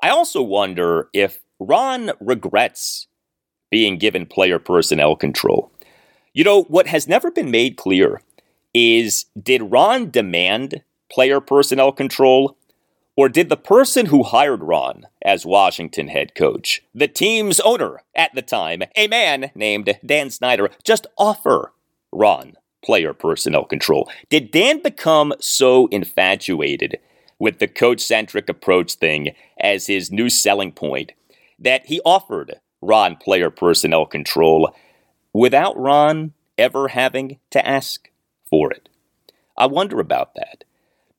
I 0.00 0.10
also 0.10 0.42
wonder 0.42 1.08
if 1.12 1.40
Ron 1.58 2.12
regrets 2.20 3.08
being 3.70 3.98
given 3.98 4.24
player 4.24 4.60
personnel 4.60 5.16
control. 5.16 5.72
You 6.34 6.44
know, 6.44 6.62
what 6.64 6.86
has 6.86 7.08
never 7.08 7.32
been 7.32 7.50
made 7.50 7.76
clear 7.76 8.20
is 8.72 9.24
did 9.40 9.72
Ron 9.72 10.10
demand 10.10 10.82
player 11.10 11.40
personnel 11.40 11.90
control? 11.90 12.56
Or 13.16 13.28
did 13.28 13.48
the 13.48 13.56
person 13.56 14.06
who 14.06 14.24
hired 14.24 14.62
Ron 14.62 15.06
as 15.22 15.46
Washington 15.46 16.08
head 16.08 16.34
coach, 16.34 16.82
the 16.94 17.06
team's 17.06 17.60
owner 17.60 18.02
at 18.14 18.34
the 18.34 18.42
time, 18.42 18.82
a 18.96 19.06
man 19.06 19.52
named 19.54 19.98
Dan 20.04 20.30
Snyder, 20.30 20.70
just 20.82 21.06
offer 21.16 21.72
Ron 22.12 22.54
player 22.84 23.14
personnel 23.14 23.64
control? 23.64 24.10
Did 24.30 24.50
Dan 24.50 24.82
become 24.82 25.32
so 25.38 25.86
infatuated 25.88 26.98
with 27.38 27.60
the 27.60 27.68
coach 27.68 28.00
centric 28.00 28.48
approach 28.48 28.94
thing 28.94 29.34
as 29.60 29.86
his 29.86 30.10
new 30.10 30.28
selling 30.28 30.72
point 30.72 31.12
that 31.58 31.86
he 31.86 32.00
offered 32.04 32.56
Ron 32.82 33.16
player 33.16 33.50
personnel 33.50 34.06
control 34.06 34.74
without 35.32 35.76
Ron 35.78 36.32
ever 36.58 36.88
having 36.88 37.38
to 37.50 37.66
ask 37.66 38.10
for 38.50 38.72
it. 38.72 38.88
I 39.56 39.66
wonder 39.66 40.00
about 40.00 40.34
that. 40.34 40.64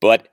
But 0.02 0.28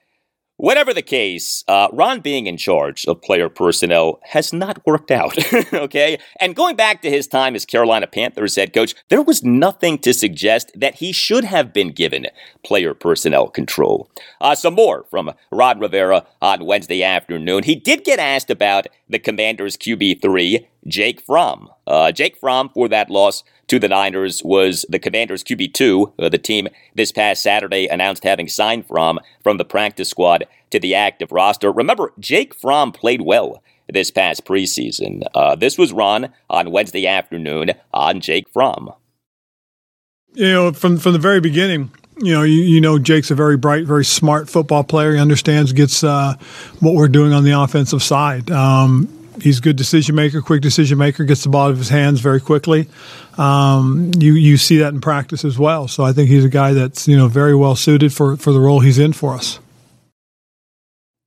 Whatever 0.63 0.95
the 0.95 1.03
case, 1.03 1.65
uh, 1.67 1.89
Ron 1.93 2.21
being 2.21 2.47
in 2.47 2.57
charge 2.57 3.05
of 3.07 3.21
player 3.21 3.49
personnel 3.49 4.21
has 4.23 4.53
not 4.53 4.81
worked 4.87 5.11
out, 5.11 5.37
okay? 5.75 6.21
And 6.39 6.55
going 6.55 6.77
back 6.77 7.03
to 7.03 7.11
his 7.11 7.27
time 7.27 7.57
as 7.57 7.67
Carolina 7.67 8.07
Panthers 8.07 8.55
head 8.55 8.73
coach, 8.73 8.95
there 9.09 9.23
was 9.23 9.43
nothing 9.43 9.99
to 9.99 10.15
suggest 10.15 10.71
that 10.77 10.95
he 10.95 11.11
should 11.11 11.43
have 11.43 11.73
been 11.73 11.91
given 11.91 12.29
player 12.63 12.95
personnel 12.95 13.49
control. 13.49 14.09
Uh, 14.41 14.55
some 14.55 14.75
more 14.75 15.05
from 15.11 15.33
Ron 15.51 15.81
Rivera 15.81 16.27
on 16.41 16.65
Wednesday 16.65 17.03
afternoon. 17.03 17.65
He 17.65 17.75
did 17.75 18.05
get 18.05 18.21
asked 18.21 18.49
about 18.49 18.87
the 19.09 19.19
Commanders' 19.19 19.77
QB3, 19.77 20.65
Jake 20.87 21.21
Fromm. 21.21 21.69
Uh, 21.87 22.13
Jake 22.13 22.37
Fromm, 22.37 22.69
for 22.71 22.89
that 22.89 23.11
loss 23.11 23.45
to 23.69 23.79
the 23.79 23.89
Niners, 23.89 24.43
was 24.45 24.85
the 24.89 24.99
Commanders' 24.99 25.45
QB2. 25.45 26.13
Uh, 26.19 26.29
the 26.29 26.39
team 26.39 26.69
this 26.95 27.13
past 27.13 27.43
Saturday 27.43 27.87
announced 27.87 28.25
having 28.25 28.49
signed 28.49 28.87
Fromm 28.87 29.19
from 29.43 29.59
the 29.59 29.65
practice 29.65 30.09
squad 30.09 30.47
to 30.71 30.81
the 30.81 30.95
active 30.95 31.33
roster. 31.33 31.71
Remember, 31.71 32.13
Jake 32.19 32.55
Fromm 32.55 32.93
played 32.93 33.23
well 33.23 33.63
this 33.89 34.11
past 34.11 34.45
preseason. 34.45 35.23
Uh, 35.35 35.55
this 35.55 35.79
was 35.79 35.93
Ron 35.93 36.33
on 36.49 36.71
Wednesday 36.71 37.07
afternoon 37.07 37.73
on 37.93 38.21
Jake 38.21 38.49
Fromm. 38.49 38.93
You 40.35 40.53
know, 40.53 40.73
from 40.73 40.97
from 40.97 41.13
the 41.13 41.19
very 41.19 41.41
beginning, 41.41 41.91
you 42.19 42.33
know, 42.33 42.43
you, 42.43 42.63
you 42.63 42.81
know, 42.81 42.99
Jake's 42.99 43.31
a 43.31 43.35
very 43.35 43.59
bright, 43.59 43.85
very 43.85 44.05
smart 44.05 44.49
football 44.49 44.83
player. 44.83 45.13
He 45.13 45.21
understands, 45.21 45.73
gets 45.73 46.03
uh, 46.03 46.37
what 46.81 46.95
we're 46.95 47.09
doing 47.09 47.33
on 47.33 47.45
the 47.45 47.53
offensive 47.53 48.03
side. 48.03 48.51
Um, 48.51 49.22
He's 49.43 49.59
a 49.59 49.61
good 49.61 49.77
decision 49.77 50.15
maker, 50.15 50.41
quick 50.41 50.63
decision 50.63 50.99
maker, 50.99 51.25
gets 51.25 51.43
the 51.43 51.49
ball 51.49 51.67
out 51.67 51.73
of 51.73 51.79
his 51.79 51.89
hands 51.89 52.21
very 52.21 52.41
quickly. 52.41 52.89
Um, 53.37 54.13
you 54.19 54.35
you 54.35 54.57
see 54.57 54.79
that 54.79 54.95
in 54.95 55.01
practice 55.01 55.45
as 55.45 55.59
well. 55.59 55.89
So 55.89 56.05
I 56.05 56.13
think 56.13 56.29
he's 56.29 56.45
a 56.45 56.49
guy 56.49 56.73
that's 56.73 57.09
you 57.09 57.17
know 57.17 57.29
very 57.29 57.55
well 57.55 57.75
suited 57.75 58.13
for 58.13 58.37
for 58.37 58.53
the 58.53 58.61
role 58.61 58.81
he's 58.81 58.99
in 58.99 59.13
for 59.13 59.35
us. 59.35 59.59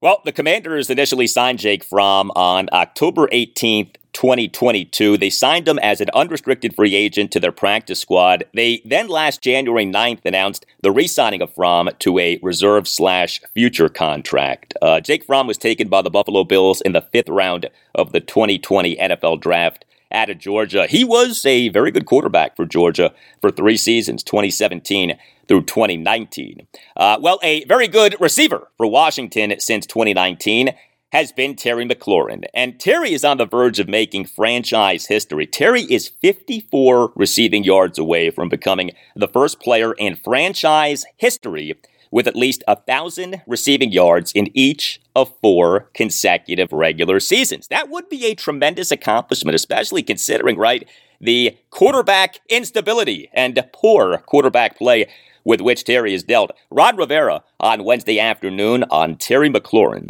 Well, 0.02 0.22
the 0.24 0.32
Commanders 0.32 0.90
initially 0.90 1.28
signed 1.28 1.60
Jake 1.60 1.84
Fromm 1.84 2.32
on 2.36 2.70
October 2.72 3.28
18th, 3.28 3.96
2022. 4.16 5.18
They 5.18 5.30
signed 5.30 5.68
him 5.68 5.78
as 5.80 6.00
an 6.00 6.10
unrestricted 6.14 6.74
free 6.74 6.96
agent 6.96 7.32
to 7.32 7.40
their 7.40 7.52
practice 7.52 8.00
squad. 8.00 8.46
They 8.54 8.82
then 8.86 9.08
last 9.08 9.42
January 9.42 9.86
9th 9.86 10.22
announced 10.26 10.66
the 10.82 10.92
re-signing 10.92 11.42
of 11.42 11.54
Fromm 11.54 11.90
to 12.00 12.18
a 12.18 12.40
reserve 12.42 12.88
slash 12.88 13.42
future 13.54 13.90
contract. 13.90 14.74
Uh, 14.82 15.02
Jake 15.02 15.26
Fromm 15.26 15.48
was 15.48 15.58
taken 15.58 15.90
by 15.90 16.02
the 16.02 16.10
Buffalo 16.10 16.46
Bills 16.46 16.82
in 16.82 16.94
the 16.94 17.02
fifth 17.02 17.30
round 17.30 17.70
of 17.94 18.14
the 18.14 18.22
2020 18.22 18.96
NFL 18.96 19.42
Draft 19.42 19.84
out 20.12 20.30
of 20.30 20.40
Georgia. 20.40 20.88
He 20.88 21.04
was 21.04 21.46
a 21.46 21.68
very 21.70 21.92
good 21.92 22.06
quarterback 22.06 22.56
for 22.56 22.66
Georgia 22.66 23.14
for 23.42 23.52
three 23.52 23.78
seasons, 23.78 24.24
2017 24.24 25.18
through 25.48 25.64
2019. 25.64 26.66
Uh, 26.96 27.18
well, 27.22 27.40
a 27.44 27.66
very 27.66 27.88
good 27.88 28.16
receiver 28.20 28.70
for 28.78 28.88
Washington 28.88 29.60
since 29.60 29.86
2019 29.86 30.74
has 31.16 31.32
been 31.32 31.56
Terry 31.56 31.86
McLaurin. 31.86 32.44
And 32.54 32.78
Terry 32.78 33.14
is 33.14 33.24
on 33.24 33.38
the 33.38 33.46
verge 33.46 33.80
of 33.80 33.88
making 33.88 34.26
franchise 34.26 35.06
history. 35.06 35.48
Terry 35.48 35.84
is 35.84 36.10
54 36.10 37.14
receiving 37.16 37.64
yards 37.64 37.98
away 37.98 38.30
from 38.32 38.50
becoming 38.50 38.92
the 39.16 39.30
first 39.30 39.62
player 39.62 39.94
in 39.94 40.18
franchise 40.18 41.06
history 41.16 41.74
with 42.12 42.28
at 42.28 42.36
least 42.36 42.66
a 42.68 42.76
thousand 42.76 43.42
receiving 43.48 43.94
yards 43.94 44.34
in 44.34 44.50
each 44.54 45.00
of 45.16 45.32
four 45.42 45.90
consecutive 45.94 46.74
regular 46.74 47.22
seasons. 47.22 47.70
That 47.70 47.88
would 47.88 48.10
be 48.10 48.26
a 48.26 48.36
tremendous 48.36 48.92
accomplishment, 48.92 49.56
especially 49.56 50.04
considering, 50.04 50.58
right, 50.58 50.86
the 51.22 51.58
quarterback 51.70 52.42
instability 52.50 53.30
and 53.32 53.58
poor 53.72 54.18
quarterback 54.18 54.78
play 54.78 55.08
with 55.46 55.62
which 55.62 55.86
Terry 55.86 56.14
is 56.14 56.26
dealt. 56.26 56.52
Ron 56.70 56.98
Rivera 56.98 57.42
on 57.62 57.86
Wednesday 57.86 58.20
afternoon 58.20 58.84
on 58.92 59.16
Terry 59.16 59.50
McLaurin. 59.50 60.10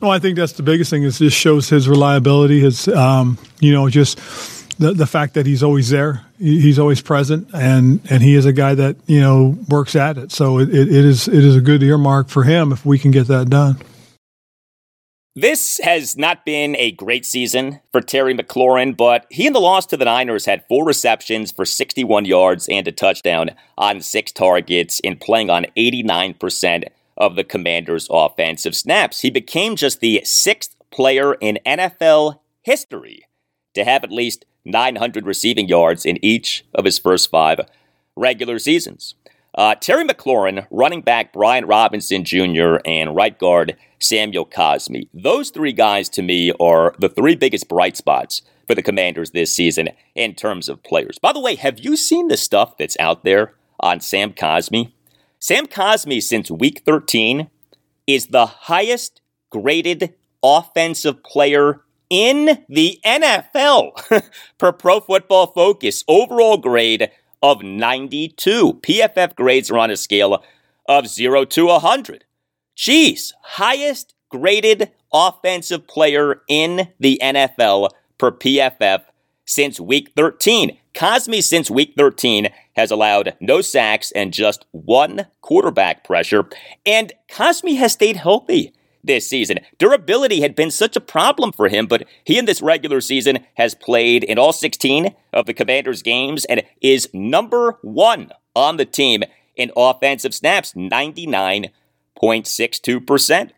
Well, 0.00 0.10
I 0.10 0.18
think 0.18 0.36
that's 0.36 0.52
the 0.52 0.62
biggest 0.62 0.90
thing. 0.90 1.02
Is 1.02 1.18
just 1.18 1.36
shows 1.36 1.68
his 1.68 1.88
reliability. 1.88 2.60
His, 2.60 2.88
um, 2.88 3.36
you 3.60 3.72
know, 3.72 3.88
just 3.90 4.18
the 4.78 4.92
the 4.92 5.06
fact 5.06 5.34
that 5.34 5.44
he's 5.46 5.62
always 5.62 5.90
there. 5.90 6.24
He's 6.38 6.78
always 6.78 7.02
present, 7.02 7.48
and 7.52 8.00
and 8.10 8.22
he 8.22 8.34
is 8.34 8.46
a 8.46 8.52
guy 8.52 8.74
that 8.74 8.96
you 9.06 9.20
know 9.20 9.58
works 9.68 9.94
at 9.94 10.16
it. 10.16 10.32
So 10.32 10.58
it, 10.58 10.70
it 10.70 10.88
is 10.88 11.28
it 11.28 11.44
is 11.44 11.54
a 11.54 11.60
good 11.60 11.82
earmark 11.82 12.28
for 12.28 12.44
him 12.44 12.72
if 12.72 12.86
we 12.86 12.98
can 12.98 13.10
get 13.10 13.26
that 13.26 13.50
done. 13.50 13.76
This 15.36 15.78
has 15.84 16.16
not 16.16 16.44
been 16.44 16.74
a 16.76 16.90
great 16.90 17.24
season 17.24 17.80
for 17.92 18.00
Terry 18.00 18.34
McLaurin, 18.34 18.96
but 18.96 19.26
he 19.30 19.46
and 19.46 19.54
the 19.54 19.60
loss 19.60 19.86
to 19.86 19.96
the 19.96 20.04
Niners 20.04 20.44
had 20.44 20.64
four 20.66 20.84
receptions 20.84 21.52
for 21.52 21.64
61 21.64 22.24
yards 22.24 22.68
and 22.68 22.88
a 22.88 22.92
touchdown 22.92 23.50
on 23.78 24.00
six 24.00 24.32
targets 24.32 24.98
in 25.00 25.16
playing 25.16 25.48
on 25.48 25.66
89% 25.76 26.88
of 27.20 27.36
the 27.36 27.44
Commanders' 27.44 28.08
offensive 28.10 28.74
snaps. 28.74 29.20
He 29.20 29.30
became 29.30 29.76
just 29.76 30.00
the 30.00 30.22
sixth 30.24 30.74
player 30.90 31.34
in 31.34 31.58
NFL 31.64 32.40
history 32.62 33.26
to 33.74 33.84
have 33.84 34.02
at 34.02 34.10
least 34.10 34.46
900 34.64 35.26
receiving 35.26 35.68
yards 35.68 36.04
in 36.04 36.22
each 36.24 36.64
of 36.74 36.84
his 36.84 36.98
first 36.98 37.30
five 37.30 37.60
regular 38.16 38.58
seasons. 38.58 39.14
Uh, 39.54 39.74
Terry 39.74 40.04
McLaurin, 40.04 40.66
running 40.70 41.02
back 41.02 41.32
Brian 41.32 41.66
Robinson 41.66 42.24
Jr., 42.24 42.76
and 42.84 43.14
right 43.14 43.38
guard 43.38 43.76
Samuel 43.98 44.46
Cosmi. 44.46 45.08
Those 45.12 45.50
three 45.50 45.72
guys 45.72 46.08
to 46.10 46.22
me 46.22 46.52
are 46.60 46.94
the 46.98 47.08
three 47.08 47.34
biggest 47.34 47.68
bright 47.68 47.96
spots 47.96 48.42
for 48.66 48.74
the 48.74 48.82
Commanders 48.82 49.32
this 49.32 49.54
season 49.54 49.90
in 50.14 50.34
terms 50.34 50.68
of 50.68 50.82
players. 50.82 51.18
By 51.18 51.32
the 51.32 51.40
way, 51.40 51.56
have 51.56 51.80
you 51.80 51.96
seen 51.96 52.28
the 52.28 52.36
stuff 52.36 52.76
that's 52.78 52.98
out 53.00 53.24
there 53.24 53.54
on 53.80 54.00
Sam 54.00 54.32
Cosmi? 54.32 54.92
Sam 55.42 55.66
Cosmi, 55.66 56.22
since 56.22 56.50
week 56.50 56.82
13, 56.84 57.48
is 58.06 58.26
the 58.26 58.44
highest 58.44 59.22
graded 59.48 60.14
offensive 60.42 61.22
player 61.22 61.80
in 62.10 62.64
the 62.68 63.00
NFL 63.06 64.28
per 64.58 64.72
Pro 64.72 65.00
Football 65.00 65.46
Focus. 65.46 66.04
Overall 66.06 66.58
grade 66.58 67.10
of 67.42 67.62
92. 67.62 68.80
PFF 68.82 69.34
grades 69.34 69.70
are 69.70 69.78
on 69.78 69.90
a 69.90 69.96
scale 69.96 70.44
of 70.86 71.06
0 71.06 71.46
to 71.46 71.66
100. 71.66 72.26
Jeez, 72.76 73.32
highest 73.42 74.14
graded 74.28 74.90
offensive 75.10 75.86
player 75.86 76.42
in 76.48 76.88
the 77.00 77.18
NFL 77.22 77.88
per 78.18 78.30
PFF 78.30 79.04
since 79.46 79.80
week 79.80 80.12
13. 80.14 80.76
Cosmi, 80.94 81.42
since 81.42 81.70
week 81.70 81.94
13, 81.96 82.50
has 82.80 82.90
allowed 82.90 83.36
no 83.40 83.60
sacks 83.60 84.10
and 84.12 84.32
just 84.32 84.64
one 84.70 85.26
quarterback 85.42 86.02
pressure. 86.02 86.48
And 86.86 87.12
Cosmi 87.30 87.76
has 87.76 87.92
stayed 87.92 88.16
healthy 88.16 88.72
this 89.04 89.28
season. 89.28 89.58
Durability 89.78 90.40
had 90.40 90.56
been 90.56 90.70
such 90.70 90.96
a 90.96 91.00
problem 91.00 91.52
for 91.52 91.68
him, 91.68 91.86
but 91.86 92.06
he 92.24 92.38
in 92.38 92.46
this 92.46 92.62
regular 92.62 93.02
season 93.02 93.40
has 93.54 93.74
played 93.74 94.24
in 94.24 94.38
all 94.38 94.54
16 94.54 95.14
of 95.32 95.44
the 95.44 95.52
Commanders' 95.52 96.00
games 96.02 96.46
and 96.46 96.62
is 96.80 97.10
number 97.12 97.78
one 97.82 98.30
on 98.56 98.78
the 98.78 98.86
team 98.86 99.22
in 99.56 99.70
offensive 99.76 100.34
snaps, 100.34 100.72
99.62%. 100.72 103.50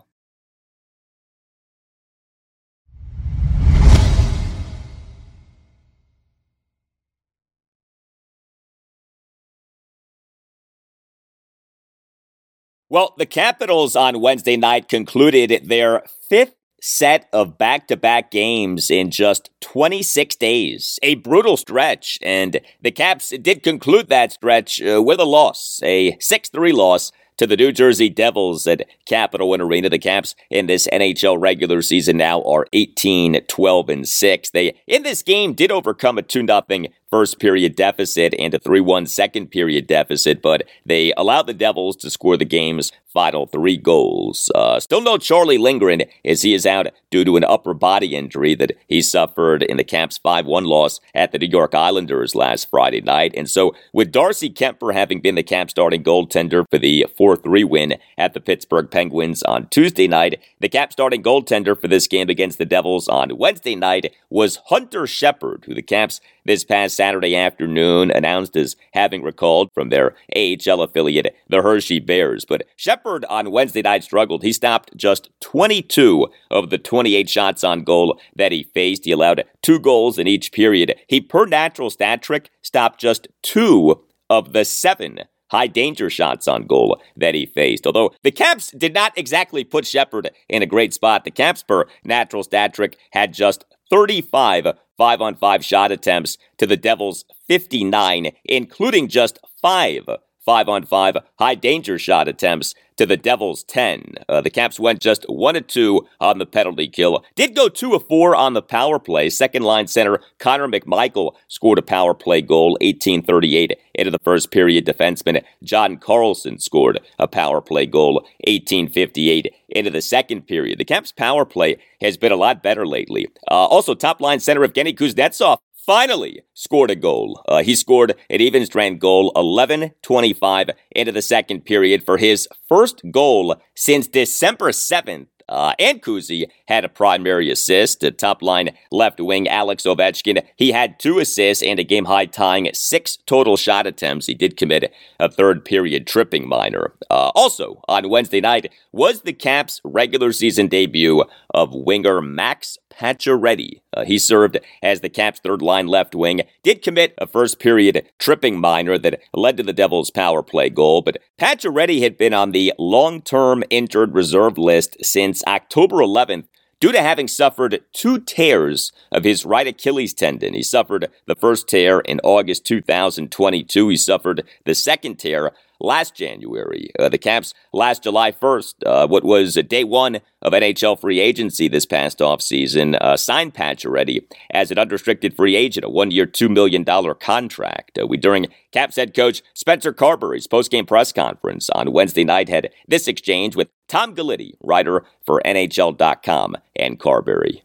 Well, 12.91 13.13
the 13.19 13.27
Capitals 13.27 13.95
on 13.95 14.19
Wednesday 14.19 14.57
night 14.57 14.89
concluded 14.89 15.65
their 15.65 16.01
fifth 16.27 16.55
set 16.81 17.29
of 17.31 17.55
back 17.55 17.87
to 17.89 17.95
back 17.95 18.31
games 18.31 18.89
in 18.89 19.11
just 19.11 19.51
26 19.61 20.35
days. 20.37 20.97
A 21.03 21.13
brutal 21.15 21.55
stretch, 21.55 22.17
and 22.23 22.59
the 22.81 22.89
Caps 22.89 23.29
did 23.29 23.61
conclude 23.61 24.09
that 24.09 24.31
stretch 24.31 24.81
uh, 24.81 25.03
with 25.03 25.19
a 25.19 25.25
loss, 25.25 25.79
a 25.83 26.17
6 26.19 26.49
3 26.49 26.71
loss 26.71 27.11
to 27.37 27.45
the 27.45 27.55
New 27.55 27.71
Jersey 27.71 28.09
Devils 28.09 28.65
at 28.65 28.87
Capital 29.05 29.49
One 29.49 29.61
Arena. 29.61 29.89
The 29.89 29.99
Caps 29.99 30.33
in 30.49 30.65
this 30.65 30.87
NHL 30.91 31.39
regular 31.39 31.83
season 31.83 32.17
now 32.17 32.41
are 32.41 32.65
18, 32.73 33.45
12, 33.47 33.89
and 33.89 34.07
6. 34.07 34.49
They, 34.49 34.81
in 34.87 35.03
this 35.03 35.21
game, 35.21 35.53
did 35.53 35.71
overcome 35.71 36.17
a 36.17 36.23
2 36.23 36.47
0 36.47 36.63
first 37.09 37.39
period 37.39 37.75
deficit 37.75 38.33
and 38.37 38.53
a 38.53 38.59
3 38.59 38.81
1 38.81 39.05
second 39.05 39.47
period 39.47 39.87
deficit, 39.87 40.41
but 40.41 40.63
they 40.85 41.13
allowed 41.17 41.47
the 41.47 41.53
Devils 41.53 41.95
to 41.97 42.09
score 42.09 42.37
the 42.37 42.45
game's 42.45 42.91
final 43.13 43.47
three 43.47 43.77
goals. 43.77 44.51
Uh, 44.53 44.79
still 44.79 45.01
no 45.01 45.17
Charlie 45.17 45.57
Lindgren 45.57 46.03
as 46.23 46.43
he 46.43 46.53
is 46.53 46.65
out 46.65 46.87
due 47.09 47.25
to 47.25 47.37
an 47.37 47.43
upper 47.43 47.73
body 47.73 48.15
injury 48.15 48.53
that 48.55 48.71
he 48.87 49.01
suffered 49.01 49.63
in 49.63 49.77
the 49.77 49.83
Caps 49.83 50.17
5 50.19 50.45
1 50.45 50.65
loss 50.65 50.99
at 51.15 51.31
the 51.31 51.39
New 51.39 51.47
York 51.47 51.73
Islanders 51.73 52.35
last 52.35 52.69
Friday 52.69 53.01
night. 53.01 53.33
And 53.35 53.49
so, 53.49 53.75
with 53.93 54.11
Darcy 54.11 54.49
Kuemper 54.49 54.93
having 54.93 55.21
been 55.21 55.35
the 55.35 55.43
Caps 55.43 55.71
starting 55.71 56.03
goaltender 56.03 56.65
for 56.69 56.77
the 56.77 57.07
4 57.17 57.35
3 57.35 57.63
win 57.63 57.95
at 58.17 58.33
the 58.33 58.39
Pittsburgh 58.39 58.89
Penguins 58.89 59.43
on 59.43 59.67
Tuesday 59.69 60.07
night, 60.07 60.39
the 60.59 60.69
Caps 60.69 60.93
starting 60.93 61.23
goaltender 61.23 61.79
for 61.79 61.87
this 61.87 62.07
game 62.07 62.29
against 62.29 62.57
the 62.57 62.65
Devils 62.65 63.07
on 63.07 63.37
Wednesday 63.37 63.75
night 63.75 64.13
was 64.29 64.59
Hunter 64.67 65.07
Shepard, 65.07 65.63
who 65.65 65.73
the 65.73 65.81
Caps 65.81 66.21
this 66.45 66.63
past 66.63 66.98
Saturday 66.99 67.33
afternoon 67.33 68.11
announced 68.11 68.57
as 68.57 68.75
having 68.91 69.23
recalled 69.23 69.69
from 69.73 69.87
their 69.87 70.17
AHL 70.35 70.81
affiliate, 70.81 71.33
the 71.47 71.61
Hershey 71.61 71.99
Bears. 71.99 72.43
But 72.43 72.63
Shepard 72.75 73.23
on 73.29 73.51
Wednesday 73.51 73.81
night 73.81 74.03
struggled. 74.03 74.43
He 74.43 74.51
stopped 74.51 74.97
just 74.97 75.29
22 75.39 76.27
of 76.51 76.71
the 76.71 76.77
28 76.77 77.29
shots 77.29 77.63
on 77.63 77.85
goal 77.85 78.19
that 78.35 78.51
he 78.51 78.63
faced. 78.63 79.05
He 79.05 79.13
allowed 79.13 79.45
two 79.61 79.79
goals 79.79 80.19
in 80.19 80.27
each 80.27 80.51
period. 80.51 80.93
He, 81.07 81.21
per 81.21 81.45
natural 81.45 81.89
stat 81.89 82.21
trick, 82.21 82.49
stopped 82.61 82.99
just 82.99 83.29
two 83.43 84.03
of 84.29 84.51
the 84.51 84.65
seven 84.65 85.21
high 85.51 85.67
danger 85.67 86.09
shots 86.09 86.49
on 86.49 86.67
goal 86.67 87.01
that 87.15 87.33
he 87.33 87.45
faced. 87.45 87.87
Although 87.87 88.11
the 88.23 88.31
Caps 88.31 88.71
did 88.71 88.93
not 88.93 89.17
exactly 89.17 89.63
put 89.63 89.87
Shepard 89.87 90.31
in 90.49 90.61
a 90.61 90.65
great 90.65 90.93
spot, 90.93 91.23
the 91.23 91.31
Caps 91.31 91.63
per 91.63 91.85
natural 92.03 92.43
stat 92.43 92.73
trick 92.73 92.97
had 93.11 93.33
just 93.33 93.63
35 93.89 94.67
five 94.99 95.21
on 95.21 95.33
five 95.33 95.63
shot 95.65 95.91
attempts 95.91 96.37
to 96.57 96.67
the 96.67 96.77
Devils' 96.77 97.23
59, 97.47 98.33
including 98.43 99.07
just 99.07 99.39
five 99.61 100.03
five 100.49 100.67
on 100.67 100.83
five 100.83 101.15
high 101.37 101.53
danger 101.53 101.99
shot 101.99 102.27
attempts 102.27 102.73
to 102.97 103.05
the 103.05 103.15
Devils 103.15 103.63
10. 103.65 104.15
Uh, 104.27 104.41
the 104.41 104.49
Caps 104.49 104.79
went 104.79 104.99
just 104.99 105.23
1 105.29 105.55
of 105.55 105.67
2 105.67 106.07
on 106.19 106.39
the 106.39 106.45
penalty 106.47 106.87
kill. 106.87 107.23
Did 107.35 107.55
go 107.55 107.69
2 107.69 107.93
of 107.93 108.07
4 108.07 108.35
on 108.35 108.53
the 108.53 108.61
power 108.63 108.97
play. 108.97 109.29
Second 109.29 109.61
line 109.61 109.85
center 109.85 110.19
Connor 110.39 110.67
McMichael 110.67 111.35
scored 111.47 111.77
a 111.77 111.83
power 111.83 112.15
play 112.15 112.41
goal 112.41 112.71
1838 112.81 113.77
into 113.93 114.09
the 114.09 114.17
first 114.23 114.49
period. 114.49 114.87
Defenseman 114.87 115.43
John 115.63 115.97
Carlson 115.97 116.57
scored 116.57 116.99
a 117.19 117.27
power 117.27 117.61
play 117.61 117.85
goal 117.85 118.15
1858 118.47 119.53
into 119.69 119.91
the 119.91 120.01
second 120.01 120.47
period. 120.47 120.79
The 120.79 120.83
Caps 120.83 121.11
power 121.11 121.45
play 121.45 121.77
has 122.01 122.17
been 122.17 122.31
a 122.31 122.37
lot 122.37 122.63
better 122.63 122.87
lately. 122.87 123.27
Uh, 123.51 123.67
also, 123.67 123.93
top 123.93 124.19
line 124.19 124.39
center 124.39 124.67
Evgeny 124.67 124.97
Kuznetsov 124.97 125.59
finally 125.89 126.43
scored 126.53 126.91
a 126.91 126.95
goal. 126.95 127.43
Uh, 127.47 127.63
he 127.63 127.75
scored 127.75 128.13
an 128.29 128.39
even 128.39 128.63
strength 128.63 128.99
goal 128.99 129.31
11 129.35 129.89
25 130.03 130.69
into 130.91 131.11
the 131.11 131.19
second 131.19 131.65
period 131.65 132.03
for 132.05 132.19
his 132.19 132.47
first 132.67 133.01
goal 133.11 133.55
since 133.73 134.07
December 134.07 134.69
7th 134.69 135.25
uh, 135.49 135.73
and 135.79 136.01
Kuzi 136.01 136.45
had 136.67 136.85
a 136.85 136.89
primary 136.89 137.49
assist. 137.49 138.01
The 138.01 138.11
top 138.11 138.43
line 138.43 138.69
left 138.91 139.19
wing 139.19 139.47
Alex 139.47 139.83
Ovechkin, 139.83 140.43
he 140.55 140.71
had 140.71 140.99
two 140.99 141.17
assists 141.17 141.63
and 141.63 141.79
a 141.79 141.83
game 141.83 142.05
high 142.05 142.27
tying 142.27 142.69
six 142.73 143.17
total 143.25 143.57
shot 143.57 143.87
attempts. 143.87 144.27
He 144.27 144.35
did 144.35 144.57
commit 144.57 144.93
a 145.19 145.29
third 145.29 145.65
period 145.65 146.05
tripping 146.05 146.47
minor. 146.47 146.93
Uh, 147.09 147.31
also 147.33 147.81
on 147.87 148.09
Wednesday 148.09 148.41
night 148.41 148.71
was 148.91 149.23
the 149.23 149.33
Caps 149.33 149.81
regular 149.83 150.31
season 150.31 150.67
debut 150.67 151.23
of 151.49 151.73
winger 151.73 152.21
Max 152.21 152.77
Pacioretty. 152.99 153.81
Uh, 153.93 154.03
he 154.03 154.19
served 154.19 154.59
as 154.83 155.01
the 155.01 155.09
Caps' 155.09 155.39
third 155.39 155.61
line 155.61 155.87
left 155.87 156.13
wing, 156.13 156.41
did 156.63 156.81
commit 156.81 157.13
a 157.17 157.25
first 157.25 157.59
period 157.59 158.05
tripping 158.19 158.59
minor 158.59 158.97
that 158.97 159.21
led 159.33 159.57
to 159.57 159.63
the 159.63 159.73
Devils' 159.73 160.11
power 160.11 160.43
play 160.43 160.69
goal, 160.69 161.01
but 161.01 161.17
Pacioretty 161.39 162.01
had 162.01 162.17
been 162.17 162.33
on 162.33 162.51
the 162.51 162.73
long 162.77 163.21
term 163.21 163.63
injured 163.69 164.13
reserve 164.13 164.57
list 164.57 164.97
since 165.01 165.43
October 165.47 165.97
11th 165.97 166.45
due 166.79 166.91
to 166.91 167.01
having 167.01 167.27
suffered 167.27 167.81
two 167.93 168.19
tears 168.19 168.91
of 169.11 169.23
his 169.23 169.45
right 169.45 169.67
Achilles 169.67 170.13
tendon. 170.13 170.53
He 170.53 170.63
suffered 170.63 171.09
the 171.25 171.35
first 171.35 171.67
tear 171.67 171.99
in 172.01 172.19
August 172.23 172.65
2022. 172.65 173.89
He 173.89 173.97
suffered 173.97 174.43
the 174.65 174.75
second 174.75 175.19
tear 175.19 175.51
last 175.79 176.15
January. 176.15 176.89
Uh, 176.97 177.09
the 177.09 177.17
Caps 177.17 177.53
last 177.73 178.03
July 178.03 178.31
1st, 178.31 178.73
uh, 178.85 179.07
what 179.07 179.23
was 179.23 179.55
day 179.67 179.83
one 179.83 180.19
of 180.41 180.53
NHL 180.53 180.99
free 180.99 181.19
agency 181.19 181.67
this 181.67 181.85
past 181.85 182.19
offseason, 182.19 182.97
uh, 183.01 183.17
signed 183.17 183.53
Pacioretty 183.53 184.25
as 184.51 184.71
an 184.71 184.79
unrestricted 184.79 185.35
free 185.35 185.55
agent, 185.55 185.85
a 185.85 185.89
one-year, 185.89 186.25
$2 186.25 186.49
million 186.49 186.85
contract. 187.15 187.97
Uh, 187.99 188.07
we, 188.07 188.17
during 188.17 188.47
Caps 188.71 188.95
head 188.95 189.13
coach 189.13 189.41
Spencer 189.53 189.93
Carbery's 189.93 190.47
post-game 190.47 190.85
press 190.85 191.11
conference 191.11 191.69
on 191.71 191.91
Wednesday 191.91 192.23
night, 192.23 192.49
had 192.49 192.69
this 192.87 193.07
exchange 193.07 193.55
with 193.55 193.69
Tom 193.87 194.15
Gulitti, 194.15 194.53
writer 194.61 195.03
for 195.25 195.41
NHL.com, 195.45 196.55
and 196.75 196.99
Carbery. 196.99 197.61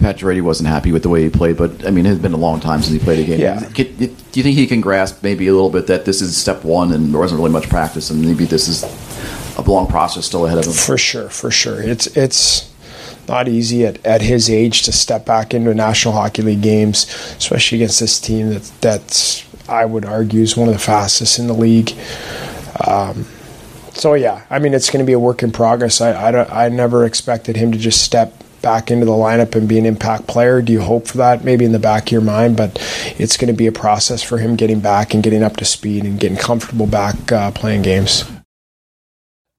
Pacioretty 0.00 0.42
wasn't 0.42 0.68
happy 0.68 0.92
with 0.92 1.02
the 1.02 1.08
way 1.08 1.22
he 1.22 1.30
played, 1.30 1.56
but 1.56 1.86
I 1.86 1.90
mean, 1.90 2.06
it 2.06 2.10
has 2.10 2.18
been 2.18 2.32
a 2.32 2.38
long 2.38 2.58
time 2.58 2.82
since 2.82 2.92
he 2.92 2.98
played 2.98 3.20
a 3.20 3.24
game. 3.24 3.40
Yeah. 3.40 3.60
do 3.68 3.84
you 3.84 4.42
think 4.42 4.56
he 4.56 4.66
can 4.66 4.80
grasp 4.80 5.22
maybe 5.22 5.46
a 5.46 5.52
little 5.52 5.70
bit 5.70 5.86
that 5.88 6.04
this 6.04 6.20
is 6.20 6.36
step 6.36 6.64
one 6.64 6.92
and 6.92 7.12
there 7.12 7.20
wasn't 7.20 7.38
really 7.38 7.52
much 7.52 7.68
practice, 7.68 8.10
and 8.10 8.24
maybe 8.24 8.44
this 8.44 8.66
is 8.66 8.82
a 9.56 9.62
long 9.62 9.86
process 9.86 10.26
still 10.26 10.46
ahead 10.46 10.58
of 10.58 10.66
him? 10.66 10.72
For 10.72 10.98
sure, 10.98 11.28
for 11.28 11.50
sure. 11.50 11.82
It's 11.82 12.06
it's 12.16 12.72
not 13.28 13.46
easy 13.48 13.86
at, 13.86 14.04
at 14.04 14.22
his 14.22 14.50
age 14.50 14.82
to 14.82 14.92
step 14.92 15.24
back 15.24 15.54
into 15.54 15.72
National 15.74 16.14
Hockey 16.14 16.42
League 16.42 16.62
games, 16.62 17.04
especially 17.38 17.78
against 17.78 18.00
this 18.00 18.18
team 18.18 18.50
that 18.50 18.62
that's 18.80 19.46
I 19.68 19.84
would 19.84 20.04
argue 20.04 20.42
is 20.42 20.56
one 20.56 20.68
of 20.68 20.74
the 20.74 20.80
fastest 20.80 21.38
in 21.38 21.46
the 21.46 21.54
league. 21.54 21.92
Um, 22.86 23.26
so 23.92 24.14
yeah, 24.14 24.44
I 24.50 24.58
mean, 24.58 24.74
it's 24.74 24.90
going 24.90 25.04
to 25.04 25.06
be 25.06 25.12
a 25.12 25.18
work 25.18 25.42
in 25.42 25.52
progress. 25.52 26.00
I 26.00 26.12
I, 26.12 26.66
I 26.66 26.68
never 26.68 27.04
expected 27.04 27.56
him 27.56 27.70
to 27.72 27.78
just 27.78 28.02
step 28.02 28.42
back 28.62 28.90
into 28.90 29.06
the 29.06 29.12
lineup 29.12 29.54
and 29.54 29.68
be 29.68 29.78
an 29.78 29.86
impact 29.86 30.26
player? 30.26 30.62
Do 30.62 30.72
you 30.72 30.80
hope 30.80 31.06
for 31.06 31.18
that? 31.18 31.44
Maybe 31.44 31.64
in 31.64 31.72
the 31.72 31.78
back 31.78 32.06
of 32.06 32.12
your 32.12 32.20
mind, 32.20 32.56
but 32.56 32.78
it's 33.18 33.36
going 33.36 33.52
to 33.52 33.56
be 33.56 33.66
a 33.66 33.72
process 33.72 34.22
for 34.22 34.38
him 34.38 34.56
getting 34.56 34.80
back 34.80 35.14
and 35.14 35.22
getting 35.22 35.42
up 35.42 35.56
to 35.56 35.64
speed 35.64 36.04
and 36.04 36.18
getting 36.18 36.38
comfortable 36.38 36.86
back 36.86 37.32
uh, 37.32 37.50
playing 37.50 37.82
games. 37.82 38.24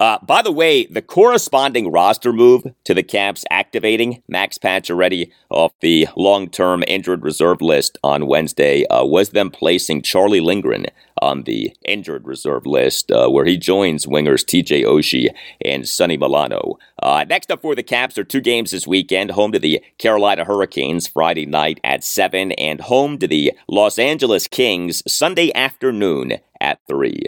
Uh, 0.01 0.17
by 0.23 0.41
the 0.41 0.51
way, 0.51 0.87
the 0.87 1.01
corresponding 1.03 1.91
roster 1.91 2.33
move 2.33 2.63
to 2.83 2.95
the 2.95 3.03
Caps 3.03 3.45
activating 3.51 4.23
Max 4.27 4.57
Pacioretty 4.57 5.31
off 5.51 5.73
the 5.79 6.07
long-term 6.17 6.83
injured 6.87 7.21
reserve 7.21 7.61
list 7.61 7.99
on 8.03 8.25
Wednesday 8.25 8.83
uh, 8.87 9.05
was 9.05 9.29
them 9.29 9.51
placing 9.51 10.01
Charlie 10.01 10.39
Lindgren 10.39 10.87
on 11.21 11.43
the 11.43 11.75
injured 11.85 12.25
reserve 12.25 12.65
list, 12.65 13.11
uh, 13.11 13.29
where 13.29 13.45
he 13.45 13.57
joins 13.57 14.07
wingers 14.07 14.43
TJ 14.43 14.85
Oshie 14.85 15.27
and 15.63 15.87
Sonny 15.87 16.17
Milano. 16.17 16.79
Uh, 16.97 17.23
next 17.29 17.51
up 17.51 17.61
for 17.61 17.75
the 17.75 17.83
Caps 17.83 18.17
are 18.17 18.23
two 18.23 18.41
games 18.41 18.71
this 18.71 18.87
weekend: 18.87 19.29
home 19.29 19.51
to 19.51 19.59
the 19.59 19.83
Carolina 19.99 20.45
Hurricanes 20.45 21.05
Friday 21.05 21.45
night 21.45 21.79
at 21.83 22.03
seven, 22.03 22.53
and 22.53 22.81
home 22.81 23.19
to 23.19 23.27
the 23.27 23.53
Los 23.67 23.99
Angeles 23.99 24.47
Kings 24.47 25.03
Sunday 25.07 25.53
afternoon 25.53 26.39
at 26.59 26.79
three. 26.87 27.27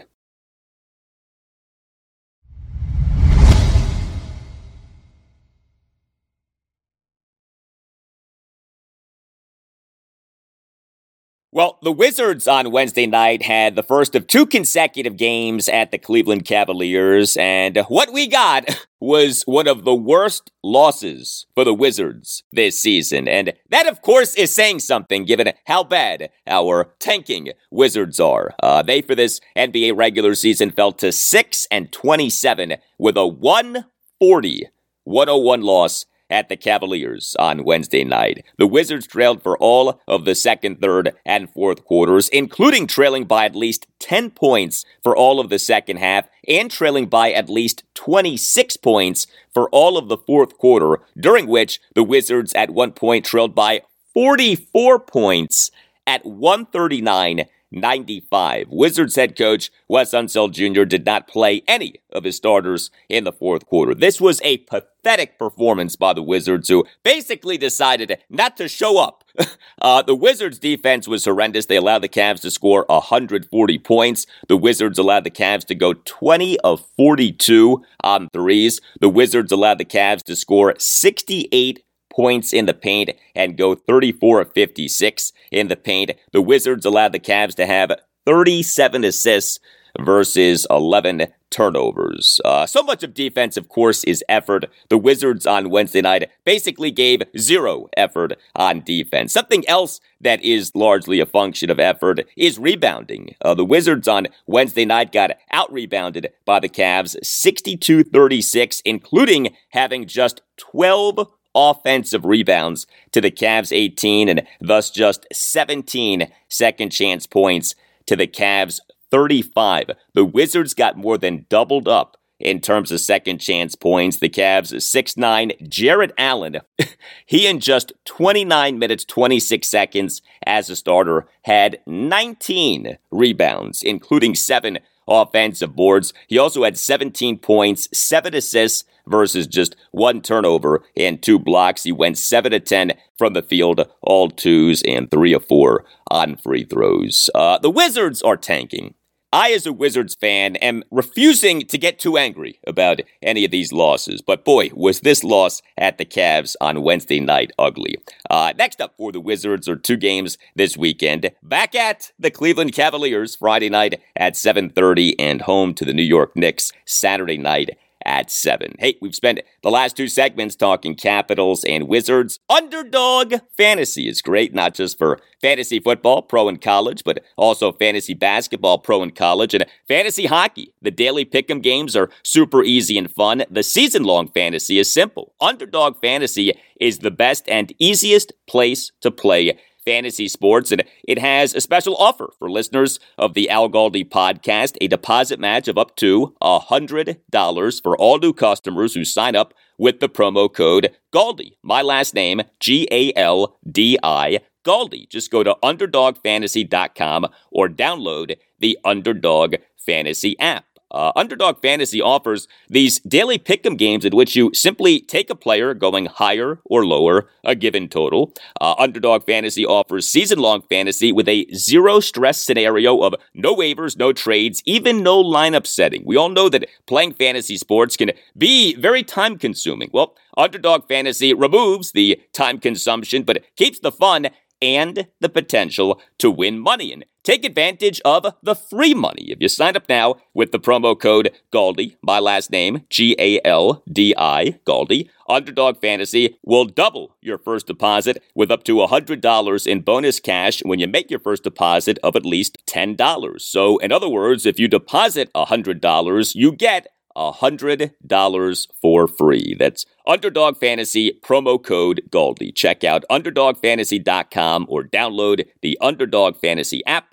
Well, 11.56 11.78
the 11.84 11.92
Wizards 11.92 12.48
on 12.48 12.72
Wednesday 12.72 13.06
night 13.06 13.44
had 13.44 13.76
the 13.76 13.84
first 13.84 14.16
of 14.16 14.26
two 14.26 14.48
consecutive 14.48 15.18
games 15.18 15.70
at 15.70 15.92
the 15.92 16.00
Cleveland 16.00 16.46
Cavaliers, 16.46 17.38
and 17.38 17.78
what 17.90 18.12
we 18.12 18.26
got 18.26 18.88
was 19.00 19.44
one 19.44 19.68
of 19.68 19.84
the 19.84 19.94
worst 19.94 20.52
losses 20.64 21.46
for 21.54 21.64
the 21.64 21.74
Wizards 21.76 22.42
this 22.52 22.82
season. 22.82 23.28
And 23.28 23.54
that, 23.70 23.86
of 23.86 24.02
course, 24.02 24.34
is 24.34 24.52
saying 24.52 24.80
something 24.80 25.26
given 25.26 25.54
how 25.68 25.84
bad 25.84 26.32
our 26.48 26.96
tanking 26.98 27.52
Wizards 27.70 28.20
are. 28.20 28.56
Uh, 28.64 28.82
they, 28.82 29.04
for 29.04 29.14
this 29.14 29.40
NBA 29.56 29.96
regular 29.96 30.34
season, 30.34 30.72
fell 30.72 30.92
to 30.94 31.12
6 31.12 31.68
and 31.70 31.92
27 31.92 32.78
with 32.98 33.16
a 33.16 33.28
140 33.28 34.70
101 35.04 35.62
loss 35.62 36.06
at 36.34 36.50
the 36.50 36.58
Cavaliers 36.58 37.36
on 37.38 37.64
Wednesday 37.64 38.04
night. 38.04 38.44
The 38.58 38.68
Wizards 38.68 39.08
trailed 39.08 39.44
for 39.44 39.58
all 39.60 40.02
of 40.08 40.26
the 40.26 40.36
second, 40.36 40.82
third, 40.82 41.14
and 41.26 41.50
fourth 41.50 41.86
quarters, 41.86 42.28
including 42.30 42.88
trailing 42.88 43.26
by 43.26 43.46
at 43.46 43.56
least 43.56 43.86
10 44.00 44.32
points 44.32 44.84
for 45.04 45.16
all 45.16 45.40
of 45.40 45.50
the 45.50 45.60
second 45.60 45.98
half 45.98 46.28
and 46.48 46.70
trailing 46.70 47.06
by 47.06 47.32
at 47.32 47.50
least 47.50 47.84
26 47.94 48.78
points 48.78 49.28
for 49.54 49.70
all 49.70 49.98
of 49.98 50.10
the 50.10 50.18
fourth 50.18 50.58
quarter, 50.58 51.00
during 51.18 51.48
which 51.48 51.80
the 51.94 52.04
Wizards 52.04 52.54
at 52.56 52.72
one 52.72 52.92
point 52.92 53.26
trailed 53.26 53.54
by 53.54 53.82
44 54.14 55.00
points 55.00 55.72
at 56.06 56.26
139 56.26 57.46
95. 57.74 58.68
Wizards 58.70 59.16
head 59.16 59.38
coach 59.38 59.72
Wes 59.88 60.12
Unseld 60.12 60.54
Jr. 60.54 60.84
did 60.84 61.06
not 61.06 61.28
play 61.28 61.64
any 61.68 61.96
of 62.12 62.24
his 62.24 62.38
starters 62.38 62.92
in 63.10 63.24
the 63.24 63.32
fourth 63.32 63.66
quarter. 63.66 63.94
This 63.94 64.22
was 64.22 64.40
a 64.44 64.58
pathetic 64.58 65.38
performance 65.38 65.96
by 65.96 66.14
the 66.14 66.22
Wizards, 66.22 66.70
who 66.70 66.86
basically 67.04 67.58
decided 67.58 68.18
not 68.30 68.56
to 68.58 68.68
show 68.68 68.98
up. 68.98 69.24
uh, 69.82 70.02
the 70.04 70.16
Wizards' 70.16 70.60
defense 70.60 71.08
was 71.08 71.26
horrendous. 71.26 71.66
They 71.66 71.76
allowed 71.76 72.04
the 72.04 72.10
Cavs 72.10 72.42
to 72.42 72.52
score 72.52 72.86
140 72.88 73.80
points. 73.80 74.26
The 74.48 74.58
Wizards 74.58 75.00
allowed 75.00 75.24
the 75.24 75.32
Cavs 75.32 75.66
to 75.66 75.76
go 75.76 75.94
20 75.94 76.60
of 76.60 76.86
42 76.96 77.84
on 78.04 78.30
threes. 78.30 78.80
The 79.02 79.10
Wizards 79.10 79.52
allowed 79.52 79.80
the 79.80 79.86
Cavs 79.86 80.24
to 80.24 80.36
score 80.36 80.76
68 80.78 81.84
points 82.14 82.54
in 82.54 82.66
the 82.66 82.74
paint 82.74 83.12
and 83.36 83.58
go 83.58 83.76
34 83.76 84.42
of 84.42 84.54
56 84.54 85.32
in 85.52 85.68
the 85.68 85.76
paint. 85.76 86.12
The 86.32 86.42
Wizards 86.42 86.86
allowed 86.86 87.12
the 87.12 87.20
Cavs 87.20 87.56
to 87.56 87.66
have 87.66 87.92
37 88.26 89.04
assists 89.04 89.60
versus 90.00 90.66
11 90.70 91.28
turnovers. 91.54 92.42
Uh, 92.44 92.66
so 92.66 92.82
much 92.82 93.04
of 93.04 93.14
defense, 93.14 93.58
of 93.58 93.70
course, 93.70 94.04
is 94.06 94.24
effort. 94.28 94.66
The 94.90 94.98
Wizards 94.98 95.46
on 95.46 95.70
Wednesday 95.70 96.02
night 96.02 96.32
basically 96.46 96.90
gave 96.90 97.22
zero 97.38 97.88
effort 97.96 98.34
on 98.56 98.82
defense. 98.84 99.32
Something 99.32 99.68
else 99.70 100.00
that 100.20 100.44
is 100.44 100.72
largely 100.74 101.20
a 101.20 101.28
function 101.28 101.70
of 101.70 101.80
effort 101.80 102.22
is 102.36 102.58
rebounding. 102.58 103.36
Uh, 103.42 103.54
the 103.54 103.66
Wizards 103.66 104.08
on 104.08 104.28
Wednesday 104.48 104.86
night 104.86 105.12
got 105.12 105.32
out 105.52 105.72
rebounded 105.72 106.30
by 106.44 106.60
the 106.60 106.70
Cavs 106.70 107.16
62 107.24 108.04
36, 108.04 108.82
including 108.84 109.56
having 109.70 110.08
just 110.08 110.42
12 110.58 111.28
offensive 111.56 112.26
rebounds 112.26 112.88
to 113.12 113.22
the 113.22 113.32
Cavs 113.32 113.76
18 113.76 114.30
and 114.30 114.48
thus 114.60 114.90
just 114.90 115.26
17 115.32 116.32
second 116.50 116.90
chance 116.92 117.28
points 117.28 117.76
to 118.06 118.16
the 118.16 118.28
Cavs 118.28 118.80
35. 119.12 119.92
The 120.14 120.26
Wizards 120.26 120.74
got 120.74 120.98
more 120.98 121.18
than 121.18 121.46
doubled 121.50 121.88
up 121.88 122.18
in 122.40 122.60
terms 122.60 122.92
of 122.92 123.00
second 123.00 123.40
chance 123.40 123.76
points. 123.76 124.18
The 124.18 124.30
Cavs 124.30 124.74
6'9 124.74 125.70
Jarrett 125.70 126.12
Allen, 126.18 126.60
he 127.26 127.48
in 127.48 127.60
just 127.60 127.94
29 128.06 128.78
minutes 128.78 129.06
26 129.06 129.68
seconds 129.68 130.22
as 130.46 130.70
a 130.70 130.76
starter 130.76 131.28
had 131.44 131.80
19 131.86 132.98
rebounds, 133.12 133.82
including 133.82 134.36
7 134.36 134.80
offensive 135.08 135.76
boards. 135.76 136.14
He 136.28 136.38
also 136.38 136.64
had 136.64 136.78
17 136.78 137.40
points, 137.40 137.88
7 137.98 138.34
assists, 138.34 138.86
versus 139.08 139.48
just 139.48 139.76
one 139.92 140.22
turnover 140.22 140.84
and 140.96 141.22
two 141.22 141.40
blocks. 141.40 141.84
He 141.84 141.92
went 141.92 142.18
7 142.18 142.52
to 142.52 142.60
10 142.60 142.94
from 143.18 143.34
the 143.34 143.42
field, 143.42 143.88
all 144.02 144.30
twos 144.30 144.82
and 144.84 145.10
3 145.12 145.34
of 145.34 145.46
4 145.46 145.86
on 146.10 146.38
free 146.38 146.64
throws. 146.64 147.30
Uh, 147.36 147.58
the 147.60 147.70
Wizards 147.70 148.22
are 148.22 148.38
tanking. 148.38 148.94
I, 149.34 149.50
as 149.54 149.66
a 149.66 149.74
Wizards 149.74 150.14
fan, 150.14 150.58
am 150.58 150.84
refusing 150.92 151.66
to 151.66 151.80
get 151.80 151.98
too 151.98 152.18
angry 152.18 152.60
about 152.68 153.02
any 153.24 153.44
of 153.44 153.50
these 153.50 153.74
losses. 153.74 154.22
But 154.22 154.46
boy, 154.46 154.70
was 154.76 155.00
this 155.00 155.24
loss 155.24 155.64
at 155.76 155.98
the 155.98 156.06
Cavs 156.06 156.56
on 156.62 156.84
Wednesday 156.84 157.20
night 157.20 157.50
ugly. 157.58 157.98
Uh, 158.30 158.54
next 158.56 158.80
up 158.80 158.94
for 158.96 159.12
the 159.12 159.20
Wizards 159.20 159.68
are 159.68 159.76
two 159.76 159.98
games 159.98 160.38
this 160.56 160.78
weekend. 160.78 161.32
Back 161.42 161.74
at 161.74 162.12
the 162.20 162.30
Cleveland 162.30 162.74
Cavaliers 162.74 163.36
Friday 163.36 163.70
night 163.70 164.00
at 164.16 164.36
7:30, 164.36 165.16
and 165.18 165.42
home 165.42 165.74
to 165.74 165.84
the 165.84 165.96
New 165.96 166.04
York 166.04 166.36
Knicks 166.36 166.72
Saturday 166.86 167.38
night 167.38 167.76
at 168.06 168.32
7. 168.32 168.76
Hey, 168.80 168.98
we've 169.02 169.16
spent 169.16 169.42
the 169.62 169.72
last 169.72 169.98
two 169.98 170.08
segments 170.08 170.56
talking 170.56 170.96
Capitals 170.96 171.64
and 171.64 171.88
Wizards. 171.88 172.40
Underdog 172.50 173.36
fantasy 173.58 174.08
is 174.08 174.22
great, 174.22 174.54
not 174.54 174.74
just 174.74 174.98
for 174.98 175.20
fantasy 175.42 175.80
football, 175.80 176.22
pro 176.22 176.48
and 176.48 176.62
college, 176.62 177.04
but 177.04 177.24
also 177.38 177.72
fantasy 177.72 178.14
basketball, 178.14 178.78
pro 178.78 179.04
and 179.04 179.16
college, 179.16 179.54
and 179.54 179.66
fantasy 179.88 180.26
hockey. 180.26 180.74
The 180.82 180.92
daily 180.92 181.26
pick'em 181.26 181.62
games 181.62 181.96
are 181.96 182.10
super 182.24 182.64
easy 182.64 182.98
and 182.98 183.12
fun. 183.12 183.44
The 183.50 183.64
season 183.64 184.04
long 184.04 184.30
fantasy 184.30 184.80
is 184.80 184.92
simple. 184.92 185.34
Underdog 185.42 186.02
fantasy 186.02 186.58
is 186.80 187.00
the 187.00 187.12
best 187.12 187.48
and 187.50 187.74
easiest 187.80 188.34
place 188.48 188.92
to 189.02 189.12
play 189.12 189.58
fantasy 189.84 190.28
sports. 190.28 190.72
And 190.72 190.84
it 191.08 191.20
has 191.20 191.54
a 191.54 191.62
special 191.62 191.96
offer 191.98 192.32
for 192.40 192.50
listeners 192.50 193.00
of 193.18 193.34
the 193.34 193.50
Al 193.50 193.70
Galdi 193.70 194.08
podcast 194.08 194.78
a 194.82 194.88
deposit 194.88 195.40
match 195.40 195.68
of 195.68 195.78
up 195.78 195.96
to 195.98 196.34
$100 196.42 197.84
for 197.84 197.98
all 197.98 198.18
new 198.20 198.34
customers 198.34 198.94
who 198.94 199.06
sign 199.06 199.36
up 199.36 199.54
with 199.78 200.00
the 200.00 200.10
promo 200.10 200.54
code 200.54 200.92
Galdi. 201.14 201.54
My 201.64 201.82
last 201.82 202.14
name, 202.14 202.42
G 202.60 202.88
A 202.92 203.14
L 203.16 203.58
D 203.70 203.98
I. 204.02 204.40
Galdi. 204.66 205.10
Just 205.10 205.30
go 205.30 205.44
to 205.44 205.56
UnderdogFantasy.com 205.64 207.28
or 207.52 207.68
download 207.68 208.38
the 208.60 208.78
Underdog 208.86 209.56
Fantasy 209.78 210.40
app. 210.40 210.66
Uh, 210.94 211.12
Underdog 211.16 211.62
Fantasy 211.62 212.02
offers 212.02 212.48
these 212.70 213.00
daily 213.02 213.40
pick'em 213.40 213.78
games 213.78 214.06
in 214.06 214.16
which 214.16 214.36
you 214.36 214.52
simply 214.54 215.00
take 215.00 215.30
a 215.30 215.36
player 215.36 215.74
going 215.74 216.06
higher 216.06 216.60
or 216.66 216.86
lower 216.86 217.30
a 217.44 217.56
given 217.56 217.90
total. 217.90 218.34
Uh, 218.62 218.76
Underdog 218.78 219.26
Fantasy 219.26 219.66
offers 219.66 220.10
season-long 220.10 220.62
fantasy 220.70 221.12
with 221.12 221.28
a 221.28 221.48
zero 221.54 222.00
stress 222.00 222.44
scenario 222.44 223.00
of 223.00 223.16
no 223.34 223.56
waivers, 223.56 223.98
no 223.98 224.14
trades, 224.14 224.62
even 224.66 225.04
no 225.04 225.24
lineup 225.24 225.66
setting. 225.66 226.04
We 226.06 226.18
all 226.18 226.30
know 226.30 226.50
that 226.50 226.70
playing 226.86 227.14
fantasy 227.14 227.58
sports 227.58 227.98
can 227.98 228.12
be 228.38 228.76
very 228.76 229.04
time 229.04 229.38
consuming. 229.38 229.90
Well, 229.92 230.16
Underdog 230.38 230.88
Fantasy 230.88 231.34
removes 231.34 231.92
the 231.92 232.22
time 232.34 232.60
consumption 232.60 233.24
but 233.24 233.44
keeps 233.56 233.80
the 233.80 233.92
fun 233.92 234.30
and 234.64 235.08
the 235.20 235.30
potential 235.30 236.02
to 236.18 236.32
win 236.32 236.58
money. 236.58 236.94
And 236.94 237.06
take 237.24 237.46
advantage 237.46 238.02
of 238.06 238.26
the 238.42 238.56
free 238.56 238.94
money 238.94 239.32
if 239.32 239.38
you 239.42 239.48
sign 239.48 239.76
up 239.76 239.88
now 239.90 240.16
with 240.34 240.52
the 240.52 240.60
promo 240.60 240.98
code 241.00 241.32
GALDI, 241.52 241.98
my 242.02 242.20
last 242.20 242.50
name, 242.50 242.86
G 242.90 243.16
A 243.20 243.40
L 243.46 243.84
D 243.92 244.16
I, 244.18 244.60
GALDI. 244.66 245.10
Underdog 245.30 245.80
Fantasy 245.80 246.38
will 246.44 246.66
double 246.66 247.16
your 247.22 247.38
first 247.38 247.68
deposit 247.68 248.22
with 248.36 248.52
up 248.52 248.64
to 248.66 248.76
$100 248.76 249.68
in 249.68 249.82
bonus 249.82 250.20
cash 250.20 250.62
when 250.64 250.80
you 250.80 250.88
make 250.88 251.10
your 251.10 251.20
first 251.20 251.44
deposit 251.44 251.98
of 252.04 252.16
at 252.16 252.26
least 252.26 252.58
$10. 252.68 253.42
So, 253.42 253.78
in 253.78 253.92
other 253.92 254.10
words, 254.10 254.46
if 254.46 254.60
you 254.60 254.68
deposit 254.68 255.32
$100, 255.34 256.36
you 256.36 256.52
get 256.52 256.88
$100 257.16 258.68
for 258.82 259.08
free. 259.08 259.56
That's 259.58 259.86
Underdog 260.06 260.58
Fantasy 260.58 261.20
promo 261.24 261.64
code 261.64 262.02
Galdi. 262.10 262.54
Check 262.54 262.84
out 262.84 263.04
UnderdogFantasy.com 263.10 264.66
or 264.70 264.84
download 264.84 265.46
the 265.62 265.78
Underdog 265.82 266.38
Fantasy 266.38 266.86
app 266.86 267.13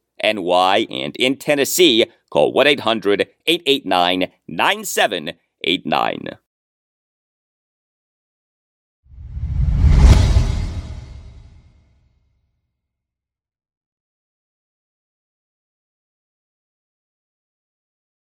NY 0.23 0.87
and 0.89 1.15
in 1.17 1.37
Tennessee, 1.37 2.05
call 2.29 2.53
1 2.53 2.67
800 2.67 3.27
889 3.47 4.31
9789. 4.47 6.29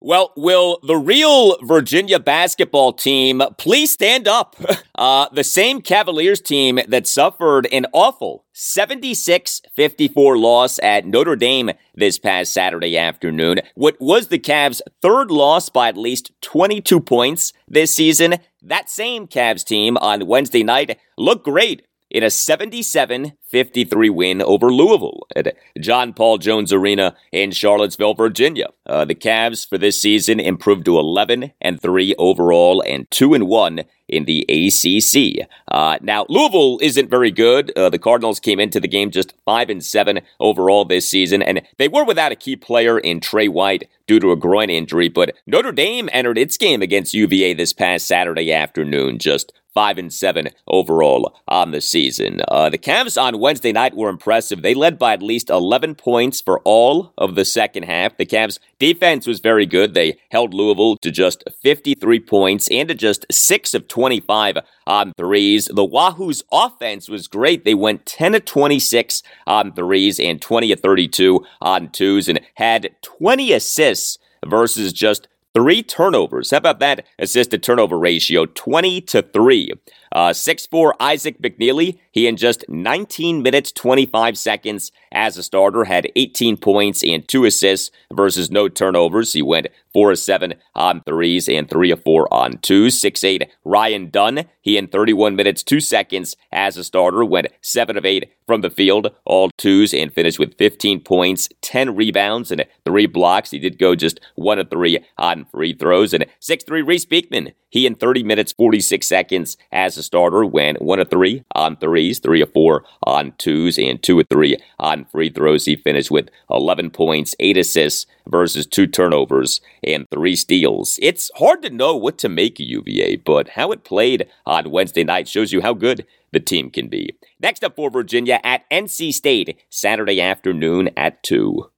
Well, 0.08 0.32
will 0.38 0.80
the 0.84 0.95
real 0.95 1.58
Virginia 1.62 2.18
basketball 2.18 2.93
team 2.93 3.41
please 3.58 3.91
stand 3.91 4.26
up? 4.26 4.55
Uh, 4.97 5.30
the 5.32 5.43
same 5.43 5.80
Cavaliers 5.80 6.41
team 6.41 6.80
that 6.88 7.05
suffered 7.05 7.68
an 7.72 7.86
awful 7.93 8.45
76 8.53 9.62
54 9.76 10.39
loss 10.39 10.80
at 10.80 11.05
Notre 11.05 11.36
Dame 11.36 11.70
this 11.93 12.18
past 12.18 12.51
Saturday 12.51 12.97
afternoon. 12.97 13.60
What 13.76 13.95
was 13.99 14.30
the 14.30 14.39
Cavs' 14.39 14.82
third 15.03 15.30
loss 15.30 15.70
by 15.70 15.88
at 15.89 15.97
least 15.97 16.32
22 16.41 16.99
points 16.99 17.53
this 17.68 17.93
season? 17.93 18.38
That 18.64 18.89
same 18.89 19.28
Cavs 19.28 19.64
team 19.64 19.97
on 19.97 20.26
Wednesday 20.26 20.64
night 20.64 20.97
looked 21.16 21.45
great 21.45 21.86
in 22.10 22.24
a 22.24 22.30
77 22.30 23.34
53 23.47 24.10
win 24.10 24.41
over 24.41 24.72
Louisville 24.72 25.26
at 25.36 25.55
John 25.80 26.14
Paul 26.14 26.38
Jones 26.38 26.74
Arena 26.74 27.16
in 27.32 27.51
Charlottesville, 27.51 28.14
Virginia. 28.14 28.68
Uh, 28.86 29.05
the 29.05 29.16
Cavs 29.16 29.68
for 29.68 29.78
this 29.78 30.01
season 30.01 30.39
improved 30.39 30.86
to 30.86 30.99
11 30.99 31.53
and 31.62 31.82
3 31.82 32.14
overall 32.18 32.84
and 32.86 33.10
2 33.12 33.34
and 33.34 33.47
1 33.47 33.84
in 34.10 34.26
the 34.26 34.45
ACC. 34.49 35.47
Uh, 35.70 35.97
now, 36.01 36.26
Louisville 36.30 36.80
isn't 36.82 37.10
very 37.10 37.32
good. 37.32 37.72
Uh, 37.78 37.89
the 37.89 37.99
Cardinals 37.99 38.39
came 38.39 38.60
into 38.60 38.80
the 38.80 38.88
game 38.88 39.12
just 39.12 39.34
5 39.45 39.70
and 39.70 39.84
7 39.84 40.20
overall 40.39 40.86
this 40.86 41.10
season, 41.10 41.41
and 41.41 41.62
they 41.78 41.88
were 41.88 42.05
without 42.05 42.32
a 42.32 42.36
key 42.36 42.55
player 42.55 42.99
in 42.99 43.20
Tre 43.20 43.47
White 43.47 43.89
due 44.08 44.20
to 44.20 44.32
a 44.32 44.38
groin 44.38 44.70
injury, 44.70 45.10
but 45.10 45.36
Notre 45.45 45.74
Dame 45.74 46.10
entered 46.14 46.38
its 46.38 46.58
game 46.58 46.82
against 46.82 47.14
UVA 47.14 47.53
this 47.53 47.74
past 47.74 48.08
Saturday 48.08 48.53
afternoon, 48.53 49.20
just 49.20 49.51
five 49.78 49.99
and 49.99 50.11
seven 50.11 50.49
overall 50.67 51.39
on 51.47 51.69
the 51.69 51.80
season. 51.80 52.41
Uh, 52.47 52.67
the 52.67 52.80
Cavs 52.80 53.15
on 53.15 53.38
Wednesday 53.38 53.71
night 53.71 53.95
were 53.95 54.09
impressive. 54.09 54.63
They 54.63 54.73
led 54.73 54.97
by 54.97 55.13
at 55.13 55.21
least 55.21 55.51
11 55.51 55.93
points 55.93 56.41
for 56.41 56.61
all 56.61 57.13
of 57.15 57.36
the 57.36 57.45
second 57.45 57.84
half. 57.84 58.17
The 58.17 58.25
Cavs 58.25 58.57
defense 58.80 59.28
was 59.28 59.39
very 59.39 59.67
good. 59.67 59.93
They 59.93 60.17
held 60.32 60.55
Louisville 60.55 60.97
to 61.03 61.11
just 61.11 61.43
53 61.61 62.19
points 62.21 62.67
and 62.71 62.89
to 62.89 62.95
just 62.95 63.28
six 63.30 63.75
of 63.75 63.88
25 63.88 64.57
on 64.88 65.13
threes. 65.15 65.69
The 65.71 65.86
Wahoo's 65.86 66.41
offense 66.51 67.07
was 67.07 67.28
great. 67.28 67.63
They 67.63 67.75
went 67.75 68.07
10 68.07 68.34
of 68.34 68.45
26 68.45 69.21
on 69.45 69.73
threes 69.73 70.19
and 70.19 70.41
20 70.41 70.71
of 70.71 70.80
32 70.80 71.45
on 71.61 71.89
twos 71.89 72.28
and 72.28 72.39
had 72.55 72.95
20 73.03 73.53
assists 73.53 74.17
versus 74.43 74.91
just 74.91 75.28
three 75.58 75.82
turnovers. 75.82 76.51
How 76.51 76.58
about 76.58 76.78
that 76.82 77.03
assist 77.18 77.49
to 77.49 77.58
turnover 77.58 77.97
ratio? 77.97 78.45
20 78.45 79.01
to 79.01 79.24
3. 79.24 79.72
Uh, 80.12 80.30
6'4 80.30 80.93
Isaac 80.99 81.41
McNeely, 81.41 81.99
he 82.12 82.28
in 82.28 82.38
just 82.38 82.66
19 82.70 83.41
minutes, 83.41 83.72
25 83.72 84.38
seconds 84.38 84.91
as 85.12 85.38
a 85.38 85.43
starter, 85.43 85.86
had 85.86 86.12
18 86.16 86.58
points 86.58 87.03
and 87.03 87.28
two 87.28 87.45
assists 87.45 87.91
versus 88.14 88.49
no 88.51 88.68
turnovers. 88.68 89.34
He 89.34 89.41
went 89.41 89.68
4 89.93 90.12
of 90.12 90.20
7 90.20 90.53
on 90.76 91.01
threes 91.01 91.49
and 91.49 91.70
3 91.70 91.91
of 91.91 92.03
4 92.03 92.34
on 92.34 92.58
twos. 92.60 93.01
6'8 93.01 93.47
Ryan 93.66 94.10
Dunn, 94.10 94.45
he 94.62 94.78
in 94.78 94.88
31 94.88 95.36
minutes, 95.36 95.64
2 95.64 95.80
seconds 95.80 96.36
as 96.51 96.78
a 96.78 96.84
starter, 96.84 97.26
went 97.26 97.47
7 97.62 97.97
of 97.97 98.05
8 98.05 98.32
from 98.45 98.62
the 98.62 98.70
field, 98.70 99.12
all 99.26 99.49
twos, 99.58 99.93
and 99.93 100.14
finished 100.14 100.39
with 100.39 100.58
15 100.58 101.01
points, 101.01 101.49
10 101.62 101.95
rebounds, 101.95 102.51
and 102.51 102.66
3 102.86 103.08
blocks. 103.08 103.51
He 103.51 103.60
did 103.60 103.78
go 103.78 103.95
just 103.95 104.20
1 104.36 104.60
of 104.60 104.70
3 104.70 104.99
on 105.18 105.45
free 105.45 105.74
throws. 105.74 106.14
And 106.14 106.26
6'3 106.39 106.86
Reece 106.86 107.05
Beekman, 107.05 107.53
he 107.70 107.86
in 107.86 107.95
30 107.95 108.24
minutes, 108.24 108.53
46 108.53 109.05
seconds 109.05 109.58
as 109.72 109.97
a 109.98 110.04
starter 110.04 110.45
went 110.45 110.82
1 110.82 111.00
of 111.00 111.10
3 111.10 111.43
on 111.56 111.78
threes, 111.78 112.20
3 112.20 112.41
of 112.41 112.54
4 112.54 112.84
on 113.04 113.34
twos, 113.38 113.78
and 113.78 114.02
2 114.02 114.20
of 114.20 114.28
3 114.30 114.58
on 114.80 115.06
free 115.06 115.30
throws. 115.30 115.66
He 115.66 115.76
finished 115.76 116.12
with 116.12 116.30
11 116.50 116.91
points, 116.91 117.36
8 117.39 117.58
assists 117.58 118.06
versus 118.28 118.66
2 118.66 118.88
turnovers 118.88 119.62
and 119.84 120.08
3 120.12 120.36
steals. 120.36 121.00
It's 121.02 121.32
hard 121.36 121.62
to 121.64 121.70
know 121.70 121.95
what 121.95 122.18
to 122.20 122.30
make 122.30 122.60
of 122.60 122.66
UVA, 122.66 123.18
but 123.18 123.50
how 123.50 123.72
it 123.72 123.84
played 123.84 124.28
on 124.45 124.72
Wednesday 124.72 125.04
night 125.04 125.28
shows 125.28 125.52
you 125.52 125.62
how 125.62 125.74
good 125.74 126.06
the 126.32 126.39
team 126.39 126.70
can 126.70 126.88
be. 126.88 127.16
Next 127.39 127.64
up 127.64 127.76
for 127.76 127.89
Virginia 127.89 128.39
at 128.43 128.70
NC 128.70 129.14
State, 129.14 129.60
Saturday 129.70 130.22
afternoon 130.22 130.89
at 130.98 131.24
2. 131.24 131.70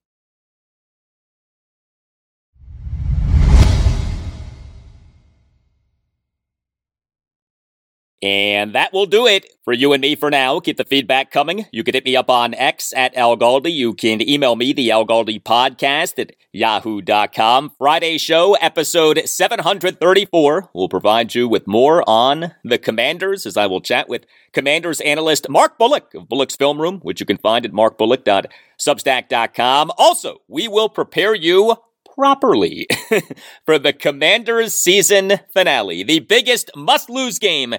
And 8.22 8.76
that 8.76 8.91
will 8.91 9.05
do 9.05 9.28
it 9.28 9.49
for 9.63 9.72
you 9.72 9.93
and 9.93 10.01
me 10.01 10.15
for 10.15 10.30
now. 10.30 10.59
Keep 10.59 10.76
the 10.76 10.84
feedback 10.84 11.32
coming. 11.32 11.67
You 11.72 11.86
can 11.86 11.93
hit 11.93 12.03
me 12.03 12.17
up 12.17 12.30
on 12.30 12.53
X 12.53 12.91
at 12.93 13.15
Al 13.15 13.38
Galdi. 13.38 13.72
You 13.72 13.93
can 13.93 14.22
email 14.28 14.57
me, 14.57 14.74
the 14.74 14.91
Al 14.91 15.07
Galdi 15.07 15.41
podcast 15.41 16.20
at 16.20 16.34
yahoo.com. 16.51 17.72
Friday 17.78 18.17
show, 18.17 18.55
episode 18.55 19.22
734, 19.26 20.70
will 20.74 20.89
provide 20.89 21.34
you 21.34 21.47
with 21.47 21.65
more 21.65 22.03
on 22.09 22.55
the 22.65 22.78
Commanders 22.78 23.45
as 23.45 23.55
I 23.55 23.67
will 23.67 23.80
chat 23.80 24.09
with 24.09 24.26
Commanders 24.51 24.99
analyst 24.99 25.47
Mark 25.47 25.78
Bullock 25.78 26.13
of 26.13 26.28
Bullock's 26.28 26.57
Film 26.57 26.82
Room, 26.82 26.99
which 26.99 27.22
you 27.22 27.26
can 27.26 27.38
find 27.38 27.65
at 27.65 27.72
markbullock.substack.com. 27.72 29.91
Also, 29.97 30.41
we 30.49 30.67
will 30.67 30.89
prepare 30.89 31.36
you 31.36 31.78
properly 32.20 32.86
for 33.65 33.80
the 33.80 33.93
Commanders 33.93 34.74
season 34.74 35.39
finale, 35.53 36.03
the 36.03 36.20
biggest 36.20 36.70
must 36.76 37.09
lose 37.09 37.39
game 37.39 37.76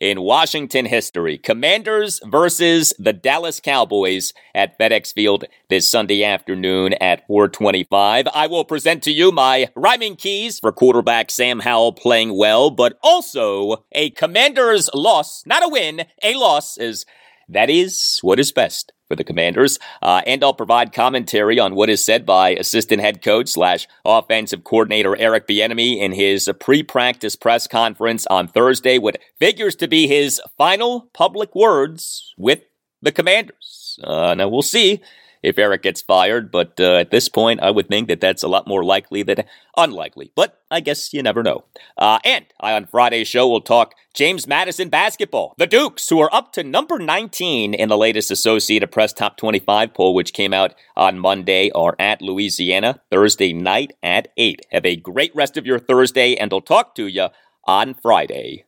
in 0.00 0.20
Washington 0.20 0.86
history. 0.86 1.38
Commanders 1.38 2.20
versus 2.24 2.92
the 2.98 3.12
Dallas 3.12 3.60
Cowboys 3.60 4.32
at 4.54 4.78
FedEx 4.78 5.12
Field 5.12 5.44
this 5.68 5.90
Sunday 5.90 6.24
afternoon 6.24 6.94
at 6.94 7.26
425. 7.26 8.28
I 8.32 8.46
will 8.46 8.64
present 8.64 9.02
to 9.04 9.10
you 9.10 9.32
my 9.32 9.68
rhyming 9.74 10.16
keys 10.16 10.58
for 10.60 10.72
quarterback 10.72 11.30
Sam 11.30 11.60
Howell 11.60 11.92
playing 11.92 12.36
well, 12.36 12.70
but 12.70 12.98
also 13.02 13.84
a 13.92 14.10
Commanders 14.10 14.88
loss, 14.94 15.44
not 15.46 15.64
a 15.64 15.68
win, 15.68 16.04
a 16.22 16.34
loss 16.34 16.78
is 16.78 17.04
that 17.48 17.70
is 17.70 18.18
what 18.22 18.38
is 18.38 18.52
best 18.52 18.92
for 19.08 19.16
the 19.16 19.24
Commanders. 19.24 19.78
Uh, 20.02 20.20
and 20.26 20.44
I'll 20.44 20.54
provide 20.54 20.92
commentary 20.92 21.58
on 21.58 21.74
what 21.74 21.88
is 21.88 22.04
said 22.04 22.26
by 22.26 22.50
assistant 22.50 23.00
head 23.00 23.22
coach 23.22 23.48
slash 23.48 23.88
offensive 24.04 24.64
coordinator 24.64 25.16
Eric 25.16 25.48
Bieniemy 25.48 25.98
in 25.98 26.12
his 26.12 26.50
pre-practice 26.60 27.34
press 27.34 27.66
conference 27.66 28.26
on 28.26 28.48
Thursday, 28.48 28.98
what 28.98 29.18
figures 29.38 29.74
to 29.76 29.88
be 29.88 30.06
his 30.06 30.40
final 30.58 31.08
public 31.14 31.54
words 31.54 32.34
with 32.36 32.60
the 33.00 33.12
Commanders. 33.12 33.98
Uh, 34.04 34.34
now 34.34 34.48
we'll 34.48 34.62
see 34.62 35.00
if 35.42 35.58
Eric 35.58 35.82
gets 35.82 36.02
fired. 36.02 36.50
But 36.50 36.78
uh, 36.80 36.94
at 36.96 37.10
this 37.10 37.28
point, 37.28 37.60
I 37.60 37.70
would 37.70 37.88
think 37.88 38.08
that 38.08 38.20
that's 38.20 38.42
a 38.42 38.48
lot 38.48 38.66
more 38.66 38.84
likely 38.84 39.22
than 39.22 39.44
unlikely. 39.76 40.32
But 40.34 40.60
I 40.70 40.80
guess 40.80 41.12
you 41.12 41.22
never 41.22 41.42
know. 41.42 41.64
Uh, 41.96 42.18
and 42.24 42.46
I, 42.60 42.72
on 42.72 42.86
Friday's 42.86 43.28
show, 43.28 43.48
will 43.48 43.60
talk 43.60 43.94
James 44.14 44.46
Madison 44.46 44.88
basketball. 44.88 45.54
The 45.58 45.66
Dukes, 45.66 46.08
who 46.08 46.20
are 46.20 46.34
up 46.34 46.52
to 46.52 46.62
number 46.62 46.98
19 46.98 47.74
in 47.74 47.88
the 47.88 47.96
latest 47.96 48.30
Associated 48.30 48.90
Press 48.90 49.12
Top 49.12 49.36
25 49.36 49.94
poll, 49.94 50.14
which 50.14 50.32
came 50.32 50.52
out 50.52 50.74
on 50.96 51.18
Monday, 51.18 51.70
are 51.74 51.96
at 51.98 52.22
Louisiana 52.22 53.00
Thursday 53.10 53.52
night 53.52 53.92
at 54.02 54.28
8. 54.36 54.66
Have 54.72 54.86
a 54.86 54.96
great 54.96 55.34
rest 55.34 55.56
of 55.56 55.66
your 55.66 55.78
Thursday, 55.78 56.34
and 56.34 56.52
I'll 56.52 56.60
talk 56.60 56.94
to 56.96 57.06
you 57.06 57.28
on 57.66 57.94
Friday. 57.94 58.64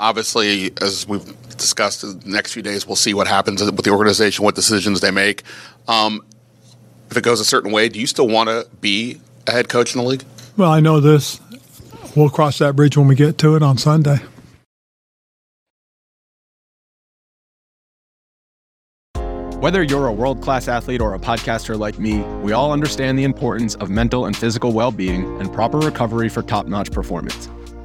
Obviously, 0.00 0.70
as 0.80 1.08
we've 1.08 1.24
discussed, 1.56 2.02
the 2.02 2.20
next 2.24 2.52
few 2.52 2.62
days 2.62 2.86
we'll 2.86 2.96
see 2.96 3.14
what 3.14 3.26
happens 3.26 3.62
with 3.62 3.84
the 3.84 3.90
organization, 3.90 4.44
what 4.44 4.54
decisions 4.54 5.00
they 5.00 5.10
make. 5.10 5.42
Um, 5.88 6.24
if 7.10 7.16
it 7.16 7.24
goes 7.24 7.40
a 7.40 7.44
certain 7.44 7.72
way, 7.72 7.88
do 7.88 7.98
you 7.98 8.06
still 8.06 8.28
want 8.28 8.48
to 8.48 8.68
be 8.80 9.20
a 9.46 9.50
head 9.50 9.68
coach 9.68 9.94
in 9.94 10.00
the 10.00 10.06
league? 10.06 10.24
Well, 10.56 10.70
I 10.70 10.80
know 10.80 11.00
this. 11.00 11.40
We'll 12.14 12.30
cross 12.30 12.58
that 12.58 12.76
bridge 12.76 12.96
when 12.96 13.08
we 13.08 13.14
get 13.14 13.38
to 13.38 13.56
it 13.56 13.62
on 13.62 13.78
Sunday. 13.78 14.18
Whether 19.60 19.82
you're 19.82 20.06
a 20.06 20.12
world 20.12 20.40
class 20.40 20.68
athlete 20.68 21.00
or 21.00 21.14
a 21.14 21.18
podcaster 21.18 21.76
like 21.76 21.98
me, 21.98 22.20
we 22.42 22.52
all 22.52 22.72
understand 22.72 23.18
the 23.18 23.24
importance 23.24 23.74
of 23.76 23.90
mental 23.90 24.26
and 24.26 24.36
physical 24.36 24.72
well 24.72 24.92
being 24.92 25.40
and 25.40 25.52
proper 25.52 25.78
recovery 25.78 26.28
for 26.28 26.42
top 26.42 26.66
notch 26.66 26.92
performance. 26.92 27.48